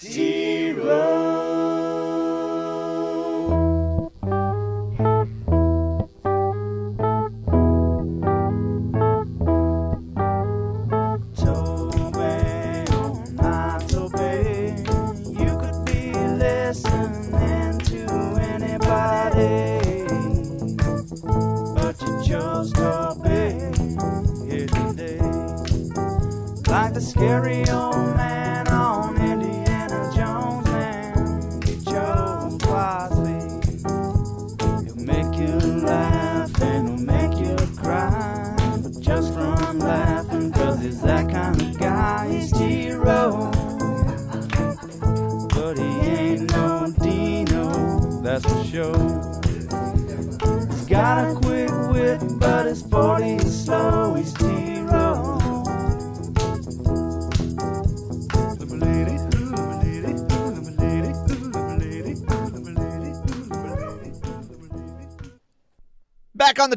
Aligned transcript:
You 0.00 1.07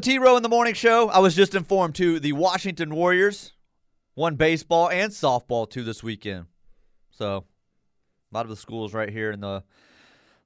T 0.02 0.18
Row 0.18 0.36
in 0.36 0.42
the 0.42 0.48
Morning 0.48 0.74
Show, 0.74 1.10
I 1.10 1.20
was 1.20 1.36
just 1.36 1.54
informed 1.54 1.94
too 1.94 2.18
the 2.18 2.32
Washington 2.32 2.92
Warriors 2.92 3.52
won 4.16 4.34
baseball 4.34 4.90
and 4.90 5.12
softball 5.12 5.70
too 5.70 5.84
this 5.84 6.02
weekend. 6.02 6.46
So 7.12 7.44
a 8.32 8.34
lot 8.34 8.44
of 8.44 8.50
the 8.50 8.56
schools 8.56 8.92
right 8.92 9.08
here 9.08 9.30
in 9.30 9.38
the 9.38 9.62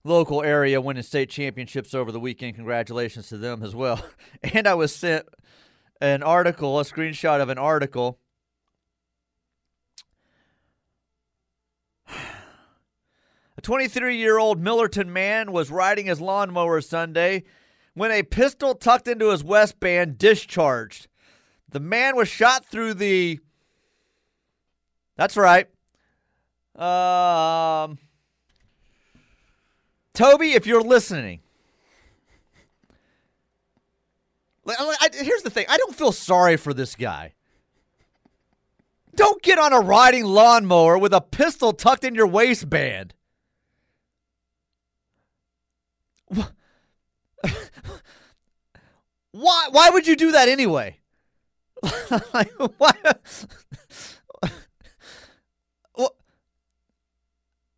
local 0.05 0.43
area 0.43 0.79
winning 0.79 1.03
state 1.03 1.31
championships 1.31 1.95
over 1.95 2.12
the 2.12 2.21
weekend. 2.21 2.57
Congratulations 2.57 3.31
to 3.31 3.39
them 3.39 3.62
as 3.62 3.75
well. 3.75 4.05
And 4.43 4.69
I 4.69 4.75
was 4.75 4.95
sent 4.95 5.27
an 6.03 6.23
article, 6.23 6.79
a 6.79 6.84
screenshot 6.84 7.41
of 7.41 7.49
an 7.49 7.57
article. 7.57 8.19
A 13.57 13.62
23 13.62 14.19
year 14.19 14.37
old 14.39 14.62
Millerton 14.62 15.07
man 15.07 15.51
was 15.51 15.71
riding 15.71 16.05
his 16.05 16.21
lawnmower 16.21 16.83
Sunday 16.83 17.45
when 17.97 18.11
a 18.12 18.22
pistol 18.22 18.75
tucked 18.75 19.08
into 19.08 19.30
his 19.30 19.42
waistband 19.42 20.19
discharged. 20.19 21.08
The 21.70 21.80
man 21.80 22.14
was 22.14 22.28
shot 22.28 22.66
through 22.66 22.94
the. 22.94 23.41
That's 25.16 25.34
right. 25.36 25.66
Um, 26.77 27.97
Toby, 30.12 30.53
if 30.53 30.66
you're 30.66 30.83
listening, 30.83 31.41
I- 34.69 34.97
I- 35.00 35.25
here's 35.25 35.42
the 35.42 35.50
thing 35.50 35.64
I 35.69 35.78
don't 35.78 35.97
feel 35.97 36.12
sorry 36.12 36.58
for 36.58 36.75
this 36.75 36.94
guy. 36.97 37.33
Don't 39.14 39.42
get 39.42 39.58
on 39.58 39.72
a 39.72 39.81
riding 39.81 40.27
lawnmower 40.27 40.98
with 40.98 41.14
a 41.14 41.22
pistol 41.22 41.72
tucked 41.72 42.05
in 42.05 42.14
your 42.14 42.27
waistband. 42.27 43.14
Why? 49.37 49.69
Why 49.70 49.91
would 49.91 50.06
you 50.06 50.17
do 50.17 50.33
that 50.33 50.48
anyway? 50.48 50.97
like, 52.33 52.50
why? 52.78 52.93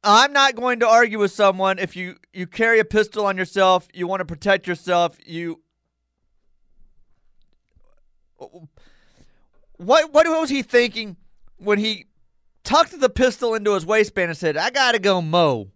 I'm 0.05 0.33
not 0.33 0.55
going 0.55 0.79
to 0.81 0.89
argue 0.89 1.19
with 1.19 1.33
someone 1.33 1.81
if 1.81 1.97
you 1.97 2.17
you 2.33 2.47
carry 2.47 2.79
a 2.79 2.85
pistol 2.85 3.27
on 3.27 3.37
yourself, 3.37 3.89
you 3.93 4.07
want 4.07 4.21
to 4.21 4.25
protect 4.25 4.69
yourself, 4.69 5.19
you. 5.27 5.61
What 9.77 10.13
what 10.13 10.29
was 10.29 10.51
he 10.51 10.63
thinking 10.63 11.17
when 11.57 11.79
he 11.79 12.07
tucked 12.63 12.99
the 12.99 13.11
pistol 13.11 13.55
into 13.55 13.75
his 13.75 13.85
waistband 13.85 14.31
and 14.31 14.39
said, 14.39 14.57
"I 14.57 14.71
got 14.71 14.93
to 14.93 15.01
go 15.01 15.21
mow." 15.21 15.73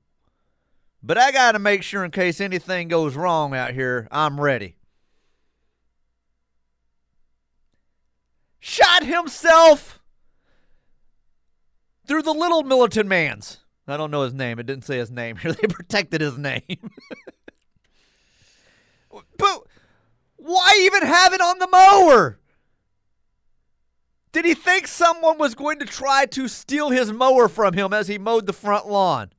But 1.03 1.19
I 1.19 1.33
got 1.33 1.53
to 1.53 1.59
make 1.59 1.83
sure 1.83 2.05
in 2.05 2.13
case 2.13 2.41
anything 2.41 2.87
goes 2.87 3.17
wrong 3.17 3.57
out 3.57 3.73
here, 3.73 4.07
I'm 4.13 4.41
ready. 4.41 4.77
Shot 9.03 9.15
himself 9.15 10.01
through 12.07 12.23
the 12.23 12.33
little 12.33 12.63
militant 12.63 13.09
man's. 13.09 13.59
I 13.87 13.97
don't 13.97 14.11
know 14.11 14.23
his 14.23 14.35
name. 14.35 14.59
It 14.59 14.67
didn't 14.67 14.85
say 14.85 14.99
his 14.99 15.11
name 15.11 15.37
here. 15.37 15.53
They 15.61 15.67
protected 15.69 16.21
his 16.21 16.39
name. 16.39 16.63
but 19.37 19.63
why 20.37 20.81
even 20.83 21.07
have 21.07 21.33
it 21.33 21.41
on 21.41 21.59
the 21.59 21.69
mower? 21.69 22.39
Did 24.31 24.45
he 24.45 24.55
think 24.55 24.87
someone 24.87 25.37
was 25.37 25.55
going 25.55 25.79
to 25.81 25.85
try 25.85 26.25
to 26.27 26.49
steal 26.49 26.91
his 26.91 27.13
mower 27.13 27.49
from 27.49 27.75
him 27.75 27.93
as 27.93 28.09
he 28.09 28.19
mowed 28.19 28.47
the 28.47 28.53
front 28.53 28.89
lawn? 28.89 29.31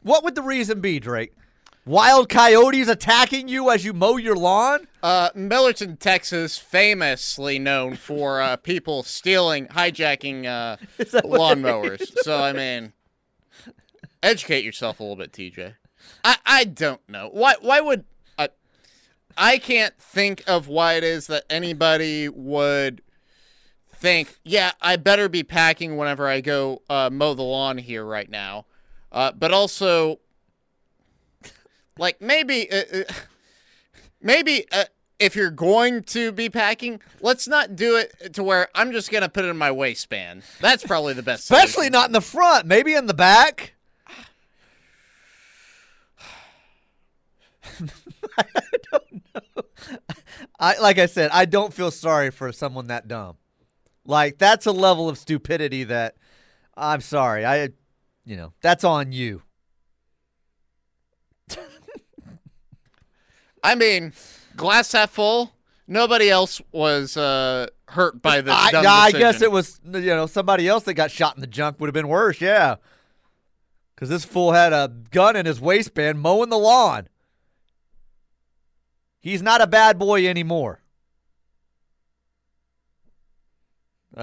What 0.00 0.24
would 0.24 0.36
the 0.36 0.42
reason 0.42 0.80
be, 0.80 1.00
Drake? 1.00 1.32
Wild 1.86 2.28
coyotes 2.28 2.88
attacking 2.88 3.46
you 3.46 3.70
as 3.70 3.84
you 3.84 3.92
mow 3.92 4.16
your 4.16 4.34
lawn? 4.34 4.88
Uh, 5.04 5.30
Millerton, 5.36 5.96
Texas, 5.96 6.58
famously 6.58 7.60
known 7.60 7.94
for 7.94 8.40
uh, 8.40 8.56
people 8.62 9.04
stealing, 9.04 9.68
hijacking 9.68 10.46
uh, 10.46 10.78
Is 10.98 11.12
that 11.12 11.28
what 11.28 11.36
it 11.36 11.60
lawnmowers. 11.60 12.12
So 12.22 12.42
I 12.42 12.52
mean, 12.52 12.92
educate 14.20 14.64
yourself 14.64 14.98
a 14.98 15.04
little 15.04 15.14
bit, 15.14 15.30
TJ. 15.30 15.74
I 16.24 16.36
I 16.44 16.64
don't 16.64 17.08
know 17.08 17.28
why 17.32 17.54
why 17.60 17.80
would 17.80 18.04
I 18.36 18.48
I 19.38 19.58
can't 19.58 19.96
think 19.96 20.42
of 20.48 20.66
why 20.66 20.94
it 20.94 21.04
is 21.04 21.28
that 21.28 21.44
anybody 21.48 22.28
would 22.28 23.00
think, 23.94 24.38
yeah, 24.42 24.72
I 24.82 24.96
better 24.96 25.28
be 25.28 25.44
packing 25.44 25.96
whenever 25.96 26.26
I 26.26 26.40
go 26.40 26.82
uh, 26.90 27.10
mow 27.12 27.34
the 27.34 27.44
lawn 27.44 27.78
here 27.78 28.04
right 28.04 28.28
now. 28.28 28.66
Uh, 29.12 29.30
but 29.30 29.52
also, 29.52 30.18
like 31.98 32.20
maybe. 32.20 32.70
Uh, 32.70 32.82
uh, 32.92 33.12
maybe 34.20 34.66
uh, 34.72 34.84
if 35.18 35.34
you're 35.34 35.50
going 35.50 36.02
to 36.02 36.30
be 36.30 36.50
packing, 36.50 37.00
let's 37.20 37.48
not 37.48 37.74
do 37.74 37.96
it 37.96 38.34
to 38.34 38.42
where 38.42 38.68
I'm 38.74 38.92
just 38.92 39.10
gonna 39.10 39.28
put 39.28 39.44
it 39.44 39.48
in 39.48 39.56
my 39.56 39.70
waistband. 39.70 40.42
That's 40.60 40.84
probably 40.84 41.14
the 41.14 41.22
best. 41.22 41.44
Especially 41.44 41.86
solution. 41.86 41.92
not 41.92 42.08
in 42.08 42.12
the 42.12 42.20
front, 42.20 42.66
maybe 42.66 42.94
in 42.94 43.06
the 43.06 43.14
back. 43.14 43.74
I 48.38 48.44
don't 48.92 49.22
know. 49.34 49.62
I 50.58 50.78
like 50.78 50.98
I 50.98 51.06
said, 51.06 51.30
I 51.32 51.44
don't 51.46 51.72
feel 51.72 51.90
sorry 51.90 52.30
for 52.30 52.52
someone 52.52 52.88
that 52.88 53.08
dumb. 53.08 53.36
Like 54.04 54.38
that's 54.38 54.66
a 54.66 54.72
level 54.72 55.08
of 55.08 55.16
stupidity 55.18 55.84
that 55.84 56.16
I'm 56.76 57.00
sorry. 57.00 57.46
I 57.46 57.70
you 58.24 58.36
know, 58.36 58.52
that's 58.60 58.84
on 58.84 59.12
you. 59.12 59.42
I 63.66 63.74
mean, 63.74 64.12
glass 64.56 64.92
half 64.92 65.10
full. 65.10 65.52
Nobody 65.88 66.30
else 66.30 66.60
was 66.70 67.16
uh, 67.16 67.66
hurt 67.88 68.22
by 68.22 68.40
this. 68.40 68.54
I, 68.54 68.70
I 68.74 69.10
guess 69.12 69.42
it 69.42 69.50
was 69.50 69.80
you 69.84 70.00
know 70.00 70.26
somebody 70.26 70.68
else 70.68 70.84
that 70.84 70.94
got 70.94 71.10
shot 71.10 71.34
in 71.36 71.40
the 71.40 71.48
junk 71.48 71.80
would 71.80 71.88
have 71.88 71.94
been 71.94 72.08
worse. 72.08 72.40
Yeah, 72.40 72.76
because 73.94 74.08
this 74.08 74.24
fool 74.24 74.52
had 74.52 74.72
a 74.72 74.92
gun 75.10 75.34
in 75.34 75.46
his 75.46 75.60
waistband 75.60 76.20
mowing 76.20 76.48
the 76.48 76.58
lawn. 76.58 77.08
He's 79.20 79.42
not 79.42 79.60
a 79.60 79.66
bad 79.66 79.98
boy 79.98 80.28
anymore. 80.28 80.80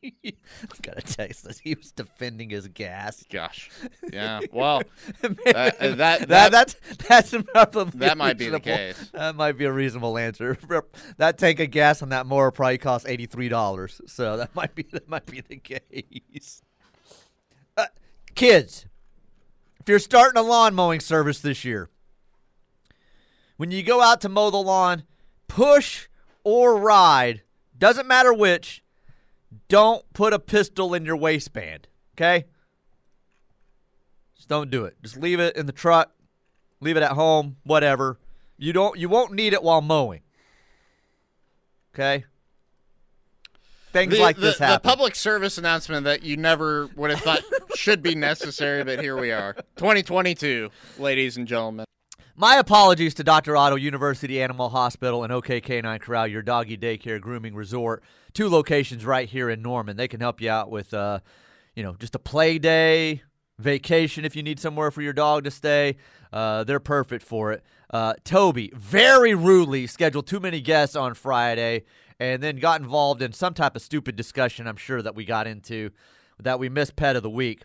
Got 0.82 0.98
a 0.98 1.02
text 1.02 1.44
that 1.44 1.58
he 1.58 1.74
was 1.74 1.90
defending 1.92 2.50
his 2.50 2.68
gas. 2.68 3.24
Gosh, 3.30 3.68
yeah. 4.12 4.40
Well, 4.52 4.82
Maybe- 5.22 5.36
uh, 5.46 5.70
that- 5.70 5.98
that, 5.98 6.28
that- 6.28 6.50
that's 6.52 6.76
that's 7.08 7.34
probably 7.52 7.98
that 7.98 8.16
might 8.16 8.38
be 8.38 8.48
the 8.48 8.60
case. 8.60 9.10
That 9.12 9.34
might 9.34 9.58
be 9.58 9.64
a 9.64 9.72
reasonable 9.72 10.16
answer. 10.18 10.56
That 11.16 11.36
tank 11.38 11.58
of 11.60 11.70
gas 11.72 12.00
on 12.02 12.10
that 12.10 12.26
mower 12.26 12.50
probably 12.52 12.78
costs 12.78 13.08
eighty 13.08 13.26
three 13.26 13.48
dollars. 13.48 14.00
So 14.06 14.36
that 14.36 14.54
might 14.54 14.74
be 14.74 14.84
that 14.92 15.08
might 15.08 15.26
be 15.26 15.40
the 15.40 15.56
case. 15.56 16.62
Uh, 17.76 17.86
kids, 18.36 18.86
if 19.80 19.88
you're 19.88 19.98
starting 19.98 20.38
a 20.38 20.42
lawn 20.46 20.74
mowing 20.74 21.00
service 21.00 21.40
this 21.40 21.64
year, 21.64 21.88
when 23.56 23.70
you 23.72 23.82
go 23.82 24.00
out 24.00 24.20
to 24.20 24.28
mow 24.28 24.50
the 24.50 24.58
lawn, 24.58 25.02
push 25.48 26.06
or 26.44 26.76
ride, 26.76 27.42
doesn't 27.76 28.06
matter 28.06 28.32
which, 28.32 28.82
don't 29.68 30.04
put 30.12 30.32
a 30.32 30.38
pistol 30.38 30.94
in 30.94 31.04
your 31.04 31.16
waistband. 31.16 31.88
Okay? 32.16 32.46
Just 34.36 34.48
don't 34.48 34.70
do 34.70 34.84
it. 34.84 34.96
Just 35.02 35.16
leave 35.16 35.40
it 35.40 35.56
in 35.56 35.66
the 35.66 35.72
truck, 35.72 36.12
leave 36.80 36.96
it 36.96 37.02
at 37.02 37.12
home, 37.12 37.56
whatever. 37.64 38.18
You 38.56 38.72
don't 38.72 38.98
you 38.98 39.08
won't 39.08 39.32
need 39.32 39.52
it 39.52 39.62
while 39.62 39.80
mowing. 39.80 40.22
Okay? 41.94 42.24
Things 43.92 44.14
The, 44.14 44.20
like 44.20 44.36
the, 44.36 44.42
this 44.42 44.58
the 44.58 44.80
public 44.82 45.14
service 45.14 45.58
announcement 45.58 46.04
that 46.04 46.22
you 46.22 46.36
never 46.36 46.88
would 46.94 47.10
have 47.10 47.20
thought 47.20 47.42
should 47.74 48.02
be 48.02 48.14
necessary, 48.14 48.84
but 48.84 49.00
here 49.00 49.16
we 49.16 49.32
are. 49.32 49.54
2022, 49.76 50.70
ladies 50.98 51.36
and 51.36 51.46
gentlemen. 51.46 51.86
My 52.40 52.58
apologies 52.58 53.14
to 53.14 53.24
Dr. 53.24 53.56
Otto 53.56 53.74
University 53.74 54.40
Animal 54.40 54.68
Hospital 54.68 55.24
and 55.24 55.32
OK 55.32 55.60
Canine 55.60 55.98
Corral, 55.98 56.28
your 56.28 56.40
doggy 56.40 56.76
daycare 56.78 57.20
grooming 57.20 57.52
resort. 57.52 58.04
Two 58.32 58.48
locations 58.48 59.04
right 59.04 59.28
here 59.28 59.50
in 59.50 59.60
Norman. 59.60 59.96
They 59.96 60.06
can 60.06 60.20
help 60.20 60.40
you 60.40 60.48
out 60.48 60.70
with, 60.70 60.94
uh, 60.94 61.18
you 61.74 61.82
know, 61.82 61.96
just 61.98 62.14
a 62.14 62.20
play 62.20 62.60
day, 62.60 63.22
vacation 63.58 64.24
if 64.24 64.36
you 64.36 64.44
need 64.44 64.60
somewhere 64.60 64.92
for 64.92 65.02
your 65.02 65.12
dog 65.12 65.42
to 65.46 65.50
stay. 65.50 65.96
Uh, 66.32 66.62
they're 66.62 66.78
perfect 66.78 67.24
for 67.24 67.50
it. 67.50 67.64
Uh, 67.90 68.14
Toby 68.22 68.70
very 68.72 69.34
rudely 69.34 69.88
scheduled 69.88 70.28
too 70.28 70.38
many 70.38 70.60
guests 70.60 70.94
on 70.94 71.14
Friday 71.14 71.86
and 72.20 72.40
then 72.40 72.58
got 72.58 72.80
involved 72.80 73.20
in 73.20 73.32
some 73.32 73.52
type 73.52 73.74
of 73.74 73.82
stupid 73.82 74.14
discussion, 74.14 74.68
I'm 74.68 74.76
sure, 74.76 75.02
that 75.02 75.16
we 75.16 75.24
got 75.24 75.48
into 75.48 75.90
that 76.38 76.60
we 76.60 76.68
missed 76.68 76.94
Pet 76.94 77.16
of 77.16 77.24
the 77.24 77.30
Week. 77.30 77.64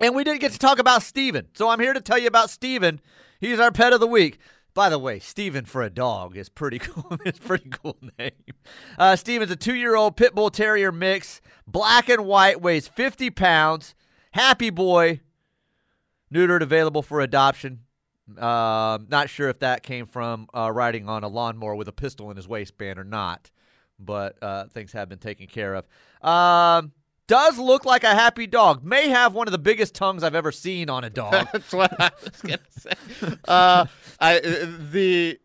And 0.00 0.16
we 0.16 0.24
didn't 0.24 0.40
get 0.40 0.50
to 0.50 0.58
talk 0.58 0.80
about 0.80 1.04
Steven. 1.04 1.46
So 1.54 1.68
I'm 1.68 1.78
here 1.78 1.92
to 1.92 2.00
tell 2.00 2.18
you 2.18 2.26
about 2.26 2.50
Steven. 2.50 3.00
He's 3.40 3.58
our 3.58 3.72
pet 3.72 3.92
of 3.92 4.00
the 4.00 4.06
week. 4.06 4.38
By 4.74 4.88
the 4.88 4.98
way, 4.98 5.18
Steven 5.18 5.64
for 5.64 5.82
a 5.82 5.90
dog 5.90 6.36
is 6.36 6.48
pretty 6.48 6.78
cool. 6.80 7.18
it's 7.24 7.38
pretty 7.38 7.70
cool 7.70 7.96
name. 8.18 8.30
Uh, 8.98 9.16
Steven's 9.16 9.50
a 9.50 9.56
two 9.56 9.74
year 9.74 9.96
old 9.96 10.16
pit 10.16 10.34
bull 10.34 10.50
terrier 10.50 10.92
mix, 10.92 11.40
black 11.66 12.08
and 12.08 12.24
white, 12.24 12.60
weighs 12.60 12.86
50 12.86 13.30
pounds, 13.30 13.94
happy 14.32 14.70
boy, 14.70 15.20
neutered, 16.32 16.60
available 16.60 17.02
for 17.02 17.20
adoption. 17.20 17.80
Um, 18.38 19.06
not 19.08 19.28
sure 19.28 19.48
if 19.48 19.58
that 19.58 19.82
came 19.82 20.06
from 20.06 20.46
uh, 20.54 20.70
riding 20.70 21.08
on 21.08 21.24
a 21.24 21.28
lawnmower 21.28 21.74
with 21.74 21.88
a 21.88 21.92
pistol 21.92 22.30
in 22.30 22.36
his 22.36 22.46
waistband 22.46 22.96
or 22.96 23.04
not, 23.04 23.50
but 23.98 24.40
uh, 24.40 24.66
things 24.66 24.92
have 24.92 25.08
been 25.08 25.18
taken 25.18 25.48
care 25.48 25.74
of. 25.74 25.84
Um, 26.22 26.92
does 27.30 27.58
look 27.60 27.84
like 27.84 28.02
a 28.02 28.12
happy 28.12 28.48
dog. 28.48 28.82
May 28.82 29.08
have 29.08 29.34
one 29.34 29.46
of 29.46 29.52
the 29.52 29.58
biggest 29.58 29.94
tongues 29.94 30.24
I've 30.24 30.34
ever 30.34 30.50
seen 30.50 30.90
on 30.90 31.04
a 31.04 31.10
dog. 31.22 31.46
That's 31.52 31.72
what 31.72 31.98
I 32.00 32.10
was 32.24 32.42
gonna 32.42 32.58
say. 32.70 33.36
Uh, 33.46 33.86
I 34.18 34.38
uh, 34.38 34.66
the 34.90 35.38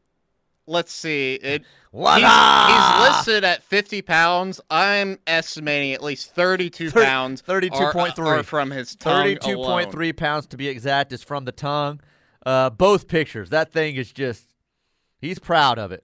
let's 0.66 0.92
see 0.92 1.36
it. 1.36 1.62
He's, 1.94 2.16
he's 2.18 3.00
listed 3.08 3.44
at 3.46 3.64
50 3.64 4.02
pounds. 4.02 4.60
I'm 4.70 5.20
estimating 5.28 5.94
at 5.94 6.04
least 6.04 6.32
32 6.36 6.90
Thir- 6.90 7.06
pounds. 7.06 7.42
32.3. 7.44 8.20
are, 8.20 8.40
are 8.40 8.44
from 8.44 8.72
his 8.72 8.96
tongue 8.96 9.28
32.3 9.28 10.18
pounds 10.18 10.48
to 10.48 10.58
be 10.58 10.68
exact 10.68 11.14
is 11.14 11.24
from 11.24 11.46
the 11.46 11.54
tongue. 11.54 12.02
Uh, 12.46 12.70
both 12.72 13.08
pictures. 13.08 13.52
That 13.52 13.72
thing 13.72 13.96
is 13.96 14.12
just. 14.12 14.44
He's 15.20 15.40
proud 15.40 15.80
of 15.80 15.92
it. 15.92 16.04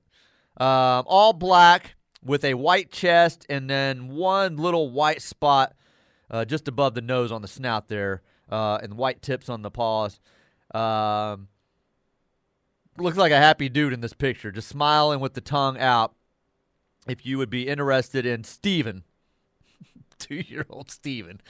Um, 0.57 1.03
all 1.07 1.33
black 1.33 1.95
with 2.23 2.43
a 2.45 2.53
white 2.53 2.91
chest 2.91 3.45
and 3.49 3.69
then 3.69 4.09
one 4.09 4.57
little 4.57 4.91
white 4.91 5.21
spot 5.21 5.73
uh, 6.31 6.45
just 6.45 6.67
above 6.67 6.95
the 6.95 7.01
nose 7.01 7.31
on 7.31 7.41
the 7.41 7.47
snout 7.47 7.89
there, 7.89 8.21
uh, 8.49 8.79
and 8.81 8.95
white 8.95 9.21
tips 9.21 9.49
on 9.49 9.61
the 9.61 9.69
paws. 9.69 10.19
Um, 10.73 11.49
looks 12.97 13.17
like 13.17 13.33
a 13.33 13.37
happy 13.37 13.67
dude 13.69 13.93
in 13.93 13.99
this 13.99 14.13
picture, 14.13 14.51
just 14.51 14.69
smiling 14.69 15.19
with 15.19 15.33
the 15.33 15.41
tongue 15.41 15.77
out. 15.77 16.15
If 17.07 17.25
you 17.25 17.37
would 17.37 17.49
be 17.49 17.67
interested 17.67 18.25
in 18.25 18.43
Steven, 18.43 19.03
two 20.21 20.43
year 20.47 20.65
old 20.69 20.89
Steven. 20.89 21.41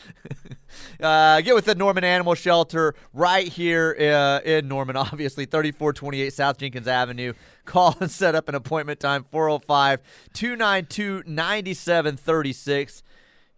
uh, 1.01 1.41
get 1.41 1.53
with 1.53 1.65
the 1.65 1.75
Norman 1.75 2.03
Animal 2.03 2.33
Shelter 2.33 2.95
right 3.13 3.47
here 3.47 3.95
uh, 3.99 4.39
in 4.43 4.67
Norman, 4.67 4.95
obviously, 4.97 5.45
3428 5.45 6.33
South 6.33 6.57
Jenkins 6.57 6.87
Avenue. 6.87 7.33
Call 7.65 7.95
and 7.99 8.09
set 8.09 8.33
up 8.33 8.49
an 8.49 8.55
appointment 8.55 8.99
time 8.99 9.23
405 9.23 9.99
292 10.33 11.23
9736. 11.27 13.03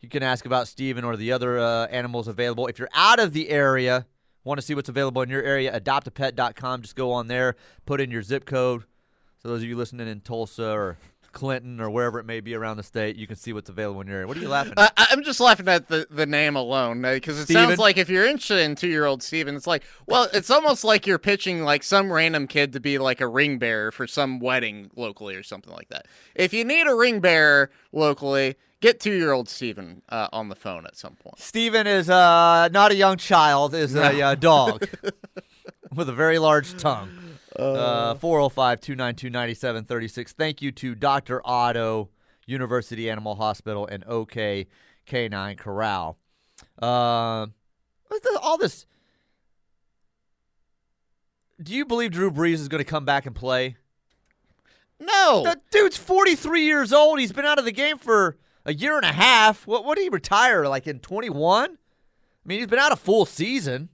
You 0.01 0.09
can 0.09 0.23
ask 0.23 0.45
about 0.45 0.67
Steven 0.67 1.05
or 1.05 1.15
the 1.15 1.31
other 1.31 1.59
uh, 1.59 1.85
animals 1.87 2.27
available. 2.27 2.67
If 2.67 2.77
you're 2.77 2.89
out 2.93 3.19
of 3.19 3.31
the 3.31 3.49
area, 3.49 4.05
want 4.43 4.59
to 4.59 4.65
see 4.65 4.75
what's 4.75 4.89
available 4.89 5.21
in 5.21 5.29
your 5.29 5.43
area, 5.43 5.79
adoptapet.com. 5.79 6.81
Just 6.81 6.95
go 6.95 7.13
on 7.13 7.27
there, 7.27 7.55
put 7.85 8.01
in 8.01 8.11
your 8.11 8.21
zip 8.21 8.45
code. 8.45 8.83
So 9.41 9.49
those 9.49 9.61
of 9.61 9.69
you 9.69 9.77
listening 9.77 10.07
in 10.07 10.21
Tulsa 10.21 10.71
or 10.71 10.97
Clinton 11.33 11.81
or 11.81 11.89
wherever 11.89 12.19
it 12.19 12.25
may 12.25 12.39
be 12.39 12.55
around 12.55 12.77
the 12.77 12.83
state, 12.83 13.17
you 13.17 13.27
can 13.27 13.35
see 13.35 13.51
what's 13.51 13.69
available 13.69 13.99
in 14.01 14.07
your 14.07 14.17
area. 14.17 14.27
What 14.27 14.37
are 14.37 14.39
you 14.39 14.47
laughing 14.47 14.73
at? 14.77 14.93
I, 14.95 15.07
I'm 15.09 15.23
just 15.23 15.39
laughing 15.39 15.67
at 15.67 15.89
the, 15.89 16.07
the 16.09 16.25
name 16.25 16.55
alone 16.55 17.01
because 17.01 17.39
it 17.39 17.45
Steven? 17.45 17.69
sounds 17.69 17.79
like 17.79 17.97
if 17.97 18.09
you're 18.09 18.25
interested 18.25 18.59
in 18.59 18.75
two 18.75 18.87
year 18.87 19.05
old 19.05 19.21
Steven, 19.21 19.55
it's 19.55 19.67
like, 19.67 19.83
well, 20.07 20.29
it's 20.33 20.49
almost 20.49 20.83
like 20.83 21.05
you're 21.05 21.19
pitching 21.19 21.63
like 21.63 21.83
some 21.83 22.11
random 22.13 22.47
kid 22.47 22.71
to 22.73 22.79
be 22.79 22.97
like 22.97 23.19
a 23.19 23.27
ring 23.27 23.57
bearer 23.57 23.91
for 23.91 24.07
some 24.07 24.39
wedding 24.39 24.89
locally 24.95 25.35
or 25.35 25.43
something 25.43 25.73
like 25.73 25.89
that. 25.89 26.07
If 26.35 26.53
you 26.53 26.63
need 26.63 26.87
a 26.87 26.95
ring 26.95 27.19
bearer 27.19 27.71
locally, 27.91 28.55
get 28.79 28.99
two 28.99 29.13
year 29.13 29.31
old 29.31 29.49
Steven 29.49 30.01
uh, 30.09 30.27
on 30.31 30.49
the 30.49 30.55
phone 30.55 30.85
at 30.85 30.95
some 30.95 31.15
point. 31.15 31.39
Steven 31.39 31.87
is 31.87 32.09
uh, 32.09 32.69
not 32.71 32.91
a 32.91 32.95
young 32.95 33.17
child, 33.17 33.73
is 33.73 33.95
a 33.95 34.21
uh, 34.21 34.35
dog 34.35 34.87
with 35.95 36.09
a 36.09 36.13
very 36.13 36.39
large 36.39 36.77
tongue. 36.77 37.09
Uh, 37.55 38.15
405 38.15 38.81
292 38.81 39.29
9736. 39.29 40.33
Thank 40.33 40.61
you 40.61 40.71
to 40.71 40.95
Dr. 40.95 41.41
Otto, 41.45 42.09
University 42.45 43.09
Animal 43.09 43.35
Hospital, 43.35 43.85
and 43.87 44.03
OK 44.05 44.67
Canine 45.05 45.55
Corral. 45.57 46.17
Uh, 46.81 47.47
all 48.41 48.57
this. 48.57 48.85
Do 51.61 51.73
you 51.73 51.85
believe 51.85 52.11
Drew 52.11 52.31
Brees 52.31 52.55
is 52.55 52.67
going 52.67 52.83
to 52.83 52.89
come 52.89 53.05
back 53.05 53.25
and 53.25 53.35
play? 53.35 53.77
No. 54.99 55.43
The 55.43 55.59
dude's 55.71 55.97
43 55.97 56.63
years 56.63 56.93
old. 56.93 57.19
He's 57.19 57.31
been 57.31 57.45
out 57.45 57.59
of 57.59 57.65
the 57.65 57.71
game 57.71 57.97
for 57.97 58.37
a 58.65 58.73
year 58.73 58.95
and 58.95 59.05
a 59.05 59.13
half. 59.13 59.67
What 59.67 59.85
what 59.85 59.97
did 59.97 60.03
he 60.03 60.09
retire 60.09 60.67
like 60.67 60.87
in 60.87 60.99
21? 60.99 61.71
I 61.71 61.77
mean, 62.45 62.59
he's 62.59 62.67
been 62.67 62.79
out 62.79 62.91
a 62.91 62.97
full 62.97 63.25
season. 63.25 63.89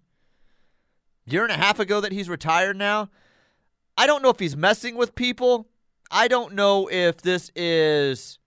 Year 1.26 1.44
and 1.44 1.52
a 1.52 1.58
half 1.58 1.80
ago 1.80 2.02
that 2.02 2.12
he's 2.12 2.30
retired 2.30 2.76
now. 2.78 3.10
I 4.00 4.07
don't 4.07 4.24
know 4.24 4.30
if 4.30 4.40
he's 4.40 4.56
messing 4.56 4.96
with 4.96 5.13
people. 5.13 5.68
I 6.10 6.30
don't 6.30 6.54
know 6.54 6.90
if 6.90 7.22
this 7.22 7.51
is 7.54 8.40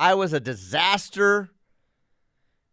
I 0.00 0.14
was 0.14 0.32
a 0.32 0.40
disaster 0.40 1.50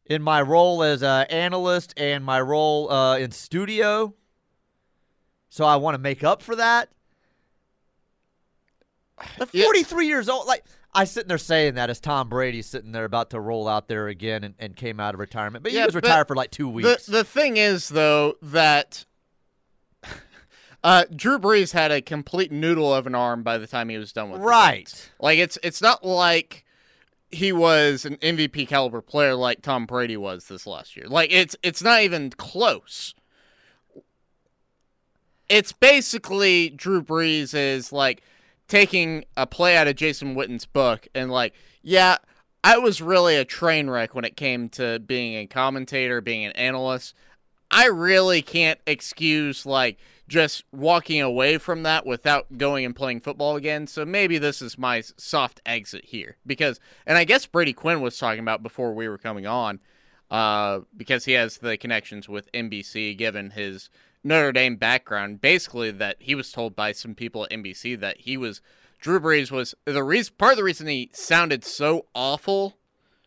in 0.07 0.23
my 0.23 0.41
role 0.41 0.81
as 0.81 1.03
an 1.03 1.27
analyst 1.29 1.93
and 1.95 2.25
my 2.25 2.41
role 2.41 2.91
uh, 2.91 3.17
in 3.19 3.29
studio. 3.31 4.15
So 5.49 5.63
I 5.63 5.75
want 5.75 5.93
to 5.93 5.99
make 5.99 6.23
up 6.23 6.41
for 6.41 6.55
that. 6.55 6.89
At 9.39 9.49
Yeah. 9.53 9.65
43 9.65 10.07
years 10.07 10.27
old, 10.29 10.47
like 10.47 10.63
I 10.93 11.03
sitting 11.03 11.27
there 11.27 11.37
saying 11.37 11.75
that 11.75 11.89
as 11.91 11.99
Tom 11.99 12.29
Brady 12.29 12.61
sitting 12.63 12.93
there 12.93 13.05
about 13.05 13.29
to 13.31 13.39
roll 13.39 13.67
out 13.67 13.87
there 13.87 14.07
again 14.07 14.43
and, 14.43 14.55
and 14.57 14.75
came 14.75 14.99
out 14.99 15.13
of 15.13 15.19
retirement, 15.19 15.61
but 15.63 15.71
he 15.71 15.83
was 15.83 15.93
retired 15.93 16.27
for 16.27 16.35
like 16.35 16.49
two 16.51 16.65
The 16.65 16.69
weeks. 16.71 17.05
the 17.05 17.23
thing 17.23 17.57
is 17.57 17.89
though 17.89 18.35
that 18.41 19.05
uh, 20.83 21.05
Drew 21.15 21.39
Brees 21.39 21.73
had 21.73 21.91
a 21.91 22.01
complete 22.01 22.51
noodle 22.51 22.93
of 22.93 23.07
an 23.07 23.15
arm 23.15 23.43
by 23.43 23.57
the 23.57 23.67
time 23.67 23.89
he 23.89 23.97
was 23.97 24.13
done 24.13 24.29
with 24.29 24.41
right. 24.41 25.11
Like 25.19 25.39
it's 25.39 25.57
it's 25.63 25.81
not 25.81 26.05
like 26.05 26.65
he 27.29 27.51
was 27.51 28.05
an 28.05 28.15
MVP 28.17 28.67
caliber 28.67 29.01
player 29.01 29.35
like 29.35 29.61
Tom 29.61 29.85
Brady 29.85 30.17
was 30.17 30.47
this 30.47 30.65
last 30.65 30.95
year. 30.95 31.07
Like 31.07 31.31
it's 31.31 31.55
it's 31.63 31.81
not 31.81 32.01
even 32.01 32.29
close. 32.29 33.15
It's 35.49 35.71
basically 35.71 36.69
Drew 36.69 37.01
Brees 37.01 37.53
is 37.53 37.91
like 37.91 38.21
taking 38.67 39.25
a 39.35 39.47
play 39.47 39.77
out 39.77 39.87
of 39.87 39.95
Jason 39.95 40.35
Witten's 40.35 40.65
book 40.65 41.07
and 41.15 41.31
like, 41.31 41.53
yeah, 41.81 42.17
I 42.63 42.77
was 42.77 43.01
really 43.01 43.35
a 43.35 43.45
train 43.45 43.89
wreck 43.89 44.13
when 44.13 44.25
it 44.25 44.35
came 44.35 44.69
to 44.69 44.99
being 44.99 45.35
a 45.35 45.47
commentator, 45.47 46.21
being 46.21 46.45
an 46.45 46.51
analyst. 46.53 47.15
I 47.71 47.87
really 47.87 48.41
can't 48.41 48.79
excuse 48.85 49.65
like 49.65 49.97
just 50.27 50.63
walking 50.71 51.21
away 51.21 51.57
from 51.57 51.83
that 51.83 52.05
without 52.05 52.57
going 52.57 52.85
and 52.85 52.95
playing 52.95 53.21
football 53.21 53.55
again. 53.55 53.87
So 53.87 54.05
maybe 54.05 54.37
this 54.37 54.61
is 54.61 54.77
my 54.77 55.01
soft 55.01 55.61
exit 55.65 56.05
here 56.05 56.37
because, 56.45 56.79
and 57.05 57.17
I 57.17 57.23
guess 57.23 57.45
Brady 57.45 57.73
Quinn 57.73 58.01
was 58.01 58.17
talking 58.17 58.41
about 58.41 58.61
before 58.61 58.93
we 58.93 59.07
were 59.07 59.17
coming 59.17 59.47
on, 59.47 59.79
uh, 60.29 60.79
because 60.95 61.25
he 61.25 61.33
has 61.33 61.59
the 61.59 61.77
connections 61.77 62.27
with 62.27 62.51
NBC 62.51 63.17
given 63.17 63.51
his 63.51 63.89
Notre 64.23 64.51
Dame 64.51 64.75
background. 64.75 65.39
Basically, 65.39 65.91
that 65.91 66.17
he 66.19 66.35
was 66.35 66.51
told 66.51 66.75
by 66.75 66.91
some 66.91 67.15
people 67.15 67.45
at 67.45 67.51
NBC 67.51 67.99
that 67.99 68.21
he 68.21 68.35
was 68.35 68.61
Drew 68.99 69.19
Brees 69.19 69.51
was 69.51 69.75
the 69.85 70.03
reason 70.03 70.33
part 70.37 70.53
of 70.53 70.57
the 70.57 70.63
reason 70.63 70.87
he 70.87 71.09
sounded 71.13 71.63
so 71.63 72.07
awful 72.13 72.77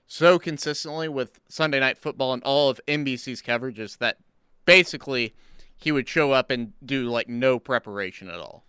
so 0.07 0.38
consistently 0.38 1.09
with 1.09 1.40
Sunday 1.49 1.78
Night 1.78 1.97
Football 1.97 2.33
and 2.33 2.42
all 2.42 2.69
of 2.69 2.80
NBC's 2.88 3.40
coverage 3.40 3.78
is 3.78 3.97
that 3.97 4.19
basically 4.66 5.35
he 5.80 5.92
would 5.92 6.08
show 6.08 6.32
up 6.32 6.50
and 6.50 6.72
do 6.84 7.08
like 7.08 7.28
no 7.28 7.58
preparation 7.58 8.28
at 8.28 8.37
all, 8.38 8.64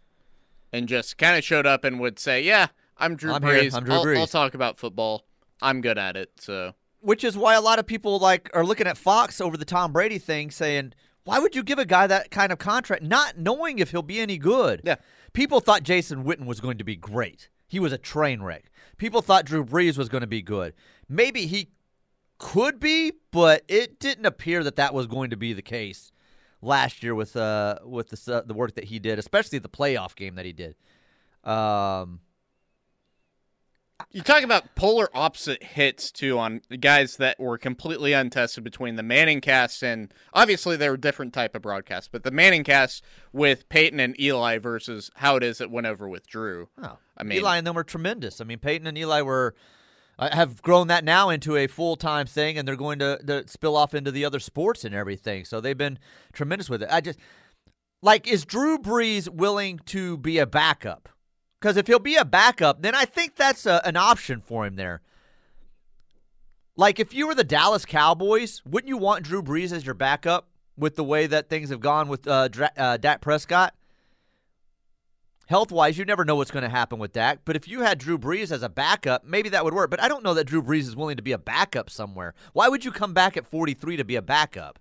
and 0.71 0.87
just 0.87 1.17
kind 1.17 1.37
of 1.37 1.43
showed 1.43 1.65
up 1.65 1.83
and 1.83 1.99
would 1.99 2.17
say, 2.17 2.41
"Yeah, 2.41 2.67
I'm 2.97 3.15
Drew 3.15 3.33
I'm. 3.33 3.41
Brees. 3.41 3.73
I'm 3.73 3.83
Drew 3.83 3.95
I'll, 3.95 4.05
Brees." 4.05 4.17
I'll 4.17 4.27
talk 4.27 4.53
about 4.53 4.79
football." 4.79 5.25
I'm 5.61 5.81
good 5.81 5.97
at 5.97 6.15
it. 6.15 6.31
So 6.39 6.73
which 7.01 7.23
is 7.23 7.37
why 7.37 7.55
a 7.55 7.61
lot 7.61 7.79
of 7.79 7.85
people 7.85 8.17
like 8.19 8.49
are 8.53 8.65
looking 8.65 8.87
at 8.87 8.97
Fox 8.97 9.41
over 9.41 9.57
the 9.57 9.65
Tom 9.65 9.91
Brady 9.91 10.17
thing, 10.17 10.49
saying, 10.51 10.93
"Why 11.23 11.39
would 11.39 11.55
you 11.55 11.63
give 11.63 11.79
a 11.79 11.85
guy 11.85 12.07
that 12.07 12.31
kind 12.31 12.51
of 12.51 12.57
contract, 12.57 13.03
not 13.03 13.37
knowing 13.37 13.79
if 13.79 13.91
he'll 13.91 14.01
be 14.01 14.19
any 14.19 14.37
good?" 14.37 14.81
Yeah. 14.83 14.95
People 15.33 15.59
thought 15.59 15.83
Jason 15.83 16.23
Witten 16.23 16.45
was 16.45 16.59
going 16.59 16.77
to 16.77 16.83
be 16.83 16.95
great. 16.95 17.49
He 17.67 17.79
was 17.79 17.93
a 17.93 17.97
train 17.97 18.41
wreck. 18.41 18.69
People 18.97 19.21
thought 19.21 19.45
Drew 19.45 19.63
Brees 19.63 19.97
was 19.97 20.09
going 20.09 20.21
to 20.21 20.27
be 20.27 20.41
good. 20.41 20.73
Maybe 21.07 21.45
he 21.45 21.69
could 22.37 22.79
be, 22.79 23.13
but 23.31 23.63
it 23.67 23.99
didn't 23.99 24.25
appear 24.25 24.63
that 24.63 24.75
that 24.75 24.93
was 24.93 25.07
going 25.07 25.29
to 25.29 25.37
be 25.37 25.53
the 25.53 25.61
case 25.61 26.11
last 26.61 27.03
year 27.03 27.15
with 27.15 27.35
uh 27.35 27.79
with 27.83 28.09
the 28.09 28.35
uh, 28.37 28.41
the 28.41 28.53
work 28.53 28.75
that 28.75 28.85
he 28.85 28.99
did, 28.99 29.19
especially 29.19 29.59
the 29.59 29.69
playoff 29.69 30.15
game 30.15 30.35
that 30.35 30.45
he 30.45 30.53
did. 30.53 30.75
Um, 31.43 32.19
you 34.11 34.21
talk 34.21 34.43
about 34.43 34.75
polar 34.75 35.09
opposite 35.15 35.61
hits 35.63 36.11
too 36.11 36.37
on 36.39 36.61
guys 36.79 37.17
that 37.17 37.39
were 37.39 37.57
completely 37.57 38.13
untested 38.13 38.63
between 38.63 38.95
the 38.95 39.03
Manning 39.03 39.41
cast 39.41 39.83
and 39.83 40.11
obviously 40.33 40.75
they 40.75 40.89
were 40.89 40.97
different 40.97 41.33
type 41.33 41.55
of 41.55 41.61
broadcasts, 41.61 42.09
but 42.11 42.23
the 42.23 42.31
Manning 42.31 42.63
cast 42.63 43.03
with 43.31 43.69
Peyton 43.69 43.99
and 43.99 44.19
Eli 44.19 44.57
versus 44.57 45.11
how 45.15 45.35
it 45.35 45.43
is 45.43 45.61
it 45.61 45.69
went 45.71 45.87
over 45.87 46.09
with 46.09 46.27
Drew. 46.27 46.69
oh, 46.81 46.97
I 47.17 47.23
mean- 47.23 47.37
Eli 47.37 47.57
and 47.57 47.67
them 47.67 47.75
were 47.75 47.83
tremendous. 47.83 48.41
I 48.41 48.43
mean, 48.43 48.59
Peyton 48.59 48.87
and 48.87 48.97
Eli 48.97 49.21
were 49.21 49.55
have 50.29 50.61
grown 50.61 50.87
that 50.87 51.03
now 51.03 51.29
into 51.29 51.55
a 51.55 51.67
full 51.67 51.95
time 51.95 52.27
thing, 52.27 52.57
and 52.57 52.67
they're 52.67 52.75
going 52.75 52.99
to, 52.99 53.19
to 53.25 53.47
spill 53.47 53.75
off 53.75 53.93
into 53.93 54.11
the 54.11 54.25
other 54.25 54.39
sports 54.39 54.85
and 54.85 54.93
everything. 54.93 55.45
So 55.45 55.59
they've 55.59 55.77
been 55.77 55.99
tremendous 56.33 56.69
with 56.69 56.83
it. 56.83 56.89
I 56.91 57.01
just 57.01 57.19
like 58.01 58.27
is 58.27 58.45
Drew 58.45 58.77
Brees 58.77 59.29
willing 59.29 59.79
to 59.87 60.17
be 60.17 60.37
a 60.37 60.45
backup? 60.45 61.09
Because 61.59 61.77
if 61.77 61.87
he'll 61.87 61.99
be 61.99 62.15
a 62.15 62.25
backup, 62.25 62.81
then 62.81 62.95
I 62.95 63.05
think 63.05 63.35
that's 63.35 63.65
a, 63.65 63.81
an 63.85 63.95
option 63.95 64.41
for 64.41 64.65
him 64.65 64.75
there. 64.75 65.01
Like 66.75 66.99
if 66.99 67.13
you 67.13 67.27
were 67.27 67.35
the 67.35 67.43
Dallas 67.43 67.85
Cowboys, 67.85 68.61
wouldn't 68.65 68.89
you 68.89 68.97
want 68.97 69.23
Drew 69.23 69.43
Brees 69.43 69.71
as 69.71 69.85
your 69.85 69.93
backup 69.93 70.47
with 70.77 70.95
the 70.95 71.03
way 71.03 71.27
that 71.27 71.49
things 71.49 71.69
have 71.69 71.79
gone 71.79 72.07
with 72.07 72.27
uh, 72.27 72.47
Dra- 72.47 72.71
uh, 72.75 72.97
Dak 72.97 73.21
Prescott? 73.21 73.75
Health 75.47 75.71
wise, 75.71 75.97
you 75.97 76.05
never 76.05 76.23
know 76.23 76.35
what's 76.35 76.51
going 76.51 76.63
to 76.63 76.69
happen 76.69 76.97
with 76.97 77.11
Dak. 77.11 77.39
But 77.43 77.55
if 77.55 77.67
you 77.67 77.81
had 77.81 77.97
Drew 77.97 78.17
Brees 78.17 78.51
as 78.51 78.63
a 78.63 78.69
backup, 78.69 79.25
maybe 79.25 79.49
that 79.49 79.65
would 79.65 79.73
work. 79.73 79.89
But 79.89 80.01
I 80.01 80.07
don't 80.07 80.23
know 80.23 80.33
that 80.33 80.45
Drew 80.45 80.61
Brees 80.61 80.87
is 80.87 80.95
willing 80.95 81.17
to 81.17 81.23
be 81.23 81.33
a 81.33 81.37
backup 81.37 81.89
somewhere. 81.89 82.33
Why 82.53 82.69
would 82.69 82.85
you 82.85 82.91
come 82.91 83.13
back 83.13 83.35
at 83.35 83.45
43 83.45 83.97
to 83.97 84.05
be 84.05 84.15
a 84.15 84.21
backup? 84.21 84.79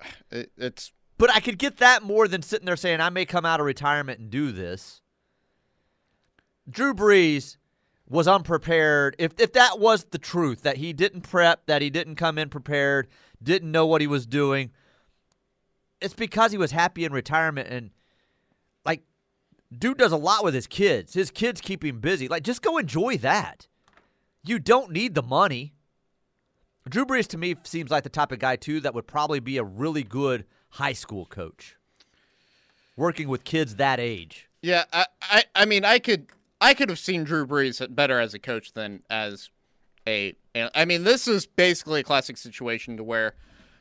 It, 0.30 0.50
it's 0.56 0.92
But 1.18 1.30
I 1.30 1.40
could 1.40 1.58
get 1.58 1.76
that 1.76 2.02
more 2.02 2.26
than 2.26 2.42
sitting 2.42 2.66
there 2.66 2.76
saying, 2.76 3.00
I 3.00 3.10
may 3.10 3.24
come 3.24 3.44
out 3.44 3.60
of 3.60 3.66
retirement 3.66 4.18
and 4.18 4.30
do 4.30 4.50
this. 4.50 5.02
Drew 6.68 6.94
Brees 6.94 7.56
was 8.08 8.28
unprepared. 8.28 9.16
If, 9.18 9.38
if 9.38 9.52
that 9.52 9.78
was 9.78 10.04
the 10.04 10.18
truth, 10.18 10.62
that 10.62 10.78
he 10.78 10.92
didn't 10.92 11.22
prep, 11.22 11.66
that 11.66 11.82
he 11.82 11.90
didn't 11.90 12.16
come 12.16 12.38
in 12.38 12.48
prepared, 12.48 13.08
didn't 13.42 13.70
know 13.70 13.86
what 13.86 14.00
he 14.00 14.06
was 14.06 14.26
doing, 14.26 14.70
it's 16.00 16.14
because 16.14 16.52
he 16.52 16.58
was 16.58 16.72
happy 16.72 17.04
in 17.04 17.12
retirement. 17.12 17.68
And, 17.68 17.90
dude 19.78 19.98
does 19.98 20.12
a 20.12 20.16
lot 20.16 20.44
with 20.44 20.54
his 20.54 20.66
kids. 20.66 21.14
His 21.14 21.30
kids 21.30 21.60
keep 21.60 21.84
him 21.84 22.00
busy. 22.00 22.28
Like, 22.28 22.42
just 22.42 22.62
go 22.62 22.78
enjoy 22.78 23.16
that. 23.18 23.68
You 24.44 24.58
don't 24.58 24.90
need 24.90 25.14
the 25.14 25.22
money. 25.22 25.74
Drew 26.88 27.06
Brees 27.06 27.28
to 27.28 27.38
me 27.38 27.54
seems 27.62 27.90
like 27.90 28.02
the 28.02 28.08
type 28.08 28.32
of 28.32 28.40
guy 28.40 28.56
too 28.56 28.80
that 28.80 28.94
would 28.94 29.06
probably 29.06 29.38
be 29.40 29.56
a 29.56 29.62
really 29.64 30.02
good 30.02 30.44
high 30.70 30.94
school 30.94 31.26
coach, 31.26 31.76
working 32.96 33.28
with 33.28 33.44
kids 33.44 33.76
that 33.76 34.00
age. 34.00 34.48
yeah. 34.62 34.84
I, 34.92 35.06
I 35.22 35.44
I 35.54 35.64
mean 35.64 35.84
I 35.84 36.00
could 36.00 36.26
I 36.60 36.74
could 36.74 36.88
have 36.88 36.98
seen 36.98 37.22
Drew 37.22 37.46
Brees 37.46 37.94
better 37.94 38.18
as 38.18 38.34
a 38.34 38.40
coach 38.40 38.72
than 38.72 39.02
as 39.08 39.50
a. 40.08 40.34
I 40.74 40.84
mean 40.84 41.04
this 41.04 41.28
is 41.28 41.46
basically 41.46 42.00
a 42.00 42.04
classic 42.04 42.36
situation 42.36 42.96
to 42.96 43.04
where 43.04 43.34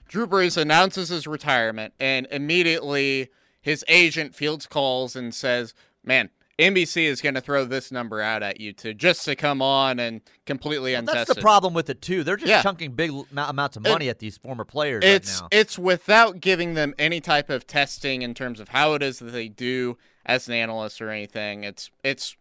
Drew 0.08 0.28
Brees 0.28 0.56
announces 0.56 1.10
his 1.10 1.26
retirement 1.26 1.96
and 2.00 2.28
immediately 2.30 3.30
his 3.62 3.86
agent 3.88 4.36
fields 4.36 4.66
calls 4.68 5.16
and 5.16 5.34
says, 5.34 5.74
"Man." 6.04 6.30
NBC 6.60 7.06
is 7.06 7.22
going 7.22 7.34
to 7.34 7.42
throw 7.42 7.66
this 7.66 7.92
number 7.92 8.22
out 8.22 8.44
at 8.44 8.60
you 8.62 8.72
to 8.74 8.94
just 8.94 9.26
to 9.26 9.36
come 9.36 9.64
on 9.64 10.00
and 10.00 10.22
completely 10.46 10.94
untested. 10.94 11.28
That's 11.30 11.36
the 11.36 11.42
problem 11.42 11.74
with 11.74 11.90
it 11.90 12.04
too. 12.04 12.24
They're 12.24 12.36
just 12.36 12.50
Yeah. 12.50 12.62
chunking 12.62 12.92
big 12.92 13.10
amounts 13.36 13.78
of 13.78 13.86
It- 13.86 13.90
money 13.90 14.10
at 14.10 14.20
these 14.20 14.38
former 14.38 14.64
players 14.64 15.04
it's 15.04 15.42
right 15.42 15.50
now. 15.52 15.60
it's 15.60 15.80
without 15.80 16.40
giving 16.40 16.76
them 16.76 16.94
any 17.00 17.20
type 17.20 17.50
of 17.50 17.66
testing 17.66 18.22
in 18.22 18.36
terms 18.36 18.60
of 18.60 18.70
how 18.70 18.94
it 18.94 19.02
is 19.02 19.18
that 19.20 19.32
they 19.32 19.48
do 19.48 19.98
as 20.24 20.48
an 20.48 20.54
analyst 20.54 21.02
or 21.02 21.10
anything. 21.10 21.64
It's 21.64 21.90
it's 22.04 22.36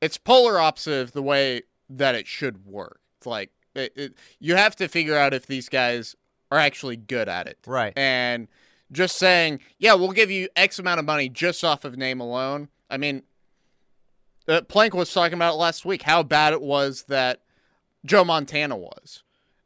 it's 0.00 0.16
polar 0.16 0.58
opposite 0.58 1.00
of 1.02 1.12
the 1.12 1.22
way 1.22 1.62
that 1.90 2.14
it 2.14 2.26
should 2.26 2.64
work. 2.66 3.00
It's 3.18 3.26
like 3.26 3.50
it, 3.74 3.92
it, 3.96 4.14
you 4.38 4.54
have 4.56 4.76
to 4.76 4.88
figure 4.88 5.16
out 5.16 5.34
if 5.34 5.46
these 5.46 5.68
guys 5.68 6.14
are 6.50 6.58
actually 6.58 6.96
good 6.96 7.28
at 7.28 7.48
it, 7.48 7.58
Right. 7.66 7.92
And 7.98 8.48
just 8.92 9.16
saying, 9.16 9.60
yeah, 9.78 9.94
we'll 9.94 10.12
give 10.12 10.30
you 10.30 10.48
X 10.56 10.78
amount 10.78 11.00
of 11.00 11.06
money 11.06 11.28
just 11.28 11.64
off 11.64 11.84
of 11.84 11.96
name 11.96 12.20
alone. 12.20 12.68
I 12.90 12.96
mean, 12.96 13.22
uh, 14.48 14.62
Plank 14.62 14.94
was 14.94 15.12
talking 15.12 15.34
about 15.34 15.54
it 15.54 15.56
last 15.56 15.84
week 15.84 16.02
how 16.02 16.22
bad 16.22 16.52
it 16.52 16.62
was 16.62 17.04
that 17.04 17.42
Joe 18.04 18.24
Montana 18.24 18.76
was. 18.76 19.22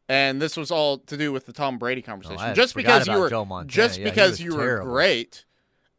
And 0.09 0.41
this 0.41 0.57
was 0.57 0.71
all 0.71 0.99
to 0.99 1.17
do 1.19 1.33
with 1.33 1.45
the 1.45 1.53
Tom 1.53 1.77
Brady 1.77 2.01
conversation. 2.01 2.41
Oh, 2.41 2.55
just 2.55 2.75
because 2.75 3.07
you 3.07 3.19
were 3.19 3.29
Joe 3.29 3.45
Montana. 3.45 3.69
just 3.69 3.99
Yeah, 3.99 4.05
because 4.05 4.41
you 4.41 4.57
were 4.57 4.81
great 4.83 5.45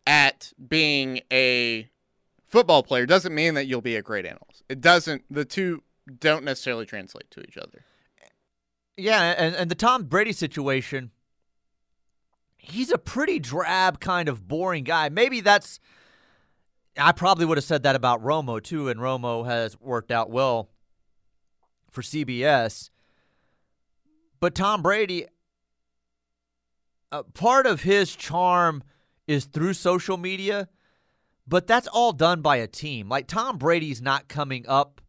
at 0.07 0.51
being 0.67 1.21
a 1.31 1.87
football 2.47 2.81
player 2.81 3.05
doesn't 3.05 3.35
mean 3.35 3.53
that 3.53 3.67
you'll 3.67 3.81
be 3.81 3.95
a 3.95 4.01
great 4.01 4.25
analyst. 4.25 4.63
It 4.67 4.81
doesn't. 4.81 5.23
The 5.29 5.45
two 5.45 5.83
don't 6.19 6.43
necessarily 6.43 6.87
translate 6.87 7.29
to 7.31 7.41
each 7.41 7.55
other. 7.55 7.85
Yeah, 8.97 9.35
and, 9.37 9.55
and 9.55 9.71
the 9.71 9.75
Tom 9.75 10.05
Brady 10.05 10.33
situation, 10.33 11.11
he's 12.59 12.91
a 12.91 12.97
pretty 12.97 13.39
drab, 13.39 13.99
kind 13.99 14.29
of 14.29 14.47
boring 14.47 14.83
guy. 14.83 15.09
Maybe 15.09 15.41
that's. 15.41 15.79
I 16.97 17.13
probably 17.13 17.45
would 17.45 17.57
have 17.57 17.63
said 17.63 17.83
that 17.83 17.95
about 17.95 18.21
Romo, 18.21 18.61
too, 18.61 18.89
and 18.89 18.99
Romo 18.99 19.45
has 19.45 19.79
worked 19.79 20.11
out 20.11 20.29
well 20.29 20.69
for 21.89 22.01
CBS. 22.01 22.89
But 24.39 24.53
Tom 24.53 24.81
Brady, 24.81 25.25
uh, 27.11 27.23
part 27.33 27.65
of 27.65 27.81
his 27.81 28.15
charm 28.15 28.83
is 29.27 29.45
through 29.45 29.73
social 29.73 30.17
media, 30.17 30.67
but 31.47 31.67
that's 31.67 31.87
all 31.87 32.11
done 32.11 32.41
by 32.41 32.57
a 32.57 32.67
team. 32.67 33.07
Like 33.07 33.27
Tom 33.27 33.57
Brady's 33.57 34.01
not 34.01 34.27
coming 34.27 34.65
up 34.67 35.01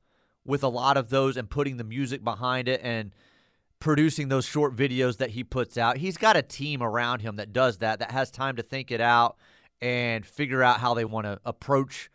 with 0.45 0.63
a 0.63 0.69
lot 0.69 0.97
of 0.97 1.11
those 1.11 1.37
and 1.37 1.51
putting 1.51 1.77
the 1.77 1.85
music 1.85 2.23
behind 2.23 2.69
it 2.69 2.81
and 2.83 3.13
producing 3.81 4.29
those 4.29 4.45
short 4.45 4.77
videos 4.77 5.17
that 5.17 5.31
he 5.31 5.43
puts 5.43 5.77
out. 5.77 5.97
He's 5.97 6.17
got 6.17 6.37
a 6.37 6.43
team 6.43 6.83
around 6.83 7.21
him 7.21 7.37
that 7.37 7.53
does 7.53 7.79
that, 7.79 7.99
that 7.99 8.13
has 8.13 8.31
time 8.31 8.57
to 8.57 8.63
think 8.63 8.91
it 8.91 9.01
out 9.01 9.37
and 9.81 10.25
figure 10.25 10.63
out 10.63 10.81
how 10.81 10.95
they 10.95 11.05
want 11.05 11.25
to 11.25 11.41
approach 11.45 12.11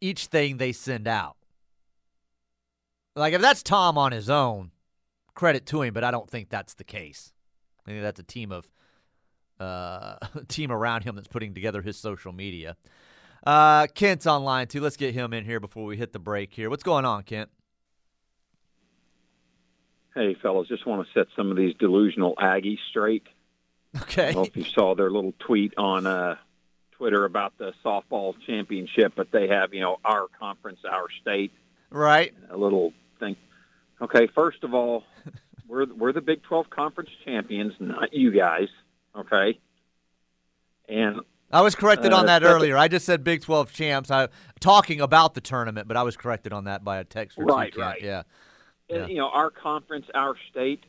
each 0.00 0.26
thing 0.26 0.58
they 0.58 0.72
send 0.72 1.08
out. 1.08 1.36
Like 3.16 3.32
if 3.32 3.40
that's 3.40 3.62
Tom 3.62 3.96
on 3.96 4.12
his 4.12 4.28
own, 4.28 4.70
credit 5.34 5.64
to 5.66 5.82
him, 5.82 5.94
but 5.94 6.04
I 6.04 6.10
don't 6.10 6.28
think 6.28 6.50
that's 6.50 6.74
the 6.74 6.84
case. 6.84 7.32
I 7.86 7.90
think 7.90 8.02
that's 8.02 8.20
a 8.20 8.24
team 8.24 8.52
of 8.52 8.70
uh, 9.58 10.16
team 10.48 10.70
around 10.70 11.04
him 11.04 11.16
that's 11.16 11.28
putting 11.28 11.54
together 11.54 11.80
his 11.80 11.96
social 11.96 12.32
media. 12.32 12.76
Uh, 13.46 13.86
Kent's 13.86 14.26
online 14.26 14.66
too. 14.66 14.80
Let's 14.80 14.96
get 14.96 15.14
him 15.14 15.32
in 15.32 15.44
here 15.44 15.60
before 15.60 15.86
we 15.86 15.96
hit 15.96 16.12
the 16.12 16.18
break 16.18 16.52
here. 16.52 16.68
What's 16.68 16.82
going 16.82 17.04
on, 17.06 17.22
Kent? 17.22 17.48
Hey, 20.16 20.34
fellas, 20.34 20.66
just 20.66 20.86
want 20.86 21.06
to 21.06 21.12
set 21.12 21.26
some 21.36 21.50
of 21.50 21.56
these 21.58 21.74
delusional 21.78 22.34
Aggies 22.36 22.78
straight. 22.90 23.22
Okay. 24.02 24.28
I 24.30 24.32
hope 24.32 24.56
you 24.56 24.64
saw 24.64 24.94
their 24.94 25.10
little 25.10 25.34
tweet 25.38 25.74
on 25.76 26.06
uh, 26.06 26.36
Twitter 26.92 27.24
about 27.26 27.52
the 27.58 27.72
softball 27.84 28.34
championship, 28.46 29.12
but 29.14 29.30
they 29.30 29.46
have, 29.48 29.74
you 29.74 29.80
know, 29.82 29.98
our 30.04 30.26
conference, 30.40 30.80
our 30.90 31.06
state, 31.20 31.52
Right. 31.90 32.34
a 32.50 32.56
little 32.56 32.92
thing. 33.20 33.36
Okay, 34.02 34.26
first 34.34 34.64
of 34.64 34.72
all, 34.74 35.04
we're 35.68 35.86
we're 35.94 36.12
the 36.12 36.20
Big 36.22 36.42
12 36.44 36.68
conference 36.70 37.10
champions, 37.24 37.74
not 37.78 38.12
you 38.12 38.30
guys. 38.32 38.68
Okay, 39.14 39.58
and 40.88 41.20
I 41.52 41.60
was 41.62 41.74
corrected 41.74 42.12
on 42.12 42.24
Uh, 42.24 42.26
that 42.26 42.42
earlier. 42.42 42.76
I 42.76 42.88
just 42.88 43.06
said 43.06 43.22
Big 43.22 43.42
12 43.42 43.72
champs. 43.72 44.10
I 44.10 44.28
talking 44.60 45.00
about 45.00 45.34
the 45.34 45.40
tournament, 45.40 45.88
but 45.88 45.96
I 45.96 46.02
was 46.02 46.16
corrected 46.16 46.52
on 46.52 46.64
that 46.64 46.84
by 46.84 46.98
a 46.98 47.04
text 47.04 47.38
Right, 47.38 47.74
right. 47.76 48.02
Yeah. 48.02 48.22
Yeah. 48.88 49.06
you 49.06 49.16
know 49.16 49.28
our 49.28 49.50
conference, 49.50 50.06
our 50.14 50.36
state. 50.50 50.84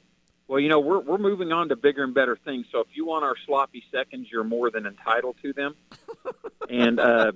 Well, 0.47 0.59
you 0.59 0.69
know 0.69 0.79
we're 0.79 0.99
we're 0.99 1.17
moving 1.17 1.51
on 1.51 1.69
to 1.69 1.75
bigger 1.75 2.03
and 2.03 2.13
better 2.13 2.37
things. 2.43 2.67
So 2.71 2.79
if 2.79 2.87
you 2.93 3.05
want 3.05 3.25
our 3.25 3.35
sloppy 3.45 3.83
seconds, 3.91 4.27
you're 4.31 4.43
more 4.43 4.69
than 4.71 4.85
entitled 4.85 5.35
to 5.41 5.53
them. 5.53 5.75
and 6.69 6.99
uh, 6.99 7.31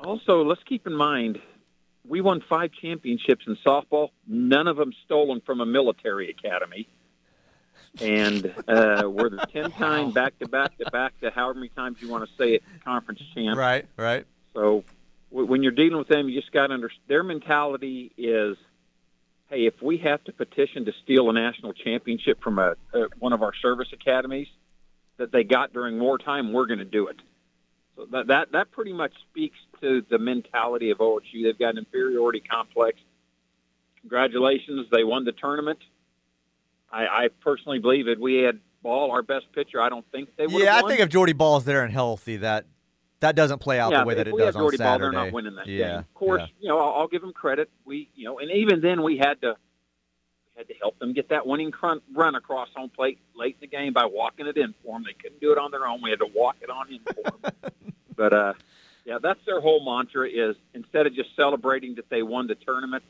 also, 0.00 0.42
let's 0.44 0.62
keep 0.64 0.86
in 0.86 0.94
mind 0.94 1.40
we 2.08 2.20
won 2.20 2.42
five 2.48 2.70
championships 2.80 3.44
in 3.46 3.56
softball. 3.66 4.10
None 4.26 4.66
of 4.66 4.76
them 4.76 4.92
stolen 5.04 5.40
from 5.44 5.60
a 5.60 5.66
military 5.66 6.30
academy. 6.30 6.88
And 8.00 8.54
uh, 8.68 9.04
we're 9.06 9.30
the 9.30 9.46
ten-time 9.52 10.10
back-to-back 10.12 10.78
to 10.78 10.90
back 10.90 11.18
to 11.20 11.30
however 11.30 11.54
many 11.54 11.70
times 11.70 11.96
you 12.00 12.08
want 12.08 12.28
to 12.28 12.36
say 12.36 12.54
it 12.54 12.62
conference 12.84 13.22
champ. 13.34 13.58
Right, 13.58 13.86
right. 13.96 14.26
So 14.54 14.84
w- 15.30 15.48
when 15.48 15.62
you're 15.62 15.72
dealing 15.72 15.96
with 15.96 16.08
them, 16.08 16.28
you 16.28 16.38
just 16.38 16.52
got 16.52 16.66
to 16.66 16.74
understand 16.74 17.02
their 17.08 17.22
mentality 17.22 18.12
is 18.18 18.58
hey, 19.50 19.66
if 19.66 19.74
we 19.80 19.98
have 19.98 20.22
to 20.24 20.32
petition 20.32 20.84
to 20.86 20.92
steal 21.04 21.30
a 21.30 21.32
national 21.32 21.72
championship 21.72 22.42
from 22.42 22.58
a, 22.58 22.74
a 22.92 23.06
one 23.18 23.32
of 23.32 23.42
our 23.42 23.54
service 23.54 23.88
academies 23.92 24.48
that 25.16 25.32
they 25.32 25.44
got 25.44 25.72
during 25.72 25.98
wartime, 25.98 26.52
we're 26.52 26.66
going 26.66 26.78
to 26.78 26.84
do 26.84 27.08
it. 27.08 27.16
So 27.96 28.06
that, 28.12 28.26
that 28.26 28.52
that 28.52 28.70
pretty 28.72 28.92
much 28.92 29.12
speaks 29.30 29.56
to 29.80 30.02
the 30.10 30.18
mentality 30.18 30.90
of 30.90 30.98
OSU. 30.98 31.44
They've 31.44 31.58
got 31.58 31.70
an 31.70 31.78
inferiority 31.78 32.40
complex. 32.40 32.98
Congratulations, 34.00 34.86
they 34.92 35.04
won 35.04 35.24
the 35.24 35.32
tournament. 35.32 35.78
I, 36.92 37.06
I 37.06 37.28
personally 37.40 37.80
believe 37.80 38.06
that 38.06 38.20
we 38.20 38.36
had 38.36 38.60
Bahl, 38.82 39.10
our 39.10 39.22
best 39.22 39.46
pitcher. 39.52 39.80
I 39.80 39.88
don't 39.88 40.04
think 40.12 40.28
they 40.36 40.46
would. 40.46 40.62
Yeah, 40.62 40.76
I 40.76 40.86
think 40.86 41.00
if 41.00 41.08
Jordy 41.08 41.32
Bahl's 41.32 41.64
there 41.64 41.82
and 41.82 41.92
healthy, 41.92 42.36
that 42.38 42.66
that 43.20 43.34
doesn't 43.34 43.60
play 43.60 43.78
out 43.78 43.92
yeah, 43.92 44.00
the 44.00 44.06
way 44.06 44.14
that 44.14 44.28
it 44.28 44.36
does 44.36 44.56
on 44.56 44.62
Bahl, 44.62 44.70
Saturday. 44.72 45.00
they're 45.00 45.12
not 45.12 45.32
winning 45.32 45.54
that 45.56 45.66
yeah, 45.66 45.88
game. 45.88 45.98
Of 45.98 46.14
course, 46.14 46.42
yeah. 46.42 46.48
you 46.60 46.68
know 46.68 46.78
I'll, 46.78 47.00
I'll 47.00 47.08
give 47.08 47.22
them 47.22 47.32
credit. 47.32 47.70
We, 47.84 48.10
you 48.14 48.24
know, 48.24 48.38
and 48.38 48.50
even 48.50 48.80
then 48.80 49.02
we 49.02 49.18
had 49.18 49.40
to 49.42 49.56
we 50.54 50.58
had 50.58 50.68
to 50.68 50.74
help 50.74 50.98
them 50.98 51.12
get 51.12 51.30
that 51.30 51.46
winning 51.46 51.72
run, 51.82 52.00
run 52.14 52.34
across 52.34 52.68
home 52.74 52.90
plate 52.90 53.18
late 53.34 53.56
in 53.60 53.68
the 53.68 53.76
game 53.76 53.92
by 53.92 54.04
walking 54.06 54.46
it 54.46 54.56
in 54.56 54.74
for 54.82 54.94
them. 54.94 55.04
They 55.04 55.14
couldn't 55.14 55.40
do 55.40 55.52
it 55.52 55.58
on 55.58 55.70
their 55.70 55.86
own. 55.86 56.00
We 56.02 56.10
had 56.10 56.20
to 56.20 56.28
walk 56.34 56.56
it 56.60 56.70
on 56.70 56.92
in 56.92 57.00
for 57.00 57.30
them. 57.30 57.72
but 58.16 58.32
uh, 58.32 58.52
yeah, 59.04 59.18
that's 59.22 59.40
their 59.46 59.60
whole 59.60 59.84
mantra 59.84 60.28
is 60.28 60.56
instead 60.74 61.06
of 61.06 61.14
just 61.14 61.34
celebrating 61.36 61.94
that 61.94 62.10
they 62.10 62.22
won 62.22 62.48
the 62.48 62.54
tournament, 62.54 63.04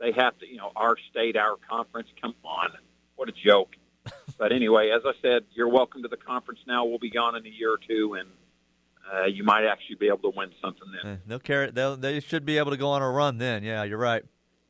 they 0.00 0.12
have 0.12 0.38
to, 0.40 0.46
you 0.46 0.56
know, 0.56 0.72
our 0.74 0.96
state, 1.10 1.36
our 1.36 1.56
conference. 1.68 2.08
Come 2.20 2.34
on, 2.44 2.70
what 3.16 3.28
a 3.28 3.32
joke. 3.32 3.76
But 4.38 4.52
anyway, 4.52 4.88
as 4.88 5.02
I 5.04 5.12
said, 5.20 5.44
you're 5.52 5.68
welcome 5.68 6.02
to 6.02 6.08
the 6.08 6.16
conference 6.16 6.60
now. 6.66 6.86
We'll 6.86 6.98
be 6.98 7.10
gone 7.10 7.36
in 7.36 7.44
a 7.44 7.48
year 7.50 7.74
or 7.74 7.76
two, 7.76 8.14
and 8.14 8.26
uh, 9.12 9.26
you 9.26 9.44
might 9.44 9.64
actually 9.64 9.96
be 9.96 10.08
able 10.08 10.30
to 10.30 10.32
win 10.36 10.50
something 10.62 10.86
then. 11.02 11.20
They'll 11.26 11.38
carry. 11.38 11.70
They'll, 11.70 11.96
they 11.96 12.20
should 12.20 12.44
be 12.44 12.58
able 12.58 12.70
to 12.70 12.76
go 12.76 12.90
on 12.90 13.02
a 13.02 13.10
run 13.10 13.38
then. 13.38 13.62
Yeah, 13.62 13.82
you're 13.84 13.98
right. 13.98 14.22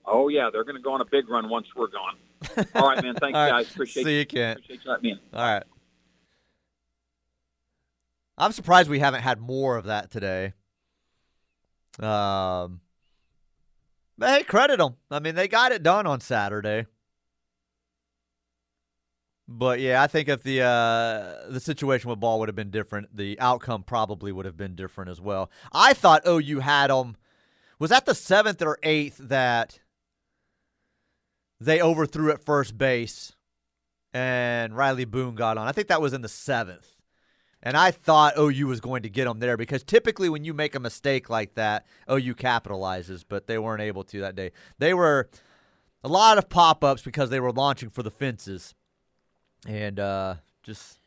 Oh 0.06 0.28
yeah, 0.28 0.49
they're 0.52 0.64
going 0.64 0.76
to 0.76 0.82
go 0.82 0.92
on 0.92 1.00
a 1.00 1.04
big 1.04 1.28
run 1.28 1.49
once 1.49 1.66
we're 1.76 1.88
gone. 1.88 2.16
All 2.75 2.88
right, 2.88 3.02
man. 3.02 3.14
Thanks, 3.16 3.35
right. 3.37 3.50
guys. 3.50 3.70
Appreciate 3.70 4.04
See 4.04 4.18
you, 4.18 4.26
Kent. 4.26 4.61
Appreciate 4.61 4.85
you 4.85 4.90
letting 4.90 5.02
me 5.02 5.11
in. 5.12 5.18
All 5.32 5.47
right. 5.47 5.64
I'm 8.38 8.52
surprised 8.52 8.88
we 8.88 9.00
haven't 9.00 9.20
had 9.20 9.38
more 9.38 9.76
of 9.76 9.85
that 9.85 10.11
today. 10.11 10.54
Um, 11.99 12.80
but 14.16 14.30
hey, 14.30 14.42
credit 14.44 14.78
them. 14.78 14.97
I 15.11 15.20
mean, 15.20 15.35
they 15.35 15.47
got 15.47 15.73
it 15.73 15.82
done 15.82 16.06
on 16.06 16.20
Saturday. 16.20 16.87
But 19.52 19.80
yeah, 19.80 20.00
I 20.00 20.07
think 20.07 20.28
if 20.28 20.45
the 20.45 20.62
uh, 20.62 21.50
the 21.50 21.59
situation 21.59 22.09
with 22.09 22.21
Bahl 22.21 22.38
would 22.38 22.49
have 22.49 22.54
been 22.54 22.71
different, 22.71 23.16
the 23.16 23.38
outcome 23.40 23.83
probably 23.83 24.30
would 24.30 24.47
have 24.47 24.57
been 24.57 24.76
different 24.76 25.11
as 25.11 25.21
well. 25.21 25.50
I 25.73 25.92
thought 25.92 26.23
OU 26.25 26.61
had 26.61 26.88
them. 26.88 27.16
Was 27.80 27.90
that 27.90 28.07
the 28.07 28.14
seventh 28.14 28.62
or 28.62 28.78
eighth 28.85 29.19
that 29.19 29.80
they 31.59 31.83
overthrew 31.83 32.30
at 32.30 32.45
first 32.45 32.78
base 32.78 33.35
and 34.14 34.76
Riley 34.76 35.04
Boone 35.04 35.35
got 35.35 35.59
on? 35.59 35.66
I 35.66 35.73
think 35.73 35.88
that 35.88 36.00
was 36.00 36.12
in 36.12 36.23
the 36.23 36.28
seventh. 36.28 36.87
And 37.61 37.76
I 37.76 37.90
thought 37.90 38.38
OU 38.38 38.69
was 38.69 38.80
going 38.80 39.02
to 39.02 39.11
get 39.11 39.25
them 39.25 39.40
there 39.40 39.57
because 39.57 39.83
typically 39.83 40.28
when 40.28 40.45
you 40.45 40.54
make 40.54 40.76
a 40.76 40.80
mistake 40.80 41.28
like 41.28 41.57
that, 41.57 41.87
OU 42.11 42.37
capitalizes, 42.37 43.25
but 43.28 43.49
they 43.49 43.59
weren't 43.59 43.83
able 43.83 44.04
to 44.04 44.21
that 44.21 44.37
day. 44.37 44.52
They 44.78 44.95
were 44.95 45.28
a 46.04 46.09
lot 46.09 46.38
of 46.38 46.49
pop 46.49 46.85
ups 46.85 47.02
because 47.02 47.30
they 47.30 47.40
were 47.40 47.52
launching 47.52 47.90
for 47.90 48.02
the 48.02 48.11
fences 48.11 48.75
and 49.66 49.98
uh, 50.00 50.34
just 50.62 50.98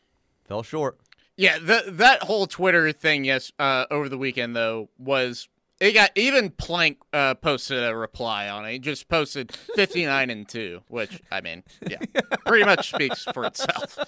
fell 0.46 0.64
short. 0.64 1.00
Yeah, 1.36 1.58
the, 1.58 1.86
that 1.88 2.24
whole 2.24 2.46
Twitter 2.46 2.92
thing, 2.92 3.26
yes, 3.26 3.52
uh, 3.58 3.86
over 3.90 4.08
the 4.08 4.18
weekend 4.18 4.56
though 4.56 4.90
was 4.98 5.48
it 5.80 5.94
got 5.94 6.12
even 6.16 6.52
Plank 6.52 7.00
uh, 7.12 7.34
posted 7.36 7.84
a 7.84 7.96
reply 7.96 8.50
on 8.50 8.66
it. 8.66 8.74
He 8.74 8.80
just 8.80 9.08
posted 9.08 9.52
fifty 9.76 10.06
nine 10.06 10.30
and 10.30 10.48
two, 10.48 10.82
which 10.88 11.22
I 11.32 11.42
mean, 11.42 11.64
yeah, 11.90 11.98
pretty 12.46 12.66
much 12.66 12.90
speaks 12.90 13.24
for 13.34 13.46
itself. 13.46 13.98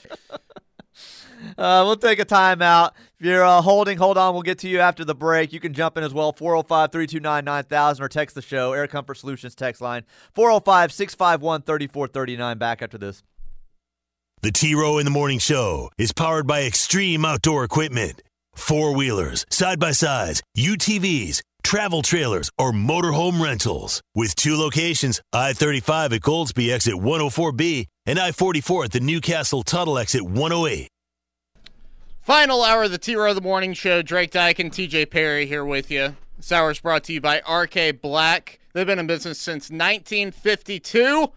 Uh, 1.58 1.84
we'll 1.86 1.98
take 1.98 2.20
a 2.20 2.26
timeout. 2.26 2.92
If 3.20 3.26
you're 3.26 3.44
uh, 3.44 3.62
holding, 3.62 3.98
hold 3.98 4.18
on. 4.18 4.34
We'll 4.34 4.42
get 4.42 4.60
to 4.60 4.70
you 4.70 4.80
after 4.80 5.06
the 5.06 5.14
break. 5.14 5.54
You 5.54 5.60
can 5.60 5.74
jump 5.74 5.98
in 5.98 6.04
as 6.04 6.14
well. 6.14 6.32
405 6.32 6.92
329 6.92 7.46
9000 7.46 8.04
or 8.04 8.08
text 8.08 8.36
the 8.36 8.42
show. 8.42 8.74
Air 8.74 8.88
Comfort 8.88 9.16
Solutions 9.16 9.54
text 9.54 9.82
line 9.82 10.04
405 10.34 10.92
651 10.92 11.62
3439. 11.64 12.58
Back 12.58 12.82
after 12.82 12.98
this. 12.98 13.24
The 14.42 14.52
T 14.52 14.76
Row 14.76 15.00
in 15.00 15.06
the 15.06 15.12
Morning 15.12 15.40
Show 15.40 15.90
is 15.98 16.12
powered 16.12 16.46
by 16.46 16.64
Extreme 16.64 17.26
Outdoor 17.26 17.64
Equipment. 17.64 18.22
Four 18.54 18.94
wheelers, 18.96 19.44
side 19.50 19.80
by 19.80 19.92
sides, 19.92 20.44
UTVs, 20.56 21.42
travel 21.64 22.04
trailers, 22.04 22.52
or 22.58 22.72
motorhome 22.72 23.42
rentals. 23.42 24.02
With 24.14 24.36
two 24.36 24.56
locations 24.56 25.20
I 25.34 25.54
35 25.54 26.14
at 26.14 26.22
Goldsby 26.22 26.72
exit 26.72 26.94
104B 26.94 27.88
and 28.06 28.20
I 28.20 28.32
44 28.32 28.86
at 28.86 28.92
the 28.92 29.00
Newcastle 29.00 29.64
Tuttle 29.64 29.98
exit 29.98 30.22
108. 30.22 30.90
Final 32.22 32.64
hour 32.64 32.84
of 32.84 32.92
the 32.92 33.00
T 33.00 33.16
Row 33.16 33.30
of 33.30 33.36
the 33.36 33.42
Morning 33.42 33.74
Show. 33.74 34.04
Drake 34.04 34.30
Dyke 34.32 34.60
and 34.60 34.72
TJ 34.72 35.10
Perry 35.10 35.48
here 35.48 35.66
with 35.66 35.90
you. 35.90 36.16
This 36.38 36.52
hour 36.52 36.70
is 36.70 36.80
brought 36.80 37.04
to 37.06 37.14
you 37.14 37.22
by 37.22 37.42
RK 37.50 38.00
Black. 38.00 38.60
They've 38.74 38.86
been 38.86 39.00
in 39.00 39.08
business 39.08 39.40
since 39.40 39.72
1952. 39.72 41.32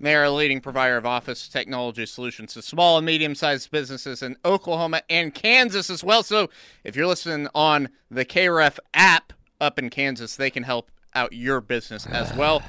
And 0.00 0.06
They 0.06 0.14
are 0.14 0.24
a 0.24 0.30
leading 0.30 0.62
provider 0.62 0.96
of 0.96 1.04
office 1.04 1.46
technology 1.46 2.06
solutions 2.06 2.54
to 2.54 2.62
small 2.62 2.96
and 2.96 3.04
medium 3.04 3.34
sized 3.34 3.70
businesses 3.70 4.22
in 4.22 4.38
Oklahoma 4.46 5.02
and 5.10 5.34
Kansas 5.34 5.90
as 5.90 6.02
well. 6.02 6.22
So 6.22 6.48
if 6.84 6.96
you're 6.96 7.06
listening 7.06 7.48
on 7.54 7.90
the 8.10 8.24
KREF 8.24 8.78
app 8.94 9.34
up 9.60 9.78
in 9.78 9.90
Kansas, 9.90 10.36
they 10.36 10.48
can 10.48 10.62
help 10.62 10.90
out 11.14 11.34
your 11.34 11.60
business 11.60 12.06
as 12.06 12.32
well. 12.36 12.62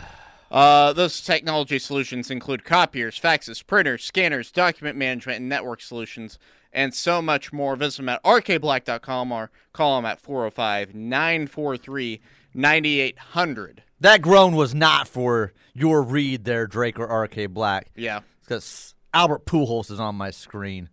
Uh, 0.51 0.91
those 0.91 1.21
technology 1.21 1.79
solutions 1.79 2.29
include 2.29 2.65
copiers, 2.65 3.17
faxes, 3.17 3.65
printers, 3.65 4.03
scanners, 4.03 4.51
document 4.51 4.97
management, 4.97 5.39
and 5.39 5.47
network 5.47 5.81
solutions, 5.81 6.37
and 6.73 6.93
so 6.93 7.21
much 7.21 7.53
more. 7.53 7.77
Visit 7.77 7.97
them 7.97 8.09
at 8.09 8.23
rkblack.com 8.23 9.31
or 9.31 9.51
call 9.71 9.95
them 9.95 10.05
at 10.05 10.19
405 10.19 10.93
943 10.93 12.19
9800. 12.53 13.83
That 14.01 14.21
groan 14.21 14.55
was 14.55 14.73
not 14.75 15.07
for 15.07 15.53
your 15.73 16.01
read 16.01 16.43
there, 16.43 16.67
Drake 16.67 16.99
or 16.99 17.05
RK 17.23 17.47
Black. 17.53 17.91
Yeah. 17.95 18.21
Because 18.41 18.95
Albert 19.13 19.45
Pujols 19.45 19.89
is 19.91 19.99
on 19.99 20.15
my 20.15 20.31
screen. 20.31 20.89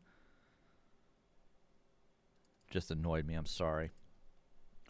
Just 2.70 2.90
annoyed 2.90 3.26
me. 3.26 3.34
I'm 3.34 3.46
sorry. 3.46 3.90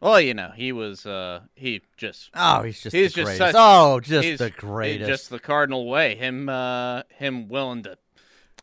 Well, 0.01 0.21
you 0.21 0.35
know, 0.35 0.51
he 0.55 0.73
was, 0.73 1.07
uh, 1.07 1.41
he 1.55 1.81
just. 1.97 2.31
Oh, 2.35 2.63
he's 2.63 2.81
just 2.81 2.95
He's 2.95 3.13
the 3.13 3.23
just 3.23 3.27
greatest. 3.27 3.39
such- 3.39 3.55
oh, 3.57 4.01
just 4.01 4.39
the 4.39 4.51
greatest. 4.51 5.09
Just 5.09 5.31
the 5.31 5.39
cardinal 5.41 5.89
way. 5.89 6.15
Him, 6.17 6.49
uh, 6.49 7.03
him 7.17 7.49
willing 7.49 7.83
to 7.85 7.99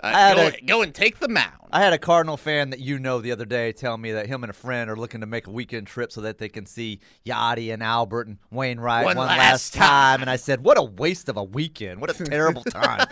uh, 0.03 0.11
I 0.13 0.35
go, 0.35 0.47
a- 0.47 0.61
go 0.61 0.81
and 0.81 0.93
take 0.93 1.19
the 1.19 1.27
mound. 1.29 1.53
I 1.71 1.81
had 1.81 1.93
a 1.93 1.97
Cardinal 1.97 2.37
fan 2.37 2.69
that 2.69 2.79
you 2.79 2.99
know 2.99 3.19
the 3.19 3.31
other 3.31 3.43
day 3.45 3.71
tell 3.73 3.97
me 3.97 4.11
that 4.13 4.27
him 4.27 4.43
and 4.43 4.49
a 4.49 4.53
friend 4.53 4.89
are 4.89 4.95
looking 4.95 5.21
to 5.21 5.27
make 5.27 5.47
a 5.47 5.51
weekend 5.51 5.87
trip 5.87 6.11
so 6.11 6.21
that 6.21 6.37
they 6.37 6.47
can 6.47 6.65
see 6.65 6.99
Yadi 7.25 7.73
and 7.73 7.83
Albert 7.83 8.27
and 8.27 8.37
Wainwright 8.51 9.03
One 9.05 9.17
one, 9.17 9.27
last 9.27 9.37
last 9.39 9.73
time. 9.73 9.87
time. 9.89 10.21
And 10.21 10.29
I 10.29 10.37
said, 10.37 10.63
what 10.63 10.77
a 10.77 10.83
waste 10.83 11.27
of 11.27 11.35
a 11.37 11.43
weekend. 11.43 11.99
What 11.99 12.09
a 12.09 12.23
terrible 12.25 12.63
time. 12.63 13.05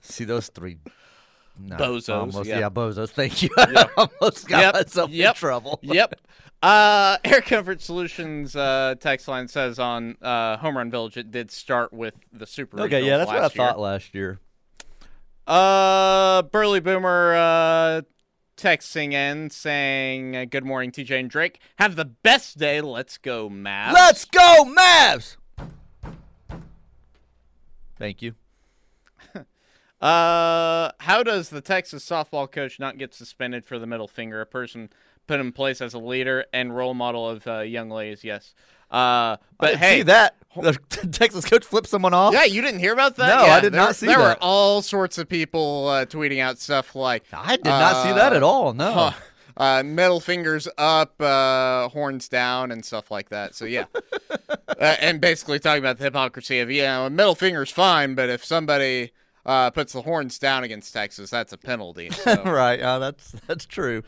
see 0.00 0.24
those 0.24 0.48
three. 0.48 0.78
No, 1.58 1.76
Bozos, 1.76 2.08
Almost, 2.14 2.48
yeah. 2.48 2.60
yeah. 2.60 2.70
bozos. 2.70 3.10
Thank 3.10 3.42
you. 3.42 3.50
I 3.58 3.86
almost 3.96 4.48
got 4.48 4.60
Yep, 4.62 4.74
myself 4.74 5.10
yep, 5.10 5.34
in 5.34 5.38
trouble. 5.38 5.78
yep. 5.82 6.14
Uh, 6.62 7.18
Air 7.24 7.40
Comfort 7.42 7.82
Solutions 7.82 8.56
uh, 8.56 8.94
text 8.98 9.28
line 9.28 9.48
says 9.48 9.78
on 9.78 10.16
uh, 10.22 10.56
Home 10.58 10.76
Run 10.76 10.90
Village 10.90 11.16
it 11.16 11.30
did 11.30 11.50
start 11.50 11.92
with 11.92 12.14
the 12.32 12.46
Super. 12.46 12.80
Okay, 12.80 13.04
yeah, 13.04 13.18
that's 13.18 13.28
what 13.28 13.36
I 13.38 13.42
year. 13.42 13.48
thought 13.50 13.78
last 13.80 14.14
year. 14.14 14.40
Uh, 15.46 16.42
Burly 16.42 16.80
Boomer 16.80 17.34
uh, 17.34 18.02
texting 18.56 19.12
in 19.12 19.50
saying, 19.50 20.36
uh, 20.36 20.44
"Good 20.44 20.64
morning, 20.64 20.92
TJ 20.92 21.18
and 21.18 21.30
Drake. 21.30 21.60
Have 21.76 21.96
the 21.96 22.04
best 22.04 22.58
day. 22.58 22.80
Let's 22.80 23.18
go, 23.18 23.48
Mavs." 23.50 23.92
Let's 23.92 24.24
go, 24.24 24.64
Mavs! 24.64 25.36
Thank 27.98 28.22
you. 28.22 28.34
Uh, 30.00 30.90
how 30.98 31.22
does 31.22 31.50
the 31.50 31.60
Texas 31.60 32.04
softball 32.04 32.50
coach 32.50 32.80
not 32.80 32.98
get 32.98 33.14
suspended 33.14 33.64
for 33.64 33.78
the 33.78 33.86
middle 33.86 34.08
finger? 34.08 34.40
A 34.40 34.46
person 34.46 34.90
put 35.26 35.40
in 35.40 35.52
place 35.52 35.80
as 35.80 35.94
a 35.94 35.98
leader 35.98 36.44
and 36.52 36.74
role 36.74 36.94
model 36.94 37.28
of 37.28 37.46
uh, 37.46 37.60
young 37.60 37.90
ladies. 37.90 38.24
Yes. 38.24 38.54
Uh, 38.90 39.36
but 39.58 39.76
hey, 39.76 39.98
see 39.98 40.02
that. 40.02 40.36
The 40.54 40.72
Texas 41.12 41.44
coach 41.46 41.64
flipped 41.64 41.88
someone 41.88 42.12
off. 42.12 42.34
Yeah, 42.34 42.44
you 42.44 42.60
didn't 42.60 42.80
hear 42.80 42.92
about 42.92 43.16
that? 43.16 43.34
No, 43.38 43.46
Yeah, 43.46 43.54
I 43.54 43.60
did 43.60 43.72
there- 43.72 43.80
not 43.80 43.96
see 43.96 44.06
that. 44.06 44.18
There 44.18 44.26
were 44.28 44.36
all 44.40 44.82
sorts 44.82 45.16
of 45.16 45.28
people 45.28 45.88
uh, 45.88 46.04
tweeting 46.04 46.40
out 46.40 46.58
stuff 46.58 46.94
like, 46.94 47.24
I 47.32 47.56
did 47.56 47.64
not 47.64 48.02
see 48.04 48.12
that 48.12 48.32
at 48.34 48.42
all. 48.42 48.74
No. 48.74 49.12
Uh, 49.56 49.82
middle 49.84 50.20
fingers 50.20 50.66
up, 50.78 51.20
uh, 51.20 51.88
horns 51.90 52.28
down, 52.28 52.70
and 52.72 52.84
stuff 52.84 53.10
like 53.10 53.28
that. 53.28 53.54
So 53.54 53.66
yeah, 53.66 53.84
uh, 54.30 54.74
and 54.78 55.20
basically 55.20 55.58
talking 55.58 55.82
about 55.82 55.98
the 55.98 56.04
hypocrisy 56.04 56.60
of 56.60 56.70
you 56.70 56.82
know, 56.82 57.04
a 57.06 57.10
middle 57.10 57.34
finger's 57.34 57.70
fine, 57.70 58.14
but 58.14 58.30
if 58.30 58.42
somebody 58.42 59.12
uh, 59.44 59.70
puts 59.70 59.92
the 59.92 60.00
horns 60.02 60.38
down 60.38 60.64
against 60.64 60.94
Texas, 60.94 61.28
that's 61.28 61.52
a 61.52 61.58
penalty. 61.58 62.08
So. 62.10 62.42
right. 62.44 62.80
Uh, 62.80 62.98
that's 62.98 63.32
that's 63.46 63.66
true. 63.66 64.02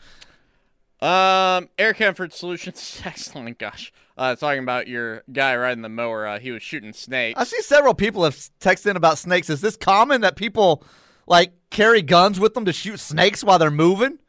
Um, 1.01 1.69
Air 1.77 1.93
Comfort 1.93 2.33
Solutions. 2.33 3.01
Excellent. 3.05 3.59
Gosh, 3.59 3.91
uh, 4.17 4.35
talking 4.35 4.63
about 4.63 4.87
your 4.87 5.23
guy 5.31 5.55
riding 5.55 5.81
the 5.81 5.89
mower. 5.89 6.25
Uh, 6.25 6.39
he 6.39 6.51
was 6.51 6.63
shooting 6.63 6.93
snakes. 6.93 7.39
I 7.39 7.43
see 7.43 7.61
several 7.61 7.93
people 7.93 8.23
have 8.23 8.35
texted 8.59 8.91
in 8.91 8.97
about 8.97 9.17
snakes. 9.17 9.49
Is 9.49 9.61
this 9.61 9.75
common 9.75 10.21
that 10.21 10.35
people 10.35 10.83
like 11.27 11.53
carry 11.69 12.01
guns 12.01 12.39
with 12.39 12.53
them 12.53 12.65
to 12.65 12.73
shoot 12.73 12.99
snakes 12.99 13.43
while 13.43 13.59
they're 13.59 13.71
moving? 13.71 14.19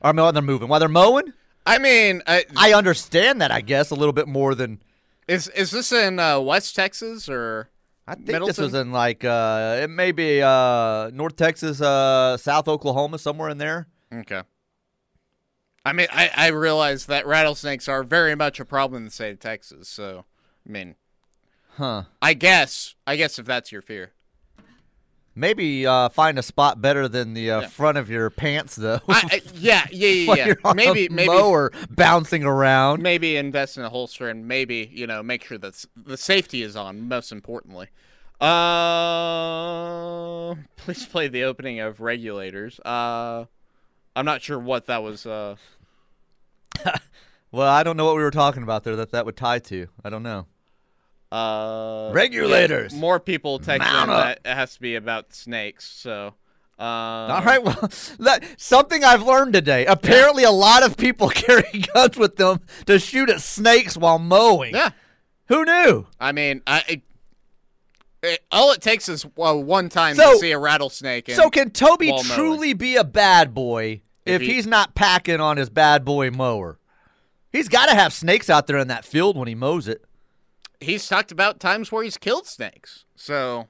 Or 0.00 0.08
I 0.10 0.12
mean, 0.12 0.22
while 0.22 0.32
they're 0.32 0.42
moving, 0.42 0.68
while 0.68 0.80
they're 0.80 0.88
mowing? 0.88 1.32
I 1.66 1.78
mean, 1.78 2.22
I, 2.26 2.44
I 2.56 2.74
understand 2.74 3.40
that, 3.40 3.50
I 3.50 3.60
guess, 3.60 3.90
a 3.90 3.94
little 3.94 4.12
bit 4.12 4.28
more 4.28 4.54
than 4.54 4.82
is 5.26 5.48
is 5.48 5.70
this 5.70 5.92
in 5.92 6.18
uh, 6.18 6.40
West 6.40 6.74
Texas 6.76 7.28
or? 7.28 7.70
I 8.06 8.16
think 8.16 8.44
this 8.44 8.58
was 8.58 8.74
in 8.74 8.92
like 8.92 9.24
uh 9.24 9.78
it 9.80 9.88
may 9.88 10.12
be 10.12 10.42
uh 10.42 11.08
North 11.14 11.36
Texas, 11.36 11.80
uh 11.80 12.36
South 12.36 12.68
Oklahoma, 12.68 13.18
somewhere 13.18 13.48
in 13.48 13.56
there. 13.56 13.88
Okay. 14.12 14.42
I 15.84 15.92
mean, 15.92 16.06
I, 16.10 16.30
I 16.34 16.46
realize 16.48 17.06
that 17.06 17.26
rattlesnakes 17.26 17.88
are 17.88 18.02
very 18.02 18.34
much 18.34 18.58
a 18.58 18.64
problem 18.64 19.02
in 19.02 19.04
the 19.06 19.10
state 19.10 19.32
of 19.32 19.40
Texas. 19.40 19.88
So, 19.88 20.24
I 20.66 20.70
mean, 20.70 20.94
Huh. 21.76 22.04
I 22.22 22.34
guess, 22.34 22.94
I 23.06 23.16
guess 23.16 23.38
if 23.38 23.46
that's 23.46 23.72
your 23.72 23.82
fear, 23.82 24.12
Maybe 25.36 25.84
uh 25.84 26.10
find 26.10 26.38
a 26.38 26.42
spot 26.44 26.80
better 26.80 27.08
than 27.08 27.34
the 27.34 27.50
uh, 27.50 27.60
Yeah. 27.62 27.66
front 27.66 27.98
of 27.98 28.08
your 28.08 28.30
pants 28.30 28.76
though. 28.76 29.00
I, 29.08 29.22
I, 29.32 29.40
yeah, 29.54 29.84
yeah, 29.90 30.08
yeah, 30.08 30.34
yeah. 30.34 30.46
you're 30.46 30.74
Maybe, 30.74 31.08
maybe, 31.08 31.26
mower 31.26 31.72
bouncing 31.90 32.44
around. 32.44 33.02
maybe 33.02 33.36
invest 33.36 33.76
in 33.76 33.82
a 33.82 33.88
holster 33.90 34.28
and 34.28 34.46
maybe 34.46 34.88
you 34.94 35.08
know 35.08 35.24
make 35.24 35.42
sure 35.42 35.58
that 35.58 35.84
the 35.96 36.16
safety 36.16 36.62
is 36.62 36.76
on. 36.76 37.08
Most 37.08 37.32
importantly, 37.32 37.88
uh, 39.24 40.54
please 40.76 41.04
play 41.06 41.26
the 41.26 41.42
opening 41.42 41.80
of 41.80 42.00
Regulators. 42.00 42.78
Uh, 42.84 43.46
I'm 44.16 44.24
not 44.24 44.42
sure 44.42 44.58
what 44.58 44.86
that 44.86 45.02
was. 45.02 45.26
Uh, 45.26 45.56
Well, 47.50 47.68
I 47.68 47.84
don't 47.84 47.96
know 47.96 48.04
what 48.04 48.16
we 48.16 48.22
were 48.24 48.32
talking 48.32 48.64
about 48.64 48.82
there 48.82 48.96
that 48.96 49.12
that 49.12 49.26
would 49.26 49.36
tie 49.36 49.60
to. 49.60 49.86
I 50.04 50.10
don't 50.10 50.24
know. 50.24 50.46
uh, 51.30 52.10
Regulators. 52.12 52.92
yeah, 52.92 52.98
more 52.98 53.20
people 53.20 53.60
text 53.60 53.86
in 53.88 54.08
that 54.08 54.40
it 54.44 54.54
has 54.54 54.74
to 54.74 54.80
be 54.80 54.96
about 54.96 55.32
snakes. 55.32 55.84
So, 55.88 56.34
uh, 56.80 56.82
All 56.82 57.42
right, 57.44 57.62
well, 57.62 57.78
that, 58.18 58.42
something 58.56 59.04
I've 59.04 59.22
learned 59.22 59.52
today. 59.52 59.86
Apparently, 59.86 60.42
a 60.42 60.50
lot 60.50 60.82
of 60.82 60.96
people 60.96 61.28
carry 61.34 61.84
guns 61.94 62.16
with 62.16 62.34
them 62.36 62.58
to 62.86 62.98
shoot 62.98 63.30
at 63.30 63.40
snakes 63.40 63.96
while 63.96 64.18
mowing. 64.18 64.74
Yeah, 64.74 64.90
Who 65.46 65.64
knew? 65.64 66.06
I 66.18 66.32
mean, 66.32 66.60
I. 66.66 66.82
It, 66.88 67.02
it, 68.24 68.40
all 68.50 68.72
it 68.72 68.80
takes 68.80 69.08
is 69.08 69.24
uh, 69.38 69.54
one 69.54 69.88
time 69.90 70.16
So- 70.16 70.32
to 70.32 70.38
see 70.38 70.50
a 70.50 70.58
rattlesnake. 70.58 71.28
And, 71.28 71.36
So, 71.36 71.50
can 71.50 71.70
Toby 71.70 72.10
while 72.10 72.24
mowing. 72.24 72.36
truly 72.36 72.72
be 72.72 72.96
a 72.96 73.04
bad 73.04 73.54
boy 73.54 74.00
if, 74.26 74.40
If 74.40 74.42
he- 74.42 74.54
he's 74.54 74.66
not 74.66 74.94
packing 74.94 75.40
on 75.40 75.56
his 75.56 75.70
bad 75.70 76.04
boy 76.04 76.30
mower? 76.30 76.78
He's 77.52 77.68
got 77.68 77.86
to 77.86 77.94
have 77.94 78.12
snakes 78.12 78.50
out 78.50 78.66
there 78.66 78.78
in 78.78 78.88
that 78.88 79.04
field 79.04 79.36
when 79.36 79.46
he 79.48 79.54
mows 79.54 79.86
it. 79.88 80.04
he's 80.80 81.08
talked 81.08 81.30
about 81.32 81.60
times 81.60 81.90
where 81.92 82.02
he's 82.04 82.16
killed 82.18 82.46
snakes. 82.46 83.04
So, 83.16 83.68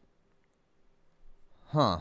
Huh. 1.73 1.99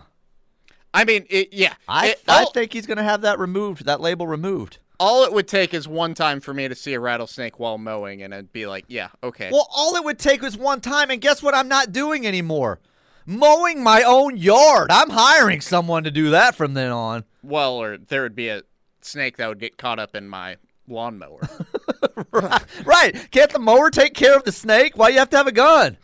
I 0.94 1.04
mean, 1.06 1.26
it, 1.30 1.50
yeah. 1.52 1.74
I, 1.88 2.10
It- 2.10 2.22
I 2.28 2.44
all, 2.44 2.52
think 2.52 2.74
he's 2.74 2.86
going 2.86 2.98
to 2.98 3.04
have 3.04 3.22
that 3.22 3.40
removed, 3.40 3.86
that 3.86 4.00
label 4.02 4.28
removed. 4.28 4.78
all 5.00 5.24
it 5.24 5.34
would 5.34 5.48
take 5.48 5.74
is 5.74 5.88
one 5.88 6.14
time 6.14 6.40
for 6.40 6.54
me 6.54 6.68
to 6.68 6.76
see 6.76 6.94
a 6.94 7.00
rattlesnake 7.00 7.60
while 7.60 7.78
mowing, 7.78 8.22
and 8.22 8.34
it'd 8.34 8.54
be 8.54 8.66
like, 8.68 8.86
yeah, 8.88 9.10
okay. 9.24 9.50
Well, 9.52 9.68
all 9.76 9.96
it 9.96 10.04
would 10.04 10.20
take 10.20 10.42
was 10.42 10.56
one 10.58 10.82
time, 10.82 11.10
and 11.10 11.20
guess 11.20 11.42
what? 11.44 11.56
I'm 11.56 11.68
not 11.68 11.92
doing 11.92 12.26
anymore. 12.28 12.80
Mowing 13.26 13.84
my 13.84 14.04
own 14.04 14.38
yard. 14.38 14.88
I'm 14.92 15.10
hiring 15.10 15.62
someone 15.62 16.04
to 16.04 16.12
do 16.12 16.30
that 16.32 16.56
from 16.56 16.74
then 16.76 16.92
on. 16.92 17.24
Well, 17.44 17.76
or 17.76 17.98
there 17.98 18.24
would 18.24 18.36
be 18.36 18.50
a 18.50 18.64
snake 19.02 19.38
that 19.38 19.48
would 19.50 19.60
get 19.60 19.78
caught 19.78 20.00
up 20.00 20.16
in 20.16 20.28
my 20.28 20.58
lawnmower. 20.88 21.42
right. 22.32 22.64
right. 22.86 23.32
Can't 23.32 23.52
the 23.52 23.60
mower 23.60 23.90
take 23.90 24.14
care 24.14 24.36
of 24.36 24.44
the 24.44 24.52
snake? 24.52 24.98
Why 24.98 25.08
do 25.08 25.14
you 25.14 25.20
have 25.20 25.30
to 25.32 25.38
have 25.38 25.48
a 25.48 25.52
gun? 25.52 25.98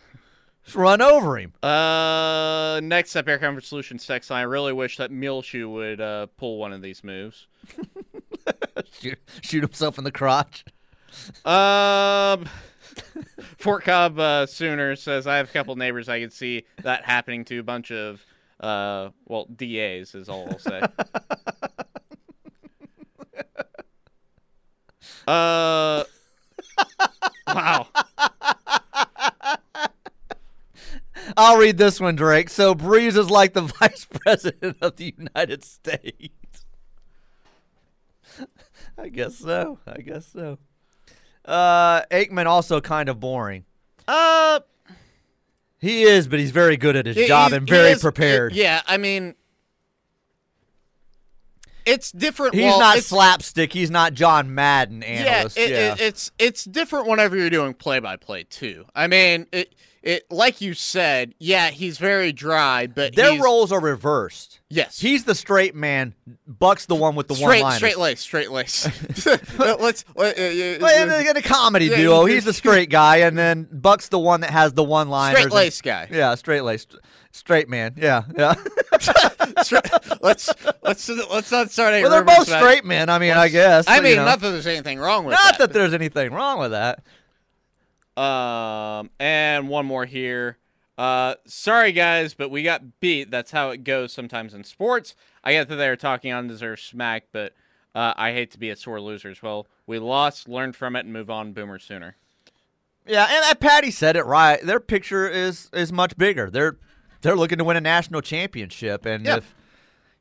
Just 0.63 0.75
run 0.75 1.02
over 1.02 1.38
him. 1.38 1.54
uh, 1.63 2.80
next 2.84 3.15
up, 3.15 3.28
Air 3.28 3.39
Comfort 3.39 3.63
Solutions 3.63 4.06
text 4.06 4.30
line. 4.30 4.41
I 4.41 4.43
really 4.43 4.73
wish 4.73 4.97
that 4.97 5.12
Muleshoe 5.12 5.67
would 5.69 6.02
uh, 6.02 6.28
pull 6.38 6.58
one 6.58 6.73
of 6.73 6.82
these 6.82 7.04
moves. 7.04 7.47
Shoot, 8.99 9.19
shoot 9.41 9.62
himself 9.62 9.97
in 9.97 10.04
the 10.04 10.12
crotch. 10.12 10.63
Um, 11.45 12.47
Fort 13.58 13.84
Cobb 13.84 14.19
uh, 14.19 14.45
Sooner 14.45 14.95
says 14.95 15.28
I 15.28 15.38
have 15.38 15.49
a 15.49 15.54
couple 15.54 15.75
neighbors 15.75 16.10
I 16.10 16.19
could 16.19 16.34
see 16.34 16.65
that 16.82 17.06
happening 17.06 17.45
to 17.45 17.60
a 17.60 17.63
bunch 17.63 17.91
of 17.91 18.23
uh, 18.60 19.10
well 19.26 19.45
DAs 19.45 20.15
is 20.15 20.30
all 20.30 20.48
I'll 20.50 20.60
say. 20.60 20.82
uh, 25.28 26.04
wow. 27.48 27.88
I'll 31.38 31.58
read 31.58 31.78
this 31.78 32.00
one, 32.00 32.15
Drake. 32.15 32.50
So 32.50 32.76
Brees 32.76 33.17
is 33.17 33.30
like 33.30 33.54
the 33.54 33.62
vice 33.80 34.06
president 34.06 34.78
of 34.82 34.95
the 34.98 35.13
United 35.17 35.63
States. 35.63 36.65
I 38.98 39.10
guess 39.10 39.36
so. 39.36 39.80
I 39.88 40.02
guess 40.02 40.28
so. 40.28 40.58
Uh, 41.45 42.02
Aikman 42.12 42.45
also 42.45 42.82
kind 42.82 43.10
of 43.10 43.19
boring. 43.19 43.65
Uh, 44.08 44.60
He 45.79 46.03
is, 46.03 46.27
but 46.27 46.39
he's 46.39 46.51
very 46.51 46.75
good 46.77 46.95
at 46.95 47.05
his 47.05 47.15
he- 47.15 47.27
job 47.27 47.51
he- 47.51 47.57
and 47.57 47.67
very 47.67 47.91
is- 47.91 48.01
prepared. 48.01 48.53
yeah, 48.53 48.81
I 48.85 48.97
mean, 48.97 49.35
it's 51.85 52.11
different. 52.11 52.53
He's 52.53 52.63
well, 52.65 52.79
not 52.79 52.99
slapstick. 52.99 53.73
He's 53.73 53.89
not 53.89 54.13
John 54.13 54.53
Madden 54.53 55.01
Yeah, 55.01 55.45
it, 55.45 55.53
yeah. 55.57 55.93
It, 55.93 56.01
it's 56.01 56.31
it's 56.37 56.63
different 56.65 57.07
whenever 57.07 57.35
you're 57.35 57.49
doing 57.49 57.73
play 57.73 57.99
by 57.99 58.15
play 58.17 58.43
too. 58.43 58.85
I 58.95 59.07
mean, 59.07 59.47
it 59.51 59.73
it 60.01 60.25
like 60.31 60.62
you 60.62 60.73
said, 60.73 61.33
yeah, 61.39 61.69
he's 61.69 61.97
very 61.97 62.31
dry, 62.31 62.88
but 62.88 63.15
Their 63.15 63.41
roles 63.41 63.71
are 63.71 63.81
reversed. 63.81 64.59
yes, 64.69 64.99
He's 64.99 65.25
the 65.25 65.35
straight 65.35 65.75
man. 65.75 66.13
Buck's 66.47 66.85
the 66.85 66.95
one 66.95 67.15
with 67.15 67.27
the 67.27 67.35
straight 67.35 67.62
one 67.62 67.71
line. 67.71 67.77
straight 67.77 67.97
lace, 67.97 68.19
straight 68.21 68.51
lace. 68.51 68.85
Let's 69.59 70.05
let, 70.15 70.38
uh, 70.38 70.41
uh, 70.41 70.77
Well, 70.81 71.03
in, 71.03 71.27
a, 71.27 71.29
in 71.29 71.38
a 71.38 71.41
comedy 71.41 71.85
Yeah, 71.88 71.97
duo, 71.97 72.25
he's 72.25 72.45
the 72.45 72.53
straight 72.53 72.89
guy, 72.89 73.17
and 73.17 73.38
then 73.38 73.67
Buck's 73.71 74.07
the 74.09 74.19
one 74.19 74.41
that 74.41 74.51
has 74.51 74.73
the 74.73 74.83
one 74.83 75.09
line. 75.09 75.35
straight 75.35 75.51
lace 75.51 75.81
guy. 75.81 76.07
Yeah, 76.12 76.33
straight 76.35 76.62
lace, 76.62 76.88
straight 77.31 77.67
man. 77.67 77.93
Yeah, 77.97 78.23
yeah. 78.38 78.55
Let's 80.21 80.49
let's 80.81 81.09
let's 81.09 81.51
not 81.51 81.71
start 81.71 81.93
any 81.93 82.03
well, 82.03 82.12
they're 82.12 82.23
both 82.23 82.47
straight 82.47 82.83
men. 82.85 83.09
I 83.09 83.19
mean, 83.19 83.31
I 83.33 83.47
guess. 83.47 83.85
I 83.88 83.99
mean, 83.99 84.12
you 84.12 84.15
know. 84.17 84.25
not 84.25 84.39
that 84.41 84.49
there's 84.51 84.67
anything 84.67 84.99
wrong 84.99 85.25
with 85.25 85.35
that. 85.35 85.43
Not 85.43 85.57
that. 85.57 85.67
that 85.69 85.73
there's 85.73 85.93
anything 85.93 86.33
wrong 86.33 86.59
with 86.59 86.71
that. 86.71 87.03
Um, 88.19 89.10
and 89.19 89.69
one 89.69 89.86
more 89.86 90.05
here. 90.05 90.58
Uh, 90.97 91.36
sorry 91.45 91.93
guys, 91.93 92.34
but 92.34 92.49
we 92.51 92.62
got 92.62 92.99
beat. 92.99 93.32
That's 93.32 93.51
how 93.51 93.69
it 93.69 93.84
goes 93.86 94.12
sometimes 94.12 94.53
in 94.53 94.65
sports. 94.65 95.15
I 95.43 95.53
get 95.53 95.69
that 95.69 95.77
they're 95.77 95.95
talking 95.95 96.34
undeserved 96.34 96.82
smack, 96.82 97.27
but 97.32 97.53
uh, 97.95 98.13
I 98.17 98.34
hate 98.34 98.51
to 98.51 98.60
be 98.60 98.69
a 98.69 98.75
sore 98.75 98.99
loser 98.99 99.29
as 99.29 99.41
well. 99.41 99.65
We 99.88 99.97
lost, 99.99 100.49
learned 100.49 100.75
from 100.75 100.95
it, 100.97 101.05
and 101.05 101.13
move 101.13 101.29
on. 101.29 101.53
Boomer 101.53 101.79
sooner. 101.79 102.17
Yeah, 103.08 103.25
and, 103.29 103.45
and 103.49 103.60
Patty 103.60 103.91
said 103.91 104.17
it 104.17 104.25
right. 104.25 104.62
Their 104.62 104.82
picture 104.82 105.27
is 105.29 105.69
is 105.73 105.93
much 105.93 106.17
bigger. 106.17 106.49
They're 106.49 106.77
they're 107.21 107.38
looking 107.38 107.58
to 107.60 107.63
win 107.63 107.77
a 107.77 107.82
national 107.82 108.19
championship, 108.21 109.05
and 109.05 109.25
Yeah. 109.25 109.38
if 109.38 109.55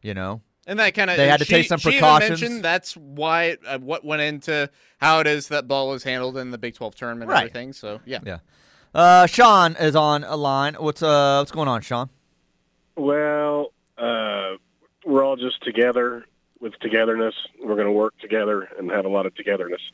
you 0.01 0.15
know, 0.15 0.43
And 0.69 0.79
that 0.79 0.95
kind 0.95 1.11
of 1.11 1.17
They 1.17 1.27
had 1.27 1.41
to 1.41 1.45
she, 1.47 1.55
take 1.55 1.67
some 1.67 1.79
she 1.81 1.89
even 1.97 2.01
precautions. 2.01 2.61
that's 2.61 2.95
why 2.97 3.57
uh, 3.67 3.79
what 3.79 4.05
went 4.05 4.23
into 4.23 4.71
how 4.99 5.19
it 5.21 5.27
is 5.27 5.49
that 5.49 5.67
ball 5.67 5.95
is 5.95 6.05
handled 6.05 6.37
in 6.37 6.51
the 6.53 6.59
Big 6.59 6.75
12 6.75 6.95
tournament 6.95 7.31
Right. 7.31 7.39
and 7.41 7.49
everything. 7.51 7.73
So 7.73 8.01
yeah. 8.05 8.19
yeah. 8.25 8.39
Uh, 8.95 9.27
Sean 9.27 9.75
is 9.77 9.97
on 9.97 10.23
a 10.25 10.37
line. 10.37 10.75
What's 10.75 11.03
uh 11.03 11.39
what's 11.41 11.51
going 11.53 11.69
on, 11.69 11.81
Sean? 11.81 12.11
Well, 12.97 13.73
uh, 13.97 14.55
we're 15.05 15.25
all 15.25 15.37
just 15.37 15.63
together 15.63 16.25
with 16.61 16.79
togetherness. 16.81 17.35
We're 17.63 17.75
going 17.77 17.87
to 17.87 17.93
work 17.93 18.19
together 18.19 18.69
and 18.79 18.91
have 18.91 19.05
a 19.05 19.09
lot 19.09 19.27
of 19.27 19.35
togetherness. 19.35 19.81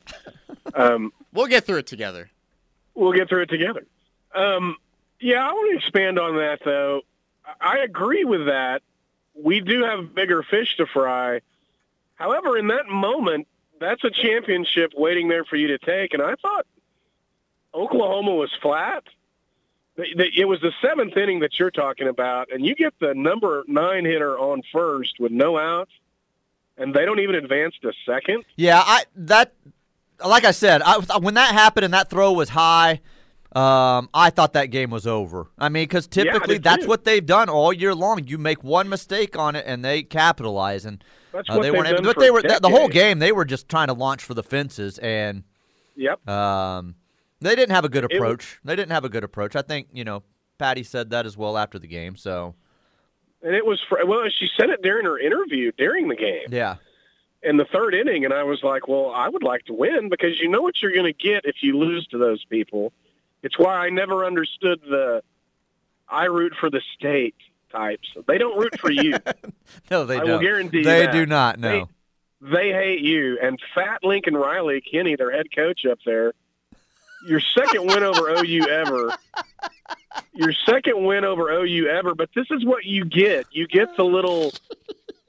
Um, 0.74 1.12
we'll 1.34 1.46
get 1.46 1.64
through 1.64 1.76
it 1.76 1.86
together. 1.86 2.30
we'll 2.94 3.12
get 3.12 3.28
through 3.28 3.42
it 3.42 3.50
together. 3.50 3.86
Um, 4.34 4.76
yeah, 5.20 5.46
I 5.46 5.52
want 5.52 5.70
to 5.72 5.76
expand 5.76 6.18
on 6.18 6.36
that, 6.36 6.60
though. 6.64 7.02
I 7.60 7.78
agree 7.80 8.24
with 8.24 8.46
that. 8.46 8.80
We 9.34 9.60
do 9.60 9.82
have 9.82 10.14
bigger 10.14 10.42
fish 10.42 10.76
to 10.76 10.86
fry. 10.86 11.40
However, 12.14 12.56
in 12.56 12.68
that 12.68 12.86
moment, 12.86 13.48
that's 13.80 14.04
a 14.04 14.10
championship 14.10 14.92
waiting 14.96 15.28
there 15.28 15.44
for 15.44 15.56
you 15.56 15.68
to 15.68 15.78
take. 15.78 16.14
And 16.14 16.22
I 16.22 16.34
thought 16.36 16.66
Oklahoma 17.74 18.34
was 18.34 18.50
flat. 18.62 19.04
It 19.96 20.48
was 20.48 20.60
the 20.60 20.72
seventh 20.82 21.16
inning 21.16 21.40
that 21.40 21.58
you're 21.58 21.70
talking 21.70 22.08
about, 22.08 22.50
and 22.52 22.66
you 22.66 22.74
get 22.74 22.94
the 22.98 23.14
number 23.14 23.62
nine 23.68 24.04
hitter 24.04 24.36
on 24.36 24.62
first 24.72 25.20
with 25.20 25.30
no 25.30 25.56
outs, 25.56 25.92
and 26.76 26.92
they 26.92 27.04
don't 27.04 27.20
even 27.20 27.36
advance 27.36 27.76
to 27.82 27.92
second. 28.04 28.44
Yeah, 28.56 28.82
I 28.84 29.04
that 29.14 29.52
like 30.24 30.44
I 30.44 30.50
said, 30.50 30.82
I, 30.82 30.98
when 31.18 31.34
that 31.34 31.52
happened 31.52 31.84
and 31.84 31.94
that 31.94 32.10
throw 32.10 32.32
was 32.32 32.48
high, 32.48 33.00
Um, 33.54 34.08
I 34.12 34.30
thought 34.30 34.54
that 34.54 34.66
game 34.66 34.90
was 34.90 35.06
over. 35.06 35.48
I 35.58 35.68
mean, 35.68 35.84
because 35.84 36.06
typically 36.08 36.56
did 36.56 36.64
that's 36.64 36.86
what 36.86 37.04
they've 37.04 37.24
done 37.24 37.48
all 37.48 37.72
year 37.72 37.94
long. 37.94 38.26
You 38.26 38.36
make 38.36 38.64
one 38.64 38.88
mistake 38.88 39.38
on 39.38 39.54
it, 39.54 39.64
and 39.66 39.84
they 39.84 40.02
capitalize. 40.02 40.84
And 40.84 41.02
That's 41.32 41.48
uh, 41.48 41.60
they 41.60 41.70
weren't 41.70 41.86
able. 41.86 42.02
But 42.02 42.18
they 42.18 42.32
were 42.32 42.42
the, 42.42 42.58
the 42.60 42.68
whole 42.70 42.88
game. 42.88 43.20
They 43.20 43.30
were 43.32 43.44
just 43.44 43.68
trying 43.68 43.86
to 43.88 43.92
launch 43.94 44.24
for 44.24 44.34
the 44.34 44.42
fences, 44.42 44.98
and 44.98 45.44
Yep. 45.96 46.28
um, 46.28 46.96
they 47.40 47.54
didn't 47.54 47.72
have 47.74 47.84
a 47.84 47.88
good 47.88 48.02
It 48.04 48.10
was- 48.10 48.16
approach. 48.18 48.58
they 48.64 48.74
didn't 48.74 48.90
have 48.92 49.04
a 49.04 49.08
good 49.08 49.22
approach. 49.22 49.54
I 49.54 49.62
think 49.62 49.86
you 49.92 50.02
know, 50.02 50.24
Patty 50.58 50.82
said 50.82 51.10
that 51.10 51.24
as 51.24 51.36
well 51.36 51.56
after 51.56 51.78
the 51.78 51.86
game. 51.86 52.16
So 52.16 52.56
And 53.40 53.54
it 53.54 53.64
was 53.64 53.80
for, 53.88 54.04
well, 54.04 54.24
she 54.36 54.48
said 54.58 54.70
it 54.70 54.82
during 54.82 55.04
her 55.04 55.16
interview 55.18 55.70
during 55.78 56.08
the 56.08 56.16
game 56.16 56.46
yeah, 56.50 56.76
in 57.44 57.56
the 57.58 57.66
third 57.66 57.94
inning, 57.94 58.24
and 58.24 58.34
I 58.34 58.42
was 58.42 58.64
like, 58.64 58.88
well, 58.88 59.12
I 59.14 59.28
would 59.28 59.44
like 59.44 59.64
to 59.66 59.72
win 59.72 60.08
because 60.08 60.40
you 60.40 60.48
know 60.48 60.60
what 60.62 60.82
you're 60.82 60.92
going 60.92 61.04
to 61.04 61.12
get 61.12 61.44
if 61.44 61.56
you 61.62 61.78
lose 61.78 62.04
to 62.08 62.18
those 62.18 62.44
people. 62.46 62.92
It's 63.44 63.58
why 63.58 63.74
I 63.74 63.90
never 63.90 64.24
understood 64.24 64.80
the 64.88 65.22
I 66.08 66.24
root 66.24 66.54
for 66.58 66.70
the 66.70 66.80
state 66.98 67.36
types. 67.70 68.08
They 68.26 68.38
don't 68.38 68.58
root 68.58 68.80
for 68.80 68.90
you. 68.90 69.16
no, 69.90 70.06
they 70.06 70.16
I 70.16 70.24
don't. 70.24 70.42
guarantee 70.42 70.78
you 70.78 70.84
they 70.84 71.06
do 71.12 71.26
not. 71.26 71.58
No. 71.58 71.88
they 72.40 72.72
hate 72.72 73.00
you. 73.00 73.38
And 73.40 73.60
Fat 73.74 74.02
Lincoln 74.02 74.34
Riley, 74.34 74.80
Kenny, 74.80 75.14
their 75.16 75.30
head 75.30 75.46
coach 75.54 75.84
up 75.84 75.98
there, 76.06 76.32
your 77.26 77.40
second 77.54 77.86
win 77.86 78.02
over 78.02 78.30
OU 78.30 78.66
ever. 78.66 79.12
Your 80.32 80.52
second 80.66 81.04
win 81.04 81.24
over 81.24 81.50
OU 81.50 81.88
ever. 81.88 82.14
But 82.14 82.30
this 82.34 82.46
is 82.50 82.64
what 82.64 82.84
you 82.84 83.04
get. 83.04 83.46
You 83.50 83.66
get 83.66 83.94
the 83.96 84.04
little 84.04 84.52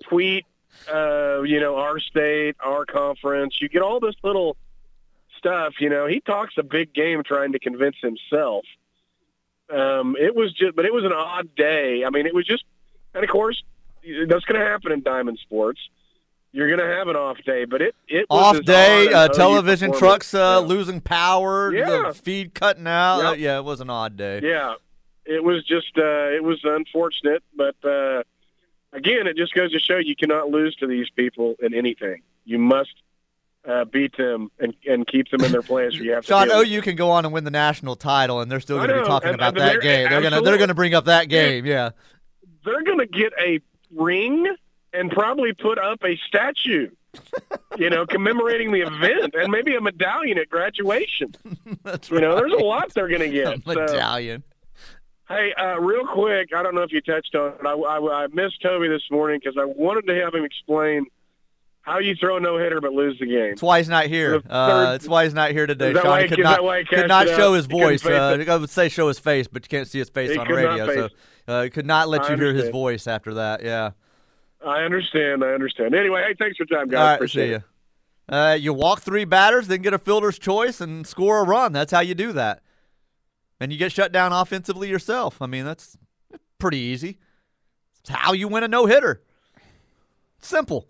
tweet, 0.04 0.46
uh, 0.92 1.42
you 1.42 1.60
know, 1.60 1.76
our 1.76 2.00
state, 2.00 2.56
our 2.64 2.86
conference. 2.86 3.56
You 3.60 3.68
get 3.68 3.82
all 3.82 4.00
this 4.00 4.16
little 4.24 4.56
stuff. 5.46 5.74
You 5.80 5.90
know, 5.90 6.08
he 6.08 6.20
talks 6.22 6.56
a 6.58 6.64
big 6.64 6.94
game 6.94 7.24
trying 7.24 7.52
to 7.54 7.60
convince 7.60 7.96
himself. 8.02 8.66
Um, 9.72 10.16
it 10.20 10.36
was 10.36 10.54
just, 10.54 10.76
but 10.76 10.86
it 10.86 10.94
was 10.94 11.04
an 11.06 11.12
odd 11.14 11.56
day. 11.56 12.04
I 12.06 12.10
mean, 12.10 12.26
it 12.28 12.34
was 12.34 12.46
just, 12.46 12.64
and 13.14 13.24
of 13.24 13.30
course, 13.30 13.64
that's 14.28 14.46
going 14.46 14.60
to 14.60 14.66
happen 14.66 14.92
in 14.92 15.02
diamond 15.02 15.40
sports. 15.42 15.80
You're 16.52 16.68
going 16.68 16.80
to 16.88 16.96
have 16.96 17.08
an 17.10 17.16
off 17.18 17.38
day, 17.46 17.66
but 17.66 17.82
it 17.82 17.96
it 18.08 18.28
was 18.30 18.56
Off 18.58 18.64
day, 18.64 19.12
uh, 19.12 19.28
television 19.28 19.92
trucks 19.92 20.34
uh, 20.34 20.38
Yeah. 20.62 20.68
losing 20.68 21.02
power, 21.02 21.70
the 21.72 21.78
Yeah. 21.78 22.12
feed 22.14 22.54
cutting 22.54 22.88
out. 22.88 23.18
Yep. 23.18 23.28
Uh, 23.32 23.34
yeah, 23.36 23.58
it 23.58 23.66
was 23.66 23.82
an 23.82 23.90
odd 23.90 24.16
day. 24.16 24.40
Yeah, 24.42 24.76
it 25.26 25.44
was 25.44 25.66
just 25.66 25.98
uh, 25.98 26.30
it 26.32 26.44
was 26.44 26.62
unfortunate, 26.64 27.44
but 27.58 27.76
uh, 27.84 28.24
again, 28.94 29.28
it 29.28 29.36
just 29.36 29.54
goes 29.54 29.72
to 29.74 29.80
show 29.80 29.98
you 29.98 30.16
cannot 30.16 30.50
lose 30.50 30.76
to 30.78 30.88
these 30.88 31.10
people 31.10 31.56
in 31.62 31.74
anything. 31.74 32.22
You 32.46 32.58
must 32.60 32.94
uh, 33.68 33.86
beat 33.86 34.16
them 34.18 34.50
and 34.60 34.74
and 34.88 35.06
keep 35.08 35.30
them 35.32 35.44
in 35.44 35.52
their 35.52 35.62
place. 35.62 35.94
You 35.94 36.12
have 36.14 36.26
Sean, 36.26 36.48
to 36.48 36.64
deal 36.64 36.74
OU 36.78 36.82
can 36.82 36.96
go 36.96 37.10
on 37.12 37.26
and 37.26 37.34
win 37.34 37.44
the 37.44 37.52
national 37.52 37.96
title, 37.96 38.42
and 38.42 38.52
they're 38.52 38.60
still 38.60 38.78
going 38.78 38.90
to 38.90 39.02
be 39.02 39.06
talking 39.08 39.30
and- 39.30 39.36
about 39.36 39.50
and 39.50 39.58
that 39.58 39.72
they're- 39.74 39.82
game. 39.82 40.10
They're 40.10 40.22
going 40.22 40.34
to 40.34 40.42
they're 40.42 40.58
going 40.58 40.70
to 40.70 40.74
bring 40.76 40.94
up 40.94 41.06
that 41.06 41.30
game. 41.30 41.66
Yeah, 41.66 41.90
they're 42.64 42.84
going 42.84 43.00
to 43.00 43.08
get 43.08 43.34
a 43.40 43.60
ring 43.92 44.56
and 44.94 45.12
probably 45.12 45.52
put 45.54 45.78
up 45.78 46.00
a 46.06 46.18
statue, 46.28 46.90
you 47.78 47.90
know, 47.90 48.06
commemorating 48.06 48.72
the 48.72 48.80
event 48.82 49.34
and 49.38 49.52
maybe 49.52 49.76
a 49.76 49.82
medallion 49.82 50.38
at 50.38 50.50
graduation. 50.50 51.36
that's 51.84 52.10
You 52.10 52.22
know, 52.22 52.36
there's 52.36 52.54
a 52.54 52.58
lot 52.64 52.94
they're 52.94 53.10
going 53.10 53.20
to 53.30 53.30
get. 53.30 53.48
A 53.58 53.62
So, 53.62 53.74
medallion. 53.74 54.44
hey, 55.28 55.54
uh, 55.60 55.80
real 55.82 56.06
quick, 56.08 56.50
I 56.56 56.64
don't 56.64 56.76
know 56.76 56.84
if 56.84 56.92
you 56.94 57.02
touched 57.02 57.36
on 57.36 57.54
it. 57.54 57.66
I, 57.66 57.72
I, 57.74 58.24
I 58.24 58.28
missed 58.28 58.62
Toby 58.62 58.88
this 58.88 59.04
morning 59.12 59.40
because 59.44 59.58
I 59.60 59.66
wanted 59.66 60.08
to 60.08 60.16
have 60.22 60.34
him 60.34 60.46
explain 60.46 61.08
how 61.86 62.00
you 62.00 62.16
throw 62.16 62.38
a 62.38 62.40
no 62.40 62.58
hitter 62.58 62.82
but 62.82 62.94
lose 62.94 63.18
the 63.20 63.28
game. 63.28 63.50
That's 63.50 63.62
why 63.62 63.78
he's 63.78 63.90
not 63.90 64.08
here. 64.08 64.40
The 64.40 64.52
Uh, 64.52 64.92
that's 64.94 65.08
why 65.08 65.24
he's 65.24 65.36
not 65.36 65.52
here 65.52 65.68
today. 65.68 65.94
Sean 65.94 66.06
why 66.06 66.24
he 66.24 66.28
could 66.28 66.40
not 66.40 66.58
that 66.58 66.64
why 66.64 66.80
he 66.80 66.86
could 66.86 67.08
not 67.08 67.28
show 67.28 67.54
his 67.54 67.68
voice. 67.68 68.04
Uh. 68.04 68.44
I 68.48 68.58
would 68.58 68.70
say 68.72 68.90
show 68.90 69.08
his 69.08 69.20
face, 69.20 69.48
but 69.48 69.64
you 69.64 69.70
can't 69.70 69.88
see 69.88 70.00
his 70.00 70.10
face 70.10 70.32
He 70.32 70.38
on 70.38 70.48
radio. 70.48 70.94
So 70.94 71.10
uh, 71.48 71.64
he 71.64 71.70
could 71.70 71.86
not 71.86 72.10
let 72.10 72.24
I 72.24 72.32
you 72.32 72.38
hear 72.38 72.54
his 72.54 72.70
voice 72.70 73.06
after 73.06 73.36
that. 73.36 73.64
Yeah. 73.64 73.92
I 74.66 74.82
understand. 74.82 75.44
I 75.44 75.50
understand. 75.50 75.94
Anyway, 75.94 76.24
hey, 76.28 76.34
thanks 76.40 76.58
for 76.58 76.66
time, 76.66 76.90
guys. 76.90 77.00
All 77.00 77.06
right, 77.06 77.16
Appreciate 77.16 77.48
see 77.50 77.54
it. 77.54 77.64
you. 78.30 78.36
Uh, 78.36 78.58
you 78.60 78.74
walk 78.74 79.02
three 79.02 79.26
batters, 79.26 79.68
then 79.68 79.84
get 79.84 79.94
a 79.94 80.00
fielder's 80.00 80.40
choice 80.40 80.82
and 80.82 81.06
score 81.06 81.40
a 81.40 81.44
run. 81.44 81.72
That's 81.72 81.92
how 81.92 82.00
you 82.00 82.16
do 82.16 82.34
that. 82.34 82.62
And 83.60 83.72
you 83.72 83.78
get 83.78 83.92
shut 83.92 84.12
down 84.12 84.34
offensively 84.34 84.90
yourself. 84.90 85.40
I 85.40 85.46
mean, 85.46 85.66
that's 85.66 85.96
pretty 86.58 86.80
easy. 86.80 87.20
It's 88.00 88.10
how 88.10 88.34
you 88.34 88.48
win 88.48 88.64
a 88.64 88.68
no 88.68 88.88
hitter. 88.88 89.22
Simple. 90.42 90.88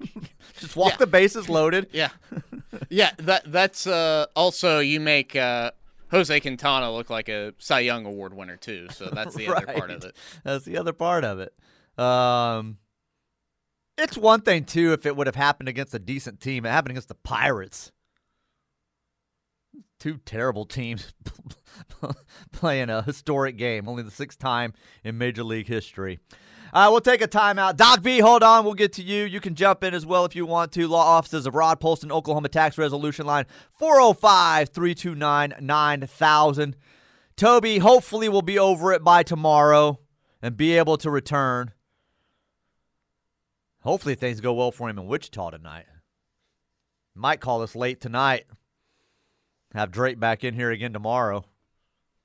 Just 0.58 0.76
walk 0.76 0.92
Yeah. 0.92 0.96
the 0.98 1.06
bases 1.06 1.48
loaded. 1.48 1.88
Yeah, 1.92 2.08
yeah. 2.90 3.10
That 3.18 3.50
that's 3.50 3.86
uh, 3.86 4.26
also 4.36 4.78
you 4.80 5.00
make 5.00 5.34
uh, 5.36 5.72
Jose 6.10 6.38
Quintana 6.40 6.92
look 6.92 7.10
like 7.10 7.28
a 7.28 7.54
Cy 7.58 7.80
Young 7.80 8.04
Award 8.06 8.34
winner 8.34 8.56
too. 8.56 8.88
So 8.90 9.06
that's 9.12 9.34
the 9.34 9.48
other 9.48 9.66
part 9.66 9.90
of 9.90 10.04
it. 10.04 10.16
That's 10.44 10.64
the 10.64 10.76
other 10.78 10.92
part 10.92 11.24
of 11.24 11.38
it. 11.40 11.54
Um, 12.02 12.78
it's 13.98 14.16
one 14.16 14.40
thing 14.40 14.64
too 14.64 14.92
if 14.92 15.04
it 15.06 15.16
would 15.16 15.26
have 15.26 15.36
happened 15.36 15.68
against 15.68 15.94
a 15.94 15.98
decent 15.98 16.40
team. 16.40 16.64
It 16.64 16.70
happened 16.70 16.92
against 16.92 17.08
the 17.08 17.14
Pirates. 17.14 17.92
Two 19.98 20.16
terrible 20.24 20.64
teams 20.64 21.12
playing 22.52 22.88
a 22.88 23.02
historic 23.02 23.58
game, 23.58 23.86
only 23.86 24.02
the 24.02 24.10
sixth 24.10 24.38
time 24.38 24.72
in 25.04 25.18
Major 25.18 25.44
League 25.44 25.66
history. 25.66 26.18
Uh, 26.72 26.88
we'll 26.90 27.00
take 27.00 27.22
a 27.22 27.28
timeout. 27.28 27.76
Doc 27.76 28.02
B, 28.02 28.20
hold 28.20 28.42
on. 28.42 28.64
We'll 28.64 28.74
get 28.74 28.92
to 28.94 29.02
you. 29.02 29.24
You 29.24 29.40
can 29.40 29.54
jump 29.54 29.82
in 29.82 29.94
as 29.94 30.06
well 30.06 30.24
if 30.24 30.36
you 30.36 30.46
want 30.46 30.72
to. 30.72 30.86
Law 30.86 31.04
offices 31.04 31.46
of 31.46 31.54
Rod 31.54 31.80
Polston, 31.80 32.10
Oklahoma 32.10 32.48
Tax 32.48 32.78
Resolution 32.78 33.26
Line 33.26 33.46
405 33.78 34.68
329 34.68 35.54
9000. 35.60 36.76
Toby 37.36 37.78
hopefully 37.78 38.28
will 38.28 38.42
be 38.42 38.58
over 38.58 38.92
it 38.92 39.02
by 39.02 39.22
tomorrow 39.22 39.98
and 40.42 40.56
be 40.56 40.76
able 40.76 40.96
to 40.98 41.10
return. 41.10 41.72
Hopefully 43.80 44.14
things 44.14 44.40
go 44.40 44.52
well 44.52 44.72
for 44.72 44.88
him 44.88 44.98
in 44.98 45.06
Wichita 45.06 45.50
tonight. 45.50 45.86
Might 47.14 47.40
call 47.40 47.62
us 47.62 47.74
late 47.74 48.00
tonight. 48.00 48.44
Have 49.74 49.90
Drake 49.90 50.20
back 50.20 50.44
in 50.44 50.54
here 50.54 50.70
again 50.70 50.92
tomorrow. 50.92 51.44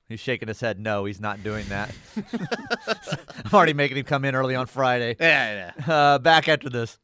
He's 0.08 0.20
shaking 0.20 0.48
his 0.48 0.60
head. 0.60 0.78
No, 0.78 1.04
he's 1.04 1.20
not 1.20 1.42
doing 1.42 1.66
that. 1.68 1.94
I'm 3.46 3.54
already 3.54 3.74
making 3.74 3.96
him 3.96 4.04
come 4.04 4.24
in 4.24 4.34
early 4.34 4.54
on 4.54 4.66
Friday. 4.66 5.16
Yeah, 5.20 5.72
yeah. 5.78 5.86
Uh, 5.96 6.18
back 6.18 6.48
after 6.48 6.68
this. 6.68 6.98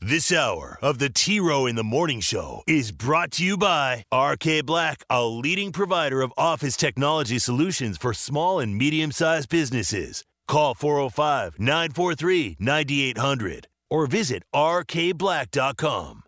This 0.00 0.32
hour 0.32 0.78
of 0.82 0.98
the 0.98 1.08
T 1.08 1.40
Row 1.40 1.66
in 1.66 1.76
the 1.76 1.84
Morning 1.84 2.20
Show 2.20 2.62
is 2.66 2.92
brought 2.92 3.32
to 3.32 3.44
you 3.44 3.56
by 3.56 4.04
RK 4.14 4.64
Black, 4.64 5.02
a 5.10 5.24
leading 5.24 5.72
provider 5.72 6.20
of 6.20 6.32
office 6.36 6.76
technology 6.76 7.38
solutions 7.38 7.96
for 7.96 8.14
small 8.14 8.60
and 8.60 8.76
medium 8.76 9.12
sized 9.12 9.48
businesses. 9.48 10.24
Call 10.46 10.74
405 10.74 11.58
943 11.58 12.56
9800 12.60 13.66
or 13.90 14.06
visit 14.06 14.42
rkblack.com. 14.54 16.22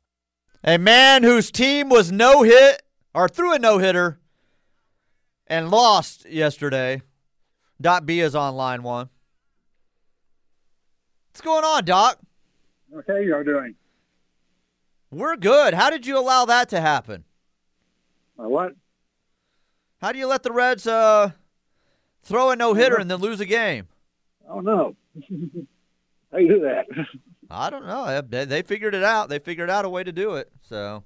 A 0.65 0.79
man 0.79 1.23
whose 1.23 1.51
team 1.51 1.89
was 1.89 2.11
no 2.13 2.43
hit 2.43 2.83
or 3.15 3.29
threw 3.29 3.53
a 3.55 3.59
no 3.59 3.79
hitter 3.79 4.19
and 5.47 5.71
lost 5.71 6.29
yesterday. 6.29 7.03
Doc 7.81 8.05
B 8.05 8.21
is 8.21 8.35
on 8.35 8.55
line 8.57 8.83
one. 8.83 9.09
What's 11.31 11.41
going 11.43 11.65
on, 11.65 11.85
Doc? 11.85 12.19
Okay, 12.95 13.25
you're 13.25 13.45
doing. 13.45 13.77
We're 15.13 15.37
good. 15.37 15.75
How 15.75 15.89
did 15.91 16.07
you 16.07 16.19
allow 16.19 16.45
that 16.45 16.69
to 16.71 16.81
happen? 16.81 17.25
Uh, 18.39 18.49
what? 18.49 18.73
How 20.01 20.13
do 20.13 20.19
you 20.19 20.27
let 20.27 20.43
the 20.43 20.53
Reds 20.53 20.87
uh, 20.87 21.31
throw 22.23 22.51
a 22.51 22.57
no 22.57 22.75
hitter 22.75 22.97
and 22.97 23.11
then 23.11 23.21
lose 23.21 23.41
a 23.41 23.47
game? 23.47 23.87
Oh 24.49 24.61
no. 24.61 24.97
How 26.33 26.39
do 26.39 26.45
you 26.45 26.49
do 26.49 26.61
that? 26.63 26.87
I 27.49 27.71
don't 27.71 27.87
know. 27.87 28.23
They, 28.29 28.45
they 28.45 28.63
figured 28.63 28.95
it 28.95 29.03
out. 29.05 29.29
They 29.29 29.39
figured 29.39 29.71
out 29.71 29.85
a 29.85 29.89
way 29.89 30.03
to 30.03 30.13
do 30.13 30.35
it. 30.35 30.51
So, 30.63 31.05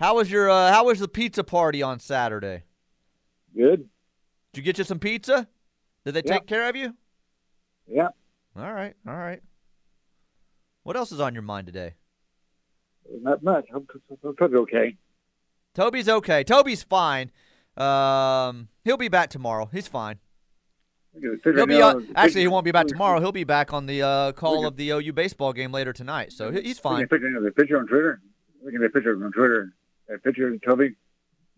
how 0.00 0.16
was 0.16 0.30
your 0.30 0.50
uh, 0.50 0.72
how 0.72 0.86
was 0.86 0.98
the 0.98 1.08
pizza 1.08 1.44
party 1.44 1.80
on 1.82 2.00
Saturday? 2.00 2.64
Good. 3.56 3.88
Did 4.52 4.60
you 4.60 4.62
get 4.62 4.78
you 4.78 4.84
some 4.84 4.98
pizza? 4.98 5.46
Did 6.04 6.14
they 6.14 6.22
Yeah. 6.24 6.32
take 6.38 6.46
care 6.46 6.68
of 6.68 6.74
you? 6.76 6.94
Yeah. 7.86 8.08
All 8.58 8.72
right, 8.72 8.94
all 9.06 9.16
right. 9.16 9.40
What 10.82 10.96
else 10.96 11.12
is 11.12 11.20
on 11.20 11.34
your 11.34 11.42
mind 11.42 11.66
today? 11.66 11.94
Not 13.20 13.42
much. 13.42 13.66
I'm, 13.74 13.86
I'm 14.24 14.34
pretty 14.34 14.56
okay. 14.56 14.96
Toby's 15.74 16.08
okay. 16.08 16.44
Toby's 16.44 16.82
fine. 16.82 17.30
Um, 17.76 18.68
he'll 18.84 18.96
be 18.96 19.08
back 19.08 19.30
tomorrow. 19.30 19.68
He's 19.72 19.86
fine. 19.86 20.18
He'll 21.44 21.66
be 21.66 21.80
on, 21.82 22.06
actually 22.14 22.42
he 22.42 22.48
won't 22.48 22.64
be 22.64 22.70
back 22.70 22.86
tomorrow. 22.86 23.18
He'll 23.20 23.32
be 23.32 23.44
back 23.44 23.72
on 23.72 23.86
the 23.86 24.02
uh, 24.02 24.32
call 24.32 24.66
of 24.66 24.76
the 24.76 24.90
OU 24.90 25.12
baseball 25.14 25.52
game 25.52 25.72
later 25.72 25.92
tonight. 25.92 26.32
So 26.32 26.50
he- 26.50 26.62
he's 26.62 26.78
We 26.78 26.82
fine. 26.82 26.98
can 27.00 27.08
picture 27.08 27.40
the 27.40 27.50
picture 27.50 27.78
on 27.78 27.86
Twitter. 27.86 28.20
We 28.64 28.72
can 28.72 28.80
get 28.80 28.90
a 28.90 28.92
picture 28.92 29.12
on 29.24 29.32
Twitter. 29.32 29.72
A 30.14 30.18
picture 30.18 30.48
of 30.52 30.60
Toby. 30.62 30.94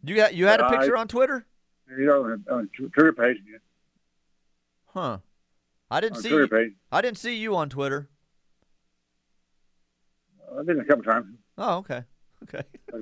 You 0.02 0.16
got 0.16 0.34
you 0.34 0.46
had 0.46 0.60
a 0.60 0.66
Uh, 0.66 0.70
picture 0.70 0.96
on 0.96 1.08
Twitter? 1.08 1.46
You 1.90 2.06
know, 2.06 2.24
on, 2.50 2.68
Twitter 2.76 3.12
page. 3.12 3.36
Huh. 4.86 5.18
I 5.90 6.00
didn't 6.00 6.16
On 6.18 6.22
see 6.22 6.28
Twitter 6.30 6.48
page. 6.48 6.72
I 6.92 7.00
didn't 7.00 7.18
see 7.18 7.36
you 7.36 7.56
on 7.56 7.68
Twitter. 7.68 8.08
I've 10.58 10.66
been 10.66 10.80
a 10.80 10.84
couple 10.84 11.04
times. 11.04 11.26
Oh, 11.58 11.78
okay. 11.78 12.04
Okay. 12.42 12.62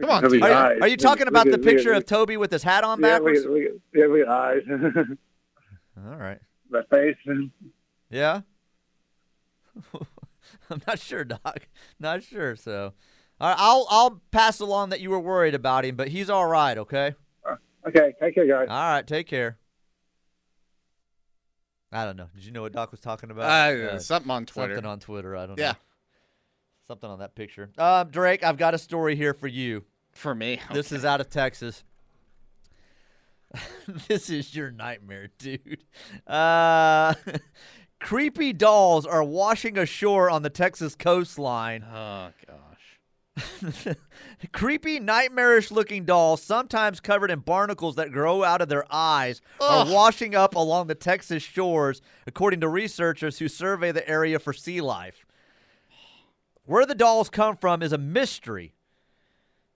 Come 0.00 0.10
on, 0.10 0.24
Are 0.24 0.32
you, 0.36 0.44
are 0.44 0.86
you 0.86 0.96
talking 0.96 1.26
about 1.26 1.46
look 1.48 1.54
the 1.56 1.58
at- 1.58 1.64
look 1.64 1.66
at- 1.74 1.76
picture 1.78 1.92
of 1.92 2.06
Toby 2.06 2.36
with 2.36 2.52
his 2.52 2.62
hat 2.62 2.84
on 2.84 3.00
Yeah, 3.00 3.08
backwards? 3.18 3.44
at, 3.44 3.50
look 3.50 3.62
yeah, 3.92 4.04
look 4.06 4.20
at 4.20 4.28
eyes. 4.28 4.62
All 6.06 6.16
right. 6.16 6.38
that 6.70 6.88
face. 6.88 7.16
Yeah. 8.08 8.42
I'm 10.70 10.80
not 10.86 11.00
sure, 11.00 11.24
Doc. 11.24 11.66
Not 11.98 12.22
sure. 12.22 12.54
So, 12.54 12.92
right, 13.40 13.56
I'll 13.58 13.88
I'll 13.90 14.22
pass 14.30 14.60
along 14.60 14.90
that 14.90 15.00
you 15.00 15.10
were 15.10 15.18
worried 15.18 15.56
about 15.56 15.84
him, 15.84 15.96
but 15.96 16.06
he's 16.08 16.30
all 16.30 16.46
right. 16.46 16.78
Okay. 16.78 17.14
Uh, 17.44 17.56
okay, 17.88 18.14
take 18.20 18.36
care, 18.36 18.46
guys. 18.46 18.68
All 18.70 18.76
right. 18.76 19.04
Take 19.06 19.26
care. 19.26 19.58
I 21.90 22.04
don't 22.04 22.16
know. 22.16 22.28
Did 22.34 22.44
you 22.44 22.52
know 22.52 22.62
what 22.62 22.72
Doc 22.72 22.90
was 22.90 23.00
talking 23.00 23.30
about? 23.30 23.44
Uh, 23.44 23.94
Uh, 23.94 23.98
something 23.98 24.30
on 24.30 24.44
Twitter. 24.46 24.74
Something 24.74 24.90
on 24.90 25.00
Twitter. 25.00 25.36
I 25.36 25.46
don't 25.46 25.58
Yeah. 25.58 25.72
know. 25.72 25.78
Something 26.86 27.10
on 27.10 27.18
that 27.20 27.34
picture. 27.34 27.70
Um, 27.78 28.10
Drake, 28.10 28.42
I've 28.44 28.56
got 28.58 28.74
a 28.74 28.78
story 28.78 29.14
here 29.16 29.34
for 29.34 29.46
you. 29.48 29.84
For 30.12 30.34
me, 30.34 30.60
This 30.72 30.90
is 30.92 31.04
out 31.04 31.20
of 31.20 31.28
Texas. 31.30 31.84
this 34.08 34.28
is 34.30 34.54
your 34.54 34.70
nightmare, 34.70 35.28
dude. 35.38 35.84
Uh, 36.26 37.14
creepy 38.00 38.52
dolls 38.52 39.06
are 39.06 39.22
washing 39.24 39.78
ashore 39.78 40.28
on 40.30 40.42
the 40.42 40.50
Texas 40.50 40.94
coastline. 40.94 41.82
Oh 41.84 42.30
gosh. 42.46 43.96
creepy, 44.52 45.00
nightmarish 45.00 45.70
looking 45.70 46.04
dolls, 46.04 46.42
sometimes 46.42 47.00
covered 47.00 47.30
in 47.30 47.40
barnacles 47.40 47.96
that 47.96 48.12
grow 48.12 48.44
out 48.44 48.60
of 48.60 48.68
their 48.68 48.84
eyes, 48.90 49.40
Ugh. 49.60 49.88
are 49.88 49.92
washing 49.92 50.34
up 50.34 50.54
along 50.54 50.86
the 50.86 50.94
Texas 50.94 51.42
shores, 51.42 52.00
according 52.26 52.60
to 52.60 52.68
researchers 52.68 53.38
who 53.38 53.48
survey 53.48 53.90
the 53.90 54.08
area 54.08 54.38
for 54.38 54.52
sea 54.52 54.80
life. 54.80 55.26
Where 56.64 56.86
the 56.86 56.94
dolls 56.94 57.30
come 57.30 57.56
from 57.56 57.82
is 57.82 57.92
a 57.92 57.98
mystery. 57.98 58.74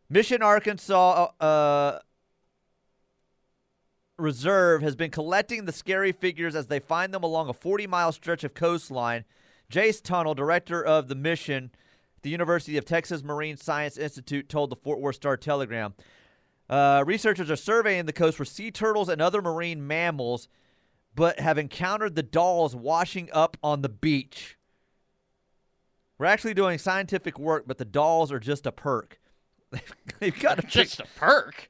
Mission, 0.08 0.42
Aransas 0.42 1.32
uh, 1.40 1.98
Reserve 4.18 4.82
has 4.82 4.94
been 4.94 5.10
collecting 5.10 5.64
the 5.64 5.72
scary 5.72 6.12
figures 6.12 6.54
as 6.54 6.66
they 6.66 6.78
find 6.78 7.12
them 7.12 7.24
along 7.24 7.48
a 7.48 7.54
40 7.54 7.86
mile 7.86 8.12
stretch 8.12 8.44
of 8.44 8.54
coastline. 8.54 9.24
Jace 9.70 10.02
Tunnell, 10.02 10.36
director 10.36 10.84
of 10.84 11.08
the 11.08 11.14
mission, 11.14 11.70
the 12.22 12.30
University 12.30 12.76
of 12.76 12.84
Texas 12.84 13.22
Marine 13.22 13.56
Science 13.56 13.96
Institute, 13.96 14.48
told 14.48 14.70
the 14.70 14.76
Fort 14.76 15.00
Worth 15.00 15.16
Star 15.16 15.36
Telegram. 15.36 15.94
Uh, 16.70 17.02
researchers 17.06 17.50
are 17.50 17.56
surveying 17.56 18.06
the 18.06 18.12
coast 18.12 18.36
for 18.36 18.44
sea 18.44 18.70
turtles 18.70 19.08
and 19.08 19.20
other 19.20 19.42
marine 19.42 19.86
mammals, 19.86 20.48
but 21.14 21.38
have 21.40 21.58
encountered 21.58 22.14
the 22.14 22.22
dolls 22.22 22.74
washing 22.74 23.28
up 23.32 23.56
on 23.62 23.82
the 23.82 23.88
beach. 23.88 24.56
We're 26.18 26.26
actually 26.26 26.54
doing 26.54 26.78
scientific 26.78 27.38
work, 27.38 27.64
but 27.66 27.78
the 27.78 27.84
dolls 27.84 28.30
are 28.32 28.38
just 28.38 28.66
a 28.66 28.72
perk. 28.72 29.18
They've 30.20 30.38
got 30.38 30.58
a 30.58 30.62
pic- 30.62 30.70
Just 30.70 31.00
a 31.00 31.06
perk. 31.16 31.68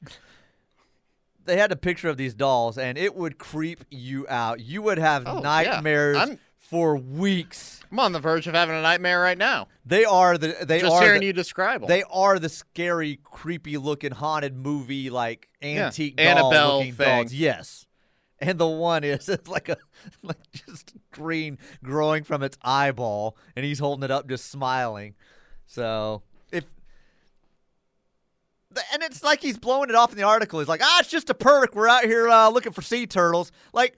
they 1.45 1.57
had 1.57 1.71
a 1.71 1.75
picture 1.75 2.09
of 2.09 2.17
these 2.17 2.33
dolls, 2.33 2.77
and 2.77 2.97
it 2.97 3.15
would 3.15 3.37
creep 3.37 3.83
you 3.89 4.27
out. 4.29 4.59
You 4.59 4.81
would 4.83 4.99
have 4.99 5.23
Oh, 5.25 5.35
yeah. 5.37 5.41
nightmares 5.41 6.17
I'm- 6.17 6.39
for 6.63 6.95
weeks. 6.95 7.81
I'm 7.91 7.99
on 7.99 8.13
the 8.13 8.19
verge 8.19 8.47
of 8.47 8.55
having 8.55 8.75
a 8.75 8.81
nightmare 8.81 9.21
right 9.21 9.37
now. 9.37 9.67
They 9.85 10.05
are 10.05 10.37
the 10.37 10.55
they 10.63 10.79
Just 10.79 10.93
are 10.93 11.01
hearing 11.03 11.19
the, 11.19 11.27
you 11.27 11.33
describe 11.33 11.81
them. 11.81 11.87
they 11.89 12.03
are 12.03 12.39
the 12.39 12.49
scary, 12.49 13.19
creepy 13.23 13.77
looking 13.77 14.11
haunted 14.11 14.55
movie 14.55 15.09
like 15.09 15.49
Yeah, 15.61 15.85
antique 15.87 16.19
Annabelle 16.19 16.51
doll 16.51 16.77
looking 16.79 16.93
thing. 16.93 17.27
Yes. 17.31 17.85
And 18.39 18.57
the 18.57 18.67
one 18.67 19.03
is 19.03 19.29
it's 19.29 19.47
like 19.47 19.69
a 19.69 19.77
like 20.23 20.51
just 20.51 20.93
green 21.11 21.59
growing 21.83 22.23
from 22.23 22.41
its 22.41 22.57
eyeball, 22.63 23.37
and 23.55 23.65
he's 23.65 23.79
holding 23.79 24.03
it 24.03 24.11
up, 24.11 24.27
just 24.27 24.49
smiling. 24.49 25.15
So 25.67 26.23
if 26.51 26.63
and 28.93 29.03
it's 29.03 29.21
like 29.21 29.41
he's 29.41 29.57
blowing 29.57 29.89
it 29.89 29.95
off 29.95 30.11
in 30.11 30.17
the 30.17 30.23
article. 30.23 30.59
He's 30.59 30.69
like, 30.69 30.81
ah, 30.81 30.99
it's 31.01 31.09
just 31.09 31.29
a 31.29 31.33
perk. 31.35 31.75
We're 31.75 31.89
out 31.89 32.05
here 32.05 32.29
uh, 32.29 32.49
looking 32.49 32.71
for 32.71 32.81
sea 32.81 33.05
turtles. 33.05 33.51
Like, 33.73 33.97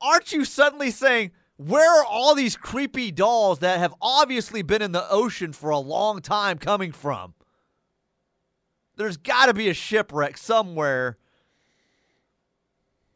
aren't 0.00 0.32
you 0.32 0.44
suddenly 0.44 0.90
saying, 0.90 1.30
where 1.58 2.00
are 2.00 2.04
all 2.04 2.36
these 2.36 2.56
creepy 2.56 3.10
dolls 3.10 3.58
that 3.58 3.80
have 3.80 3.92
obviously 4.00 4.62
been 4.62 4.80
in 4.80 4.92
the 4.92 5.10
ocean 5.10 5.52
for 5.52 5.70
a 5.70 5.78
long 5.78 6.22
time 6.22 6.56
coming 6.56 6.92
from? 6.92 7.34
There's 8.96 9.16
got 9.16 9.46
to 9.46 9.54
be 9.54 9.68
a 9.68 9.74
shipwreck 9.74 10.38
somewhere 10.38 11.18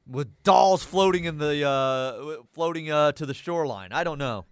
with 0.07 0.43
dolls 0.43 0.83
floating 0.83 1.25
in 1.25 1.39
the 1.39 1.67
uh, 1.67 2.43
floating 2.53 2.91
uh, 2.91 3.13
to 3.13 3.27
the 3.27 3.35
shoreline. 3.35 3.93
I 3.93 4.03
don't 4.03 4.19
know. 4.19 4.45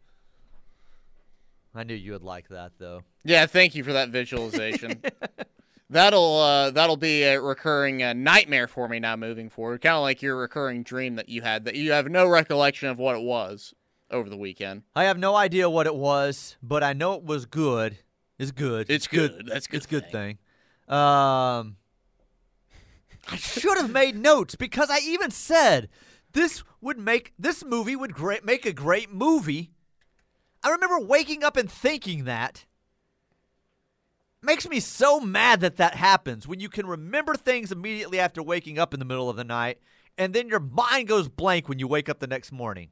I 1.75 1.83
knew 1.83 1.95
you 1.95 2.13
would 2.13 2.23
like 2.23 2.49
that 2.49 2.73
though. 2.79 3.03
yeah, 3.25 3.47
thank 3.47 3.75
you 3.75 3.83
for 3.83 3.93
that 3.93 4.11
visualization. 4.11 5.03
that'll 5.91 6.37
uh, 6.37 6.71
that'll 6.71 6.97
be 6.97 7.25
a 7.25 7.41
recurring 7.41 8.05
uh, 8.05 8.13
nightmare 8.13 8.69
for 8.69 8.89
me 8.89 9.01
now 9.01 9.17
moving 9.17 9.51
forward. 9.51 9.81
Kind 9.81 9.97
of 9.97 10.03
like 10.03 10.23
your 10.23 10.37
recurring 10.37 10.85
dream 10.85 11.17
that 11.17 11.29
you 11.29 11.43
had 11.43 11.65
that 11.65 11.75
you 11.75 11.91
have 11.91 12.09
no 12.09 12.29
recollection 12.29 12.89
of 12.89 12.99
what 12.99 13.17
it 13.17 13.23
was 13.23 13.75
over 14.11 14.29
the 14.29 14.37
weekend. 14.37 14.83
I 14.95 15.05
have 15.05 15.19
no 15.19 15.35
idea 15.37 15.71
what 15.71 15.87
it 15.87 15.95
was, 15.95 16.57
but 16.63 16.83
I 16.83 16.93
know 16.93 17.15
it 17.15 17.25
was 17.25 17.47
good. 17.47 17.99
It's 18.39 18.53
good. 18.53 18.91
It's 18.91 19.07
good. 19.07 19.47
That's 19.47 19.67
good 19.67 19.77
It's 19.77 19.87
a 19.87 19.89
good 19.89 20.11
thing. 20.11 20.39
Um, 20.89 21.77
I 23.29 23.37
should 23.37 23.79
have 23.79 23.91
made 23.91 24.17
notes 24.17 24.55
because 24.55 24.91
I 24.91 24.99
even 25.05 25.31
said 25.31 25.89
this 26.33 26.65
would 26.81 26.99
make 26.99 27.33
this 27.39 27.65
movie 27.65 27.95
would 27.95 28.15
great 28.15 28.45
make 28.45 28.67
a 28.67 28.73
great 28.73 29.13
movie. 29.13 29.73
I 30.63 30.71
remember 30.71 30.99
waking 31.01 31.45
up 31.45 31.57
and 31.57 31.71
thinking 31.71 32.25
that. 32.25 32.67
Makes 34.43 34.69
me 34.69 34.81
so 34.81 35.21
mad 35.21 35.61
that 35.61 35.77
that 35.77 35.95
happens 35.95 36.49
when 36.49 36.61
you 36.61 36.71
can 36.71 36.87
remember 36.87 37.35
things 37.35 37.71
immediately 37.71 38.19
after 38.19 38.43
waking 38.43 38.79
up 38.79 38.95
in 38.95 38.99
the 38.99 39.05
middle 39.05 39.29
of 39.29 39.37
the 39.37 39.45
night, 39.45 39.79
and 40.17 40.33
then 40.33 40.49
your 40.49 40.61
mind 40.61 41.09
goes 41.09 41.29
blank 41.29 41.69
when 41.69 41.79
you 41.79 41.87
wake 41.87 42.09
up 42.09 42.21
the 42.21 42.27
next 42.27 42.51
morning. 42.51 42.89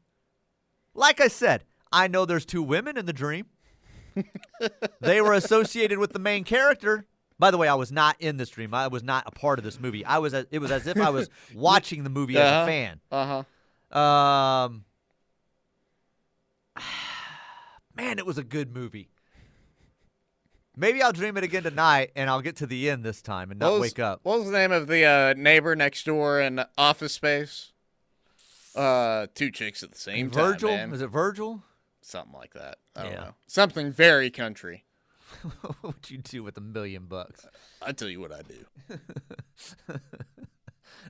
Like 0.98 1.20
I 1.20 1.28
said, 1.28 1.62
I 1.92 2.08
know 2.08 2.24
there's 2.24 2.44
two 2.44 2.62
women 2.62 2.98
in 2.98 3.06
the 3.06 3.12
dream. 3.12 3.46
they 5.00 5.20
were 5.20 5.32
associated 5.32 5.98
with 5.98 6.12
the 6.12 6.18
main 6.18 6.42
character. 6.42 7.06
By 7.38 7.52
the 7.52 7.56
way, 7.56 7.68
I 7.68 7.74
was 7.74 7.92
not 7.92 8.16
in 8.18 8.36
this 8.36 8.50
dream. 8.50 8.74
I 8.74 8.88
was 8.88 9.04
not 9.04 9.22
a 9.26 9.30
part 9.30 9.60
of 9.60 9.64
this 9.64 9.78
movie. 9.78 10.04
I 10.04 10.18
was. 10.18 10.34
It 10.34 10.58
was 10.58 10.72
as 10.72 10.88
if 10.88 10.98
I 10.98 11.10
was 11.10 11.30
watching 11.54 12.02
the 12.02 12.10
movie 12.10 12.36
as 12.36 12.50
Uh-huh. 12.50 12.62
a 12.62 12.66
fan. 12.66 13.00
Uh 13.12 13.44
huh. 13.92 13.98
Um, 13.98 14.84
man, 17.96 18.18
it 18.18 18.26
was 18.26 18.38
a 18.38 18.44
good 18.44 18.74
movie. 18.74 19.08
Maybe 20.76 21.00
I'll 21.00 21.12
dream 21.12 21.36
it 21.36 21.44
again 21.44 21.62
tonight, 21.62 22.10
and 22.16 22.28
I'll 22.28 22.40
get 22.42 22.56
to 22.56 22.66
the 22.66 22.90
end 22.90 23.04
this 23.04 23.22
time 23.22 23.52
and 23.52 23.60
not 23.60 23.72
was, 23.72 23.80
wake 23.82 23.98
up. 24.00 24.20
What 24.24 24.38
was 24.40 24.46
the 24.50 24.58
name 24.58 24.72
of 24.72 24.88
the 24.88 25.04
uh, 25.04 25.34
neighbor 25.36 25.76
next 25.76 26.06
door 26.06 26.40
in 26.40 26.64
Office 26.76 27.12
Space? 27.12 27.72
Uh, 28.78 29.26
two 29.34 29.50
chicks 29.50 29.82
at 29.82 29.92
the 29.92 29.98
same 29.98 30.30
Virgil? 30.30 30.68
time. 30.70 30.90
man. 30.90 30.94
Is 30.94 31.02
it 31.02 31.08
Virgil? 31.08 31.62
Something 32.00 32.32
like 32.34 32.54
that. 32.54 32.78
I 32.96 33.02
don't 33.02 33.12
Yeah. 33.12 33.18
know. 33.20 33.34
Something 33.46 33.90
very 33.92 34.30
country. 34.30 34.84
what 35.62 35.82
would 35.82 36.10
you 36.10 36.18
do 36.18 36.42
with 36.42 36.56
a 36.56 36.60
million 36.60 37.06
bucks? 37.06 37.44
I 37.82 37.92
tell 37.92 38.08
you 38.08 38.20
what 38.20 38.32
I 38.32 38.42
do. 38.42 38.98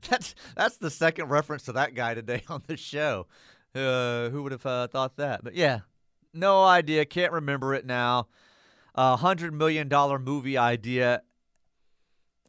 That's 0.09 0.35
that's 0.55 0.77
the 0.77 0.91
second 0.91 1.29
reference 1.29 1.65
to 1.65 1.73
that 1.73 1.95
guy 1.95 2.15
today 2.15 2.43
on 2.49 2.63
the 2.67 2.77
show. 2.77 3.27
Uh, 3.75 4.29
who 4.31 4.43
would 4.45 4.53
have 4.53 4.65
uh, 4.67 4.87
thought 4.87 5.17
that? 5.17 5.43
But 5.43 5.55
yeah, 5.55 5.81
no 6.33 6.63
idea. 6.65 7.05
Can't 7.05 7.33
remember 7.33 7.75
it 7.75 7.85
now. 7.85 8.29
A 8.95 9.17
hundred 9.17 9.53
million 9.53 9.89
dollar 9.89 10.19
movie 10.19 10.57
idea 10.57 11.23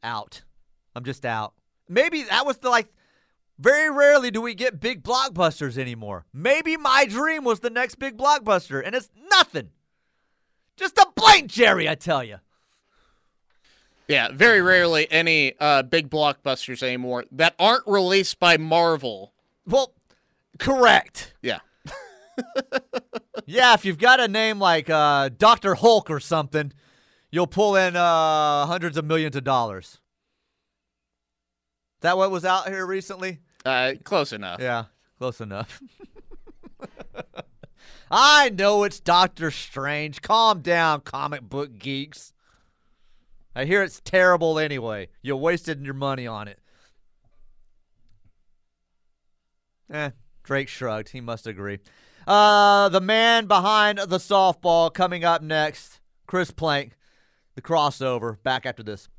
out. 0.04 0.44
I'm 0.96 1.04
just 1.04 1.26
out. 1.26 1.54
Maybe 1.88 2.24
that 2.24 2.46
was 2.46 2.58
the 2.58 2.70
like. 2.70 2.88
Very 3.60 3.90
rarely 3.90 4.32
do 4.32 4.42
we 4.42 4.56
get 4.56 4.80
big 4.80 5.04
blockbusters 5.04 5.78
anymore. 5.78 6.26
Maybe 6.34 6.78
my 6.78 7.06
dream 7.06 7.44
was 7.44 7.60
the 7.60 7.70
next 7.70 7.96
big 7.96 8.18
blockbuster, 8.18 8.82
and 8.84 8.96
it's 8.96 9.10
nothing. 9.30 9.70
Just 10.78 10.98
a 10.98 11.08
blank 11.14 11.52
Jerry, 11.52 11.90
I 11.90 11.96
tell 11.96 12.24
you. 12.24 12.38
Yeah, 14.08 14.30
very 14.32 14.62
rarely 14.62 15.12
any 15.12 15.54
uh, 15.60 15.84
big 15.84 16.10
blockbusters 16.10 16.82
anymore 16.82 17.26
that 17.34 17.54
aren't 17.60 17.86
released 17.86 18.40
by 18.40 18.58
Marvel. 18.58 19.34
Well, 19.68 19.94
correct. 20.58 21.34
Yeah. 21.42 21.60
Yeah, 23.46 23.74
if 23.74 23.84
you've 23.84 23.98
got 23.98 24.20
a 24.20 24.28
name 24.28 24.60
like 24.60 24.92
uh, 24.92 25.30
Dr. 25.36 25.74
Hulk 25.74 26.12
or 26.12 26.20
something, 26.20 26.72
you'll 27.32 27.48
pull 27.48 27.76
in 27.76 27.96
uh, 27.96 28.68
hundreds 28.68 28.96
of 28.96 29.06
millions 29.06 29.36
of 29.36 29.44
dollars. 29.44 30.00
That 32.02 32.16
what 32.16 32.30
was 32.30 32.46
out 32.46 32.68
here 32.68 32.86
recently? 32.86 33.40
Uh, 33.70 33.94
close 34.04 34.34
enough. 34.34 34.60
Yeah, 34.60 34.86
close 35.20 35.40
enough. 35.40 35.80
I 38.12 38.50
know 38.50 38.84
it's 38.84 39.00
Doctor 39.00 39.52
Strange. 39.52 40.24
Calm 40.24 40.62
down, 40.62 41.02
comic 41.02 41.44
book 41.44 41.78
geeks. 41.78 42.34
I 43.56 43.66
hear 43.66 43.84
it's 43.84 44.02
terrible 44.04 44.58
anyway. 44.58 45.10
You 45.22 45.36
wasted 45.36 45.86
your 45.86 45.94
money 45.94 46.26
on 46.26 46.48
it. 46.48 46.60
Eh, 49.92 50.10
Drake 50.44 50.68
shrugged. 50.68 51.10
He 51.10 51.22
must 51.22 51.46
agree. 51.46 51.78
Uh, 52.26 52.90
the 52.90 53.02
man 53.02 53.46
behind 53.46 54.00
the 54.00 54.18
softball 54.18 54.92
coming 54.92 55.24
up 55.24 55.44
next. 55.44 56.00
Chris 56.26 56.50
Plank, 56.50 56.94
the 57.54 57.62
crossover. 57.62 58.42
Back 58.42 58.66
after 58.66 58.82
this. 58.82 59.10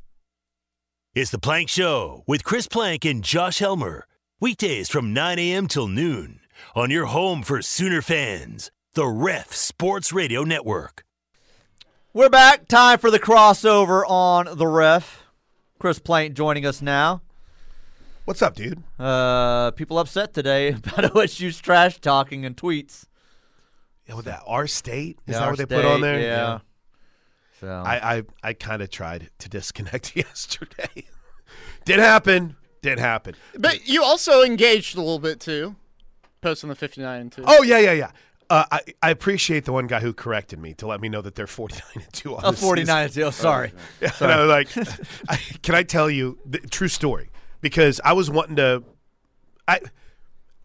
It's 1.14 1.30
the 1.30 1.38
Plank 1.38 1.68
Show 1.68 2.24
with 2.26 2.42
Chris 2.42 2.66
Plank 2.66 3.04
and 3.04 3.22
Josh 3.22 3.58
Helmer. 3.60 4.06
Weekdays 4.40 4.88
from 4.88 5.12
9 5.12 5.38
a.m. 5.38 5.66
till 5.66 5.86
noon 5.86 6.40
on 6.74 6.90
your 6.90 7.06
home 7.06 7.42
for 7.42 7.60
Sooner 7.60 8.00
fans, 8.00 8.70
the 8.94 9.06
Ref 9.06 9.52
Sports 9.52 10.14
Radio 10.14 10.44
Network. 10.44 11.04
We're 12.14 12.30
back. 12.30 12.66
Time 12.66 12.98
for 12.98 13.10
the 13.10 13.20
crossover 13.20 14.02
on 14.08 14.56
the 14.56 14.66
ref. 14.66 15.24
Chris 15.78 15.98
Plank 15.98 16.34
joining 16.34 16.64
us 16.64 16.80
now. 16.80 17.20
What's 18.24 18.40
up, 18.40 18.54
dude? 18.54 18.82
Uh, 18.98 19.72
people 19.72 19.98
upset 19.98 20.32
today 20.32 20.68
about 20.72 21.12
OSU's 21.12 21.60
trash 21.60 22.00
talking 22.00 22.46
and 22.46 22.56
tweets. 22.56 23.04
Yeah, 24.08 24.14
with 24.14 24.24
that 24.24 24.42
our 24.46 24.66
state 24.66 25.18
is 25.26 25.34
Yeah, 25.34 25.40
that 25.40 25.48
what 25.50 25.58
they 25.58 25.66
put 25.66 25.84
on 25.84 25.98
state, 25.98 26.00
there? 26.00 26.20
Yeah. 26.20 26.58
So 27.60 27.68
I 27.68 28.16
I, 28.16 28.22
I 28.42 28.52
kind 28.54 28.80
of 28.80 28.88
tried 28.90 29.28
to 29.38 29.48
disconnect 29.50 30.16
yesterday. 30.16 31.04
Did 31.84 31.98
happen. 31.98 32.56
Did 32.82 32.98
happen. 32.98 33.34
But 33.58 33.86
you 33.86 34.02
also 34.02 34.42
engaged 34.42 34.96
a 34.96 35.00
little 35.00 35.18
bit 35.18 35.40
too, 35.40 35.76
posting 36.40 36.68
the 36.68 36.74
59 36.74 37.20
and 37.20 37.32
2. 37.32 37.44
Oh 37.46 37.62
yeah, 37.62 37.78
yeah, 37.78 37.92
yeah. 37.92 38.10
Uh, 38.48 38.64
I 38.72 38.80
I 39.00 39.10
appreciate 39.10 39.64
the 39.64 39.72
one 39.72 39.86
guy 39.86 40.00
who 40.00 40.12
corrected 40.12 40.58
me 40.58 40.74
to 40.74 40.86
let 40.86 41.00
me 41.00 41.08
know 41.08 41.22
that 41.22 41.36
they're 41.36 41.46
forty 41.46 41.76
nine 41.76 42.04
and 42.04 42.12
two 42.12 42.34
on 42.34 42.44
oh, 42.44 42.50
the 42.50 42.56
49 42.56 43.04
and 43.04 43.12
2. 43.12 43.22
Oh, 43.22 43.30
sorry. 43.30 43.72
And 44.20 44.32
I 44.32 44.40
was 44.40 44.48
like, 44.48 44.88
I, 45.28 45.36
can 45.62 45.76
I 45.76 45.84
tell 45.84 46.10
you 46.10 46.38
the 46.44 46.58
true 46.58 46.88
story? 46.88 47.30
Because 47.60 48.00
I 48.04 48.12
was 48.12 48.28
wanting 48.28 48.56
to. 48.56 48.82
I 49.68 49.80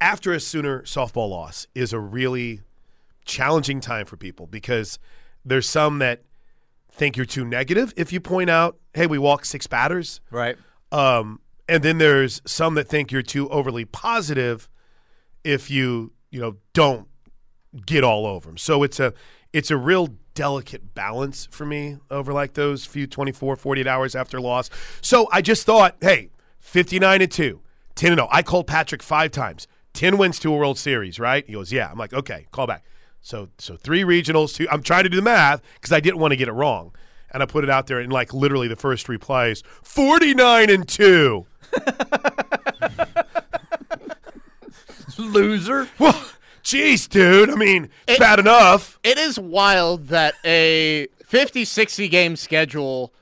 after 0.02 0.34
a 0.34 0.40
Sooner 0.40 0.82
softball 0.82 1.30
loss 1.30 1.68
is 1.76 1.94
a 1.94 2.00
really 2.00 2.62
challenging 3.24 3.82
time 3.82 4.06
for 4.06 4.18
people 4.18 4.48
because 4.48 4.98
there's 5.44 5.70
some 5.70 6.00
that 6.00 6.24
think 6.92 7.18
you're 7.18 7.26
too 7.26 7.46
negative 7.46 7.94
if 7.96 8.12
you 8.12 8.20
point 8.20 8.50
out, 8.50 8.78
hey, 8.94 9.06
we 9.06 9.18
walked 9.18 9.46
six 9.46 9.68
batters. 9.68 10.22
Right. 10.32 10.58
Um, 10.92 11.40
and 11.68 11.84
then 11.84 11.98
there's 11.98 12.42
some 12.46 12.76
that 12.76 12.88
think 12.88 13.12
you're 13.12 13.22
too 13.22 13.50
overly 13.50 13.86
positive 13.86 14.70
if 15.44 15.70
you, 15.70 16.14
you 16.32 16.40
know, 16.40 16.58
don't 16.74 17.08
get 17.86 18.04
all 18.04 18.26
over 18.26 18.48
them. 18.48 18.58
So 18.58 18.84
it's 18.84 19.00
a 19.00 19.14
it's 19.54 19.72
a 19.72 19.78
real 19.78 20.10
delicate 20.34 20.94
balance 20.94 21.48
for 21.50 21.66
me 21.66 21.98
over 22.12 22.34
like 22.34 22.54
those 22.54 22.86
few 22.86 23.08
24 23.08 23.56
48 23.56 23.88
hours 23.88 24.16
after 24.16 24.42
loss. 24.42 24.70
So 25.02 25.28
I 25.32 25.42
just 25.42 25.66
thought, 25.66 25.96
hey, 26.02 26.30
59 26.60 27.22
and 27.22 27.32
2, 27.32 27.62
10 27.96 28.12
and 28.12 28.20
0. 28.20 28.28
I 28.32 28.42
called 28.44 28.68
Patrick 28.68 29.02
5 29.02 29.32
times. 29.32 29.68
10 29.94 30.18
wins 30.18 30.40
to 30.40 30.54
a 30.54 30.58
World 30.58 30.78
Series, 30.78 31.20
right? 31.20 31.46
He 31.48 31.54
goes, 31.54 31.72
"Yeah." 31.72 31.90
I'm 31.90 31.98
like, 31.98 32.14
"Okay, 32.14 32.48
call 32.52 32.68
back." 32.68 32.84
So 33.22 33.50
so 33.58 33.78
3 33.78 34.04
regionals, 34.04 34.54
two 34.54 34.68
I'm 34.70 34.84
trying 34.84 35.04
to 35.04 35.10
do 35.10 35.16
the 35.16 35.24
math 35.24 35.62
cuz 35.82 35.92
I 35.94 36.02
didn't 36.02 36.20
want 36.20 36.32
to 36.32 36.36
get 36.36 36.50
it 36.50 36.54
wrong. 36.54 36.94
And 37.32 37.42
I 37.42 37.46
put 37.46 37.64
it 37.64 37.70
out 37.70 37.88
there 37.88 38.00
and 38.00 38.12
like 38.12 38.34
literally 38.34 38.68
the 38.68 38.76
first 38.76 39.08
reply 39.08 39.48
is 39.48 39.64
49 39.84 40.70
and 40.70 40.88
2. 40.88 41.48
Loser. 45.18 45.88
Well, 46.00 46.14
jeez, 46.64 47.10
dude. 47.10 47.50
I 47.50 47.56
mean, 47.56 47.90
it's 48.08 48.20
bad 48.20 48.40
enough. 48.40 49.00
It 49.04 49.18
is 49.18 49.40
wild 49.40 50.08
that 50.08 50.36
a 50.44 51.08
50 51.26 51.66
60 51.66 52.08
game 52.10 52.36
schedule, 52.36 53.14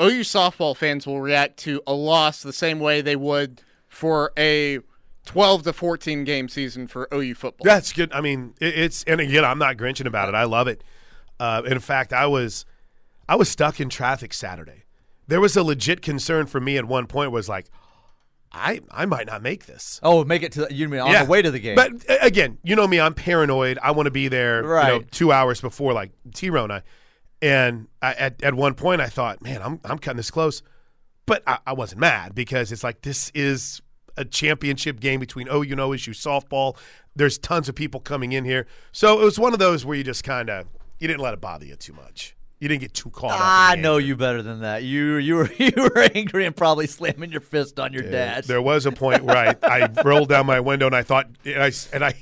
OU 0.00 0.20
softball 0.20 0.76
fans 0.76 1.06
will 1.06 1.20
react 1.20 1.58
to 1.58 1.82
a 1.86 1.92
loss 1.92 2.42
the 2.42 2.52
same 2.52 2.80
way 2.80 3.00
they 3.00 3.16
would 3.16 3.62
for 3.88 4.32
a 4.38 4.80
12 5.26 5.64
to 5.64 5.72
14 5.72 6.24
game 6.24 6.48
season 6.48 6.86
for 6.86 7.08
OU 7.12 7.34
football. 7.34 7.64
That's 7.64 7.92
good. 7.92 8.12
I 8.12 8.20
mean, 8.20 8.54
it, 8.60 8.78
it's 8.78 9.04
and 9.04 9.20
again, 9.20 9.44
I'm 9.44 9.58
not 9.58 9.76
grinching 9.76 10.06
about 10.06 10.28
it. 10.28 10.34
I 10.34 10.44
love 10.44 10.68
it. 10.68 10.82
Uh, 11.38 11.62
in 11.66 11.78
fact, 11.80 12.12
I 12.12 12.26
was 12.26 12.64
I 13.28 13.36
was 13.36 13.48
stuck 13.48 13.80
in 13.80 13.88
traffic 13.88 14.32
Saturday. 14.32 14.84
There 15.28 15.40
was 15.40 15.56
a 15.56 15.62
legit 15.62 16.02
concern 16.02 16.46
for 16.46 16.60
me 16.60 16.76
at 16.76 16.84
one 16.86 17.06
point. 17.06 17.30
Was 17.30 17.48
like, 17.48 17.70
I 18.50 18.80
I 18.90 19.06
might 19.06 19.26
not 19.26 19.42
make 19.42 19.66
this. 19.66 20.00
Oh, 20.02 20.24
make 20.24 20.42
it 20.42 20.52
to 20.52 20.60
the, 20.66 20.74
you 20.74 20.88
mean 20.88 21.00
on 21.00 21.12
the 21.24 21.30
way 21.30 21.42
to 21.42 21.50
the 21.50 21.58
game. 21.60 21.76
But 21.76 21.92
uh, 22.10 22.16
again, 22.22 22.58
you 22.62 22.74
know 22.74 22.88
me, 22.88 22.98
I'm 22.98 23.14
paranoid. 23.14 23.78
I 23.82 23.90
want 23.92 24.06
to 24.06 24.10
be 24.10 24.28
there, 24.28 24.56
you 24.62 24.62
know, 24.68 24.68
Right. 24.72 25.12
two 25.12 25.30
hours 25.32 25.60
before 25.60 25.92
like 25.92 26.10
T 26.34 26.50
Rona. 26.50 26.82
And 27.40 27.86
I, 28.02 28.14
at 28.14 28.42
at 28.42 28.54
one 28.54 28.74
point, 28.74 29.00
I 29.00 29.06
thought, 29.06 29.42
man, 29.42 29.62
I'm 29.62 29.80
I'm 29.84 29.98
cutting 29.98 30.16
this 30.16 30.30
close, 30.30 30.62
but 31.26 31.42
I, 31.46 31.58
I 31.66 31.72
wasn't 31.74 32.00
mad 32.00 32.34
because 32.34 32.72
it's 32.72 32.82
like 32.82 33.02
this 33.02 33.30
is 33.34 33.80
a 34.16 34.24
championship 34.24 34.98
game 34.98 35.20
between 35.20 35.46
OU 35.48 35.62
and 35.62 35.80
OSU 35.80 36.10
softball. 36.10 36.76
There's 37.14 37.38
tons 37.38 37.68
of 37.68 37.74
people 37.76 38.00
coming 38.00 38.32
in 38.32 38.44
here, 38.44 38.66
so 38.92 39.20
it 39.20 39.24
was 39.24 39.38
one 39.38 39.52
of 39.52 39.58
those 39.60 39.84
where 39.84 39.96
you 39.96 40.02
just 40.04 40.24
kind 40.24 40.48
of 40.50 40.66
you 40.98 41.06
didn't 41.06 41.20
let 41.20 41.34
it 41.34 41.40
bother 41.40 41.66
you 41.66 41.76
too 41.76 41.92
much. 41.92 42.34
You 42.60 42.68
didn't 42.68 42.80
get 42.80 42.94
too 42.94 43.10
caught 43.10 43.32
up. 43.32 43.40
I 43.40 43.76
know 43.76 43.94
anger. 43.94 44.06
you 44.06 44.16
better 44.16 44.42
than 44.42 44.60
that. 44.60 44.82
You 44.82 45.16
you 45.16 45.36
were 45.36 45.50
you 45.58 45.72
were 45.76 46.08
angry 46.14 46.44
and 46.44 46.56
probably 46.56 46.86
slamming 46.86 47.30
your 47.30 47.40
fist 47.40 47.78
on 47.78 47.92
your 47.92 48.02
dash. 48.02 48.46
There 48.46 48.62
was 48.62 48.86
a 48.86 48.92
point 48.92 49.22
where 49.22 49.36
I, 49.36 49.54
I 49.62 49.88
rolled 50.04 50.28
down 50.28 50.46
my 50.46 50.60
window 50.60 50.86
and 50.86 50.96
I 50.96 51.02
thought, 51.02 51.28
and 51.44 51.62
I, 51.62 51.72
and 51.92 52.04
I 52.04 52.14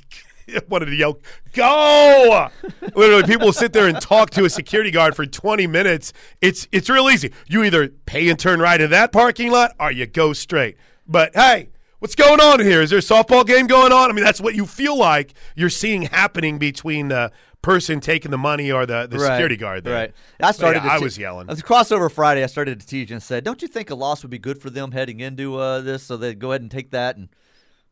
wanted 0.69 0.85
to 0.87 0.95
yell, 0.95 1.19
go! 1.53 2.49
Literally, 2.95 3.23
people 3.23 3.51
sit 3.53 3.73
there 3.73 3.87
and 3.87 3.99
talk 3.99 4.29
to 4.31 4.45
a 4.45 4.49
security 4.49 4.91
guard 4.91 5.15
for 5.15 5.25
20 5.25 5.67
minutes. 5.67 6.13
It's, 6.41 6.67
it's 6.71 6.89
real 6.89 7.09
easy. 7.09 7.33
You 7.47 7.63
either 7.63 7.89
pay 7.89 8.29
and 8.29 8.39
turn 8.39 8.59
right 8.59 8.79
in 8.79 8.89
that 8.91 9.11
parking 9.11 9.51
lot 9.51 9.75
or 9.79 9.91
you 9.91 10.05
go 10.05 10.33
straight. 10.33 10.77
But 11.07 11.35
hey, 11.35 11.69
what's 11.99 12.15
going 12.15 12.39
on 12.39 12.59
here? 12.59 12.81
Is 12.81 12.89
there 12.89 12.99
a 12.99 13.01
softball 13.01 13.45
game 13.45 13.67
going 13.67 13.91
on? 13.91 14.09
I 14.09 14.13
mean, 14.13 14.25
that's 14.25 14.41
what 14.41 14.55
you 14.55 14.65
feel 14.65 14.97
like 14.97 15.33
you're 15.55 15.69
seeing 15.69 16.03
happening 16.03 16.57
between 16.57 17.09
the 17.09 17.31
person 17.67 17.99
taking 17.99 18.31
the 18.31 18.37
money 18.37 18.71
or 18.71 18.85
the, 18.85 19.07
the 19.07 19.17
Right, 19.17 19.27
security 19.33 19.57
guard 19.57 19.83
there. 19.83 19.93
Right. 19.93 20.13
I 20.39 20.51
started. 20.53 20.79
yeah, 20.79 20.89
to 20.89 20.91
I 20.93 20.97
te- 20.99 21.03
was 21.03 21.17
yelling. 21.17 21.47
It 21.47 21.51
was 21.51 21.61
crossover 21.61 22.09
Friday. 22.09 22.41
I 22.43 22.47
started 22.47 22.79
to 22.79 22.87
teach 22.87 23.11
and 23.11 23.21
said, 23.21 23.43
"Don't 23.43 23.61
you 23.61 23.67
think 23.67 23.89
a 23.89 23.95
loss 23.95 24.23
would 24.23 24.31
be 24.31 24.39
good 24.39 24.61
for 24.61 24.69
them 24.69 24.91
heading 24.93 25.19
into 25.19 25.57
uh, 25.57 25.81
this? 25.81 26.03
So 26.03 26.15
they 26.15 26.33
go 26.33 26.51
ahead 26.51 26.61
and 26.61 26.71
take 26.71 26.91
that 26.91 27.17
and 27.17 27.29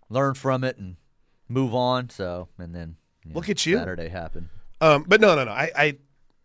learn 0.09 0.33
from 0.35 0.63
it 0.63 0.77
and 0.77 0.95
move 1.49 1.75
on." 1.75 2.09
So 2.09 2.47
and 2.57 2.73
then 2.73 2.95
you 3.23 3.31
know, 3.31 3.35
Look 3.35 3.49
at 3.49 3.65
you. 3.65 3.77
Saturday 3.77 4.07
happened. 4.09 4.47
Um, 4.81 5.03
but 5.07 5.19
no, 5.21 5.35
no, 5.35 5.43
no. 5.45 5.51
I, 5.51 5.71
I, 5.75 5.97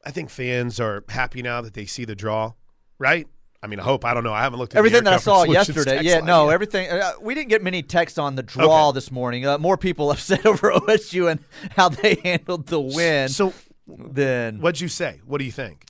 I 0.04 0.10
think 0.10 0.30
fans 0.30 0.80
are 0.80 1.04
happy 1.08 1.42
now 1.42 1.60
that 1.60 1.74
they 1.74 1.84
see 1.86 2.04
the 2.04 2.14
draw, 2.16 2.52
right? 2.98 3.26
I 3.62 3.66
mean, 3.66 3.78
I 3.78 3.82
hope. 3.82 4.04
I 4.06 4.14
don't 4.14 4.24
know. 4.24 4.32
I 4.32 4.42
haven't 4.42 4.58
looked 4.58 4.74
at 4.74 4.78
Everything 4.78 5.04
that 5.04 5.12
I 5.12 5.18
saw 5.18 5.44
yesterday, 5.44 6.02
yeah, 6.02 6.20
no, 6.20 6.46
yet. 6.46 6.54
everything. 6.54 6.90
Uh, 6.90 7.12
we 7.20 7.34
didn't 7.34 7.50
get 7.50 7.62
many 7.62 7.82
texts 7.82 8.18
on 8.18 8.34
the 8.34 8.42
draw 8.42 8.88
Okay. 8.88 8.94
this 8.96 9.10
morning. 9.10 9.46
Uh, 9.46 9.58
more 9.58 9.76
people 9.76 10.10
upset 10.12 10.46
over 10.46 10.70
OSU 10.72 11.30
and 11.30 11.40
how 11.76 11.90
they 11.90 12.14
handled 12.24 12.66
the 12.68 12.80
win. 12.80 13.28
So, 13.28 13.52
then, 13.86 14.60
what'd 14.60 14.80
you 14.80 14.88
say? 14.88 15.20
What 15.26 15.38
do 15.38 15.44
you 15.44 15.52
think? 15.52 15.84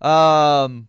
Um, 0.00 0.88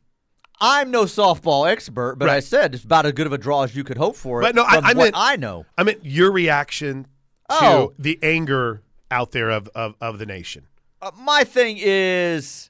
I'm 0.61 0.89
no 0.91 1.03
softball 1.03 1.69
expert, 1.69 2.15
but 2.17 2.29
I 2.29 2.39
said 2.39 2.75
it's 2.75 2.83
about 2.85 3.05
as 3.05 3.11
good 3.11 3.27
of 3.27 3.33
a 3.33 3.37
draw 3.37 3.63
as 3.63 3.75
you 3.75 3.83
could 3.83 3.97
hope 3.97 4.15
for. 4.15 4.41
But 4.41 4.55
no, 4.55 4.63
I- 4.63 4.75
from 4.75 4.85
I 4.85 4.87
what 4.89 4.95
meant- 4.97 5.15
I 5.17 5.35
know. 5.35 5.65
I 5.77 5.83
mean, 5.83 5.97
your 6.01 6.31
reaction 6.31 7.03
to 7.49 7.57
Oh. 7.59 7.93
the 7.99 8.17
anger 8.23 8.83
out 9.09 9.31
there 9.31 9.49
of, 9.49 9.67
of, 9.75 9.95
of 9.99 10.17
the 10.19 10.25
nation. 10.25 10.67
Uh, 11.01 11.11
my 11.19 11.43
thing 11.43 11.77
is 11.77 12.69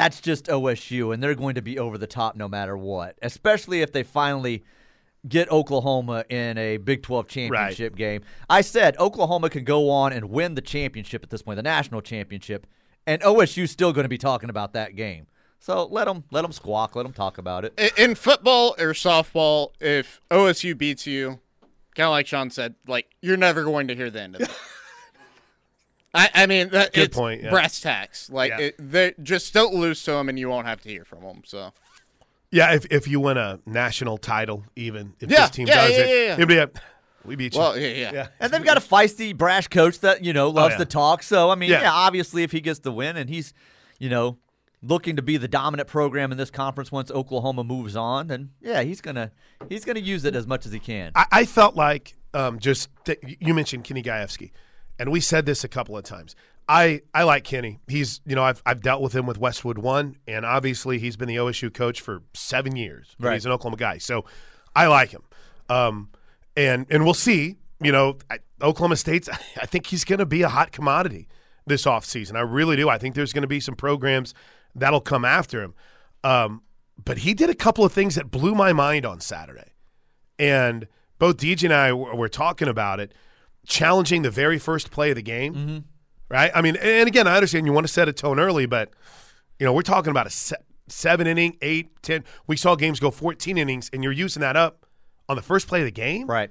that's 0.00 0.20
just 0.20 0.46
OSU, 0.46 1.12
and 1.12 1.22
they're 1.22 1.34
going 1.34 1.56
to 1.56 1.62
be 1.62 1.78
over 1.78 1.98
the 1.98 2.06
top 2.06 2.34
no 2.34 2.48
matter 2.48 2.74
what, 2.74 3.18
especially 3.20 3.82
if 3.82 3.92
they 3.92 4.02
finally 4.02 4.64
get 5.28 5.50
Oklahoma 5.50 6.24
in 6.30 6.56
a 6.56 6.78
Big 6.78 7.02
12 7.02 7.28
championship 7.28 7.96
game. 7.96 8.22
I 8.48 8.62
said 8.62 8.96
Oklahoma 8.98 9.50
can 9.50 9.64
go 9.64 9.90
on 9.90 10.14
and 10.14 10.30
win 10.30 10.54
the 10.54 10.62
championship 10.62 11.22
at 11.22 11.28
this 11.28 11.42
point, 11.42 11.56
the 11.56 11.62
national 11.62 12.00
championship, 12.00 12.66
and 13.06 13.20
OSU's 13.20 13.70
still 13.70 13.92
going 13.92 14.04
to 14.04 14.08
be 14.08 14.16
talking 14.16 14.48
about 14.48 14.72
that 14.72 14.96
game. 14.96 15.26
So 15.58 15.84
let 15.84 16.06
them 16.06 16.24
let 16.30 16.40
them 16.40 16.52
squawk, 16.52 16.96
let 16.96 17.02
them 17.02 17.12
talk 17.12 17.36
about 17.36 17.66
it. 17.66 17.78
In 17.98 18.14
football 18.14 18.74
or 18.78 18.94
softball, 18.94 19.72
if 19.80 20.22
OSU 20.30 20.78
beats 20.78 21.06
you, 21.06 21.40
kind 21.94 22.06
of 22.06 22.12
like 22.12 22.26
Sean 22.26 22.48
said, 22.48 22.76
like 22.86 23.04
you're 23.20 23.36
never 23.36 23.64
going 23.64 23.88
to 23.88 23.94
hear 23.94 24.08
the 24.08 24.22
end 24.22 24.36
of 24.36 24.40
it. 24.40 24.50
I, 26.12 26.28
I 26.34 26.46
mean, 26.46 26.70
that, 26.70 26.92
Good 26.92 27.04
it's 27.04 27.16
point, 27.16 27.42
yeah. 27.42 27.50
brass 27.50 27.80
tacks. 27.80 28.28
Like 28.30 28.50
Yeah. 28.50 28.58
it, 28.58 28.74
they 28.78 29.14
just 29.22 29.54
don't 29.54 29.74
lose 29.74 30.02
to 30.04 30.12
them, 30.12 30.28
and 30.28 30.38
you 30.38 30.48
won't 30.48 30.66
have 30.66 30.80
to 30.82 30.88
hear 30.88 31.04
from 31.04 31.22
them. 31.22 31.42
So 31.44 31.72
Yeah, 32.50 32.72
if, 32.74 32.84
if 32.90 33.06
you 33.06 33.20
win 33.20 33.36
a 33.36 33.60
national 33.64 34.18
title, 34.18 34.64
even 34.74 35.14
if 35.20 35.30
Yeah, 35.30 35.42
this 35.42 35.50
team 35.50 35.68
yeah, 35.68 35.74
does 35.86 35.90
yeah, 35.90 35.98
it, 35.98 36.08
yeah, 36.08 36.14
yeah. 36.26 36.32
it'd 36.34 36.48
be 36.48 36.56
a, 36.58 36.70
we 37.24 37.36
beat 37.36 37.54
you. 37.54 37.60
well, 37.60 37.78
yeah, 37.78 37.88
yeah. 37.88 38.12
yeah. 38.12 38.26
And 38.40 38.52
they've 38.52 38.64
got 38.64 38.76
a 38.76 38.80
feisty, 38.80 39.36
brash 39.36 39.68
coach 39.68 40.00
that 40.00 40.24
you 40.24 40.32
know 40.32 40.48
loves 40.48 40.72
yeah. 40.72 40.78
to 40.78 40.84
talk. 40.86 41.22
So 41.22 41.50
I 41.50 41.54
mean, 41.54 41.70
Yeah. 41.70 41.82
yeah. 41.82 41.92
obviously, 41.92 42.42
if 42.42 42.50
he 42.52 42.60
gets 42.60 42.80
the 42.80 42.90
win 42.92 43.16
and 43.16 43.28
he's, 43.30 43.52
you 43.98 44.08
know, 44.08 44.38
looking 44.82 45.14
to 45.16 45.22
be 45.22 45.36
the 45.36 45.46
dominant 45.46 45.86
program 45.88 46.32
in 46.32 46.38
this 46.38 46.50
conference 46.50 46.90
once 46.90 47.10
Oklahoma 47.10 47.62
moves 47.62 47.94
on, 47.94 48.28
then 48.28 48.50
yeah, 48.60 48.82
he's 48.82 49.00
gonna 49.00 49.30
he's 49.68 49.84
gonna 49.84 50.00
use 50.00 50.24
it 50.24 50.34
as 50.34 50.46
much 50.46 50.64
as 50.66 50.72
he 50.72 50.78
can. 50.80 51.12
I, 51.14 51.26
I 51.30 51.44
felt 51.44 51.76
like 51.76 52.16
um, 52.34 52.58
just 52.58 52.88
that 53.04 53.18
you 53.40 53.52
mentioned 53.54 53.84
Kenny 53.84 54.02
Gajewski, 54.02 54.50
and 55.00 55.10
we 55.10 55.18
said 55.18 55.46
this 55.46 55.64
a 55.64 55.68
couple 55.68 55.96
of 55.96 56.04
times. 56.04 56.36
I, 56.68 57.00
I 57.14 57.24
like 57.24 57.42
Kenny. 57.42 57.80
He's 57.88 58.20
you 58.26 58.36
know 58.36 58.44
I've 58.44 58.62
I've 58.64 58.82
dealt 58.82 59.02
with 59.02 59.14
him 59.14 59.26
with 59.26 59.38
Westwood 59.38 59.78
One, 59.78 60.16
and 60.28 60.44
obviously 60.44 60.98
he's 60.98 61.16
been 61.16 61.26
the 61.26 61.36
OSU 61.36 61.72
coach 61.72 62.00
for 62.00 62.22
seven 62.34 62.76
years. 62.76 63.16
Right. 63.18 63.34
He's 63.34 63.46
an 63.46 63.50
Oklahoma 63.50 63.78
guy, 63.78 63.98
so 63.98 64.24
I 64.76 64.86
like 64.86 65.10
him. 65.10 65.22
Um, 65.68 66.10
and 66.56 66.86
and 66.90 67.02
we'll 67.02 67.14
see. 67.14 67.56
You 67.82 67.92
know, 67.92 68.18
I, 68.30 68.38
Oklahoma 68.62 68.96
State's. 68.96 69.28
I 69.60 69.66
think 69.66 69.86
he's 69.86 70.04
going 70.04 70.18
to 70.18 70.26
be 70.26 70.42
a 70.42 70.48
hot 70.48 70.70
commodity 70.70 71.26
this 71.66 71.86
offseason. 71.86 72.36
I 72.36 72.42
really 72.42 72.76
do. 72.76 72.88
I 72.88 72.98
think 72.98 73.14
there's 73.14 73.32
going 73.32 73.42
to 73.42 73.48
be 73.48 73.60
some 73.60 73.74
programs 73.74 74.34
that'll 74.74 75.00
come 75.00 75.24
after 75.24 75.62
him. 75.62 75.74
Um, 76.22 76.62
but 77.02 77.18
he 77.18 77.32
did 77.32 77.48
a 77.48 77.54
couple 77.54 77.84
of 77.84 77.92
things 77.92 78.16
that 78.16 78.30
blew 78.30 78.54
my 78.54 78.74
mind 78.74 79.06
on 79.06 79.20
Saturday. 79.20 79.72
And 80.38 80.86
both 81.18 81.38
DJ 81.38 81.64
and 81.64 81.72
I 81.72 81.92
were, 81.92 82.14
were 82.14 82.28
talking 82.28 82.68
about 82.68 83.00
it, 83.00 83.14
challenging 83.66 84.22
the 84.22 84.30
very 84.30 84.58
first 84.58 84.90
play 84.90 85.10
of 85.10 85.16
the 85.16 85.22
game. 85.22 85.84
Right? 86.28 86.50
I 86.54 86.62
mean, 86.62 86.76
and 86.76 87.08
again, 87.08 87.26
I 87.26 87.34
understand 87.34 87.66
you 87.66 87.72
want 87.72 87.86
to 87.86 87.92
set 87.92 88.08
a 88.08 88.12
tone 88.12 88.38
early, 88.38 88.66
but 88.66 88.90
you 89.58 89.66
know, 89.66 89.72
we're 89.72 89.82
talking 89.82 90.10
about 90.10 90.26
a 90.26 90.30
se- 90.30 90.56
seven 90.88 91.26
inning, 91.26 91.56
eight, 91.60 91.90
ten. 92.02 92.24
We 92.46 92.56
saw 92.56 92.76
games 92.76 93.00
go 93.00 93.10
14 93.10 93.58
innings, 93.58 93.90
and 93.92 94.04
you're 94.04 94.12
using 94.12 94.40
that 94.40 94.56
up 94.56 94.86
on 95.28 95.36
the 95.36 95.42
first 95.42 95.66
play 95.66 95.80
of 95.80 95.86
the 95.86 95.90
game. 95.90 96.26
Right. 96.26 96.50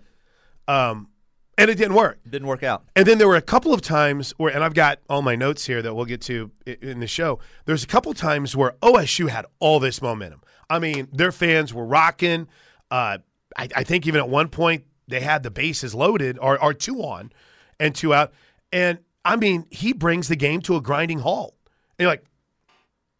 Um, 0.67 1.09
and 1.57 1.69
it 1.69 1.75
didn't 1.75 1.95
work. 1.95 2.19
Didn't 2.29 2.47
work 2.47 2.63
out. 2.63 2.85
And 2.95 3.05
then 3.05 3.17
there 3.17 3.27
were 3.27 3.35
a 3.35 3.41
couple 3.41 3.73
of 3.73 3.81
times 3.81 4.33
where, 4.37 4.53
and 4.53 4.63
I've 4.63 4.73
got 4.73 4.99
all 5.09 5.21
my 5.21 5.35
notes 5.35 5.65
here 5.65 5.81
that 5.81 5.93
we'll 5.93 6.05
get 6.05 6.21
to 6.21 6.51
in 6.65 7.01
the 7.01 7.07
show. 7.07 7.39
There's 7.65 7.83
a 7.83 7.87
couple 7.87 8.13
times 8.13 8.55
where 8.55 8.75
OSU 8.81 9.27
had 9.27 9.45
all 9.59 9.81
this 9.81 10.01
momentum. 10.01 10.41
I 10.69 10.79
mean, 10.79 11.09
their 11.11 11.33
fans 11.33 11.73
were 11.73 11.85
rocking. 11.85 12.47
Uh, 12.89 13.17
I, 13.57 13.67
I 13.75 13.83
think 13.83 14.07
even 14.07 14.21
at 14.21 14.29
one 14.29 14.47
point 14.47 14.85
they 15.09 15.21
had 15.21 15.43
the 15.43 15.51
bases 15.51 15.93
loaded 15.93 16.37
or, 16.39 16.61
or 16.61 16.73
two 16.73 17.01
on 17.01 17.31
and 17.79 17.93
two 17.95 18.13
out. 18.13 18.31
And 18.71 18.99
I 19.25 19.35
mean, 19.35 19.65
he 19.69 19.93
brings 19.93 20.27
the 20.27 20.35
game 20.35 20.61
to 20.61 20.75
a 20.75 20.81
grinding 20.81 21.19
halt. 21.19 21.55
And 21.97 22.03
you're 22.03 22.11
like, 22.11 22.25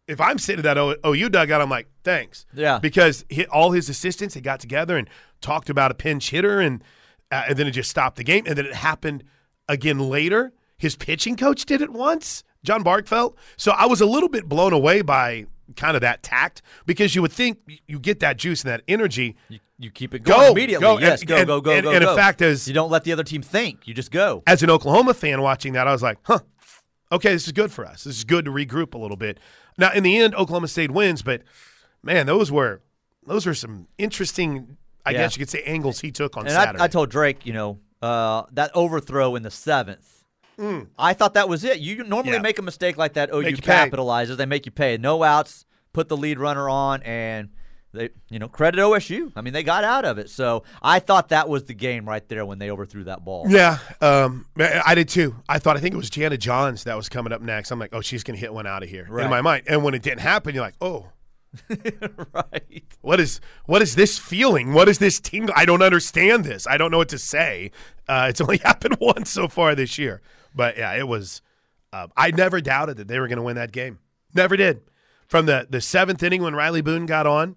if 0.06 0.20
I'm 0.20 0.38
sitting 0.38 0.64
at 0.64 0.74
that 0.74 0.98
OU 1.06 1.28
dugout, 1.28 1.60
I'm 1.60 1.70
like, 1.70 1.88
thanks. 2.02 2.46
Yeah. 2.52 2.78
Because 2.78 3.24
he, 3.28 3.46
all 3.46 3.70
his 3.72 3.88
assistants 3.88 4.34
had 4.34 4.42
got 4.42 4.58
together 4.58 4.96
and 4.96 5.08
talked 5.40 5.70
about 5.70 5.90
a 5.92 5.94
pinch 5.94 6.30
hitter, 6.30 6.58
and 6.58 6.82
uh, 7.30 7.44
and 7.48 7.56
then 7.56 7.68
it 7.68 7.72
just 7.72 7.90
stopped 7.90 8.16
the 8.16 8.24
game. 8.24 8.44
And 8.46 8.58
then 8.58 8.66
it 8.66 8.74
happened 8.74 9.22
again 9.68 9.98
later. 9.98 10.52
His 10.76 10.96
pitching 10.96 11.36
coach 11.36 11.64
did 11.64 11.80
it 11.80 11.92
once, 11.92 12.42
John 12.64 12.82
Barkfeld. 12.82 13.36
So 13.56 13.72
I 13.72 13.86
was 13.86 14.00
a 14.00 14.06
little 14.06 14.28
bit 14.28 14.48
blown 14.48 14.72
away 14.72 15.02
by 15.02 15.46
kind 15.76 15.96
of 15.96 16.00
that 16.02 16.22
tact 16.22 16.62
because 16.86 17.14
you 17.14 17.22
would 17.22 17.32
think 17.32 17.58
you 17.86 17.98
get 17.98 18.20
that 18.20 18.36
juice 18.36 18.62
and 18.62 18.70
that 18.70 18.82
energy. 18.88 19.36
You, 19.48 19.58
you 19.78 19.90
keep 19.90 20.14
it 20.14 20.22
Go, 20.22 20.34
going 20.36 20.52
immediately. 20.52 20.82
go, 20.84 20.98
yes, 20.98 21.20
and- 21.20 21.28
go, 21.28 21.36
and- 21.36 21.46
go, 21.46 21.60
go, 21.60 21.70
and- 21.72 21.82
go, 21.84 21.90
and 21.92 22.04
in 22.04 22.16
fact, 22.16 22.42
as- 22.42 22.68
you 22.68 22.74
don't 22.74 22.90
let 22.90 23.04
the 23.04 23.12
other 23.12 23.24
team 23.24 23.42
think, 23.42 23.86
you 23.88 23.94
just 23.94 24.10
go. 24.10 24.42
As 24.46 24.62
an 24.62 24.70
Oklahoma 24.70 25.14
fan 25.14 25.40
watching 25.42 25.72
that, 25.74 25.86
I 25.88 25.92
was 25.92 26.02
like, 26.02 26.18
huh, 26.24 26.40
okay, 27.12 27.32
this 27.32 27.46
is 27.46 27.52
good 27.52 27.72
for 27.72 27.84
us. 27.86 28.04
This 28.04 28.16
is 28.18 28.24
good 28.24 28.44
to 28.44 28.50
regroup 28.50 28.94
a 28.94 28.98
little 28.98 29.16
bit. 29.16 29.38
Now, 29.78 29.92
in 29.92 30.02
the 30.02 30.18
end, 30.18 30.34
Oklahoma 30.34 30.68
State 30.68 30.90
wins, 30.90 31.22
but 31.22 31.42
man, 32.02 32.26
those 32.26 32.50
were 32.52 32.82
those 33.26 33.46
were 33.46 33.54
some 33.54 33.86
interesting, 33.98 34.76
I 35.06 35.10
Yeah. 35.10 35.18
guess 35.18 35.36
you 35.36 35.40
could 35.40 35.50
say, 35.50 35.62
angles 35.62 36.00
he 36.00 36.10
took 36.10 36.36
on 36.36 36.44
And 36.46 36.52
Saturday. 36.52 36.80
I, 36.80 36.84
I 36.84 36.88
told 36.88 37.10
Drake, 37.10 37.44
you 37.46 37.52
know, 37.52 37.78
uh, 38.02 38.42
that 38.52 38.70
overthrow 38.74 39.36
in 39.36 39.42
the 39.42 39.50
seventh. 39.50 40.19
I 40.98 41.12
thought 41.14 41.34
that 41.34 41.48
was 41.48 41.64
it. 41.64 41.78
You 41.80 42.04
normally 42.04 42.32
Mm. 42.32 42.34
Yeah. 42.36 42.42
make 42.42 42.58
a 42.58 42.62
mistake 42.62 42.96
like 42.96 43.14
that. 43.14 43.30
OU 43.32 43.42
Make 43.42 43.56
you 43.56 43.62
pay. 43.62 43.72
capitalizes. 43.72 44.36
They 44.36 44.46
make 44.46 44.66
you 44.66 44.72
pay. 44.72 44.96
No 44.96 45.22
outs. 45.22 45.64
Put 45.92 46.08
the 46.08 46.16
lead 46.16 46.38
runner 46.38 46.68
on, 46.68 47.02
and 47.02 47.48
they, 47.92 48.10
you 48.28 48.38
know, 48.38 48.46
credit 48.46 48.78
OSU. 48.78 49.32
I 49.34 49.40
mean, 49.40 49.52
they 49.52 49.64
got 49.64 49.82
out 49.82 50.04
of 50.04 50.18
it. 50.18 50.30
So 50.30 50.62
I 50.80 51.00
thought 51.00 51.30
that 51.30 51.48
was 51.48 51.64
the 51.64 51.74
game 51.74 52.08
right 52.08 52.26
there 52.28 52.46
when 52.46 52.58
they 52.60 52.70
overthrew 52.70 53.02
that 53.04 53.24
ball. 53.24 53.46
Yeah, 53.48 53.78
um, 54.00 54.46
I 54.58 54.82
I 54.86 54.94
did 54.94 55.08
too. 55.08 55.34
I 55.48 55.58
thought 55.58 55.76
I 55.76 55.80
think 55.80 55.94
it 55.94 55.98
was 55.98 56.08
Jana 56.10 56.36
Johns 56.36 56.84
that 56.84 56.96
was 56.96 57.08
coming 57.08 57.32
up 57.32 57.40
next. 57.42 57.72
I'm 57.72 57.80
like, 57.80 57.90
oh, 57.92 58.00
she's 58.02 58.22
gonna 58.22 58.38
hit 58.38 58.54
one 58.54 58.66
out 58.68 58.82
of 58.84 58.88
here 58.88 59.06
Right. 59.10 59.24
in 59.24 59.30
my 59.30 59.40
mind. 59.40 59.64
And 59.66 59.82
when 59.82 59.94
it 59.94 60.02
didn't 60.02 60.20
happen, 60.20 60.54
you're 60.54 60.62
like, 60.62 60.76
oh, 60.80 61.08
right. 62.32 62.84
what 63.00 63.18
is 63.20 63.40
what 63.66 63.82
is 63.82 63.96
this 63.96 64.18
feeling? 64.18 64.72
What 64.72 64.88
is 64.88 64.98
this 64.98 65.18
team? 65.20 65.48
I 65.56 65.64
don't 65.64 65.82
understand 65.82 66.44
this. 66.44 66.66
I 66.66 66.76
don't 66.76 66.90
know 66.90 66.98
what 66.98 67.08
to 67.08 67.18
say. 67.18 67.70
Uh, 68.08 68.26
it's 68.28 68.40
only 68.40 68.58
happened 68.64 68.96
once 69.00 69.30
so 69.30 69.48
far 69.48 69.74
this 69.74 69.98
year, 69.98 70.20
but 70.54 70.76
yeah, 70.76 70.92
it 70.94 71.06
was. 71.08 71.42
Uh, 71.92 72.06
I 72.16 72.30
never 72.30 72.60
doubted 72.60 72.96
that 72.98 73.08
they 73.08 73.18
were 73.18 73.26
going 73.28 73.38
to 73.38 73.42
win 73.42 73.56
that 73.56 73.72
game. 73.72 73.98
Never 74.34 74.56
did. 74.56 74.82
From 75.26 75.46
the 75.46 75.66
the 75.68 75.80
seventh 75.80 76.22
inning 76.22 76.42
when 76.42 76.54
Rylie 76.54 76.84
Boone 76.84 77.06
got 77.06 77.26
on 77.26 77.56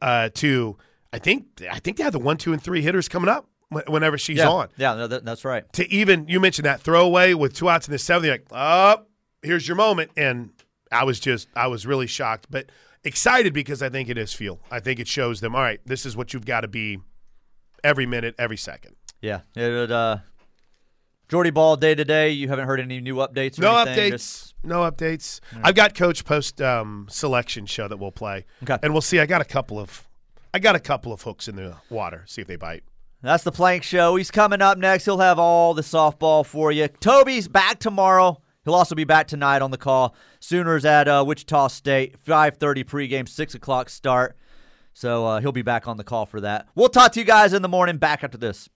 uh, 0.00 0.28
to 0.34 0.76
I 1.12 1.18
think 1.18 1.46
I 1.70 1.78
think 1.78 1.96
they 1.96 2.02
had 2.04 2.12
the 2.12 2.18
one, 2.18 2.36
two, 2.36 2.52
and 2.52 2.62
three 2.62 2.82
hitters 2.82 3.08
coming 3.08 3.28
up 3.28 3.48
whenever 3.88 4.18
she's 4.18 4.38
Yeah. 4.38 4.48
on. 4.50 4.68
Yeah, 4.76 4.94
no, 4.94 5.06
that, 5.06 5.24
that's 5.24 5.44
right. 5.44 5.70
To 5.74 5.90
even 5.92 6.28
you 6.28 6.40
mentioned 6.40 6.66
that 6.66 6.80
throwaway 6.80 7.34
with 7.34 7.54
two 7.54 7.68
outs 7.68 7.86
in 7.88 7.92
the 7.92 7.98
seventh, 7.98 8.26
you're 8.26 8.34
like, 8.34 8.46
oh, 8.50 9.04
here's 9.42 9.66
your 9.66 9.76
moment, 9.76 10.10
and 10.16 10.50
I 10.90 11.04
was 11.04 11.18
just 11.20 11.48
I 11.56 11.66
was 11.68 11.86
really 11.86 12.06
shocked, 12.06 12.46
but 12.50 12.70
excited 13.04 13.52
because 13.52 13.82
I 13.82 13.88
think 13.88 14.08
it 14.08 14.18
is 14.18 14.32
feel. 14.32 14.60
I 14.70 14.78
think 14.80 15.00
it 15.00 15.08
shows 15.08 15.40
them. 15.40 15.54
All 15.56 15.62
right, 15.62 15.80
this 15.86 16.04
is 16.06 16.16
what 16.16 16.32
you've 16.34 16.46
got 16.46 16.60
to 16.62 16.68
be 16.68 16.98
every 17.82 18.06
minute, 18.06 18.34
every 18.38 18.56
second. 18.56 18.94
Yeah. 19.20 19.40
It, 19.54 19.90
uh, 19.90 20.18
Jordy 21.32 21.48
Bahl 21.48 21.76
day 21.78 21.94
to 21.94 22.04
day. 22.04 22.28
You 22.28 22.48
haven't 22.48 22.66
heard 22.66 22.78
any 22.78 23.00
new 23.00 23.14
updates? 23.14 23.58
Or 23.58 23.62
No 23.62 23.78
anything? 23.78 24.12
updates. 24.12 24.18
Just- 24.18 24.54
no 24.62 24.80
updates. 24.90 25.40
I've 25.64 25.74
got 25.74 25.94
coach 25.94 26.26
post 26.26 26.60
um, 26.60 27.06
selection 27.08 27.64
show 27.64 27.88
that 27.88 27.96
we'll 27.98 28.12
play, 28.12 28.44
Okay. 28.62 28.76
and 28.82 28.92
we'll 28.92 29.00
see. 29.00 29.18
I 29.18 29.24
got 29.24 29.40
a 29.40 29.46
couple 29.46 29.78
of 29.80 30.06
I 30.52 30.58
got 30.58 30.76
a 30.76 30.78
couple 30.78 31.10
of 31.10 31.22
hooks 31.22 31.48
in 31.48 31.56
the 31.56 31.76
water. 31.88 32.24
See 32.26 32.42
if 32.42 32.48
they 32.48 32.56
bite. 32.56 32.84
That's 33.22 33.44
the 33.44 33.50
Plank 33.50 33.82
Show. 33.82 34.16
He's 34.16 34.30
coming 34.30 34.60
up 34.60 34.76
next. 34.76 35.06
He'll 35.06 35.20
have 35.20 35.38
all 35.38 35.72
the 35.72 35.80
softball 35.80 36.44
for 36.44 36.70
you. 36.70 36.86
Toby's 36.88 37.48
back 37.48 37.78
tomorrow. 37.78 38.42
He'll 38.66 38.74
also 38.74 38.94
be 38.94 39.04
back 39.04 39.26
tonight 39.26 39.62
on 39.62 39.70
the 39.70 39.78
call. 39.78 40.14
Sooners 40.38 40.84
at 40.84 41.08
uh, 41.08 41.24
Wichita 41.26 41.68
State, 41.68 42.22
5.30 42.22 42.84
pregame, 42.84 43.26
6 43.26 43.54
o'clock 43.54 43.88
start. 43.88 44.36
So 44.92 45.24
uh, 45.24 45.40
he'll 45.40 45.50
be 45.52 45.62
back 45.62 45.88
on 45.88 45.96
the 45.96 46.04
call 46.04 46.26
for 46.26 46.42
that. 46.42 46.68
We'll 46.74 46.90
talk 46.90 47.12
to 47.12 47.20
you 47.20 47.24
guys 47.24 47.54
in 47.54 47.62
the 47.62 47.68
morning 47.70 47.96
back 47.96 48.22
after 48.22 48.36
this. 48.36 48.68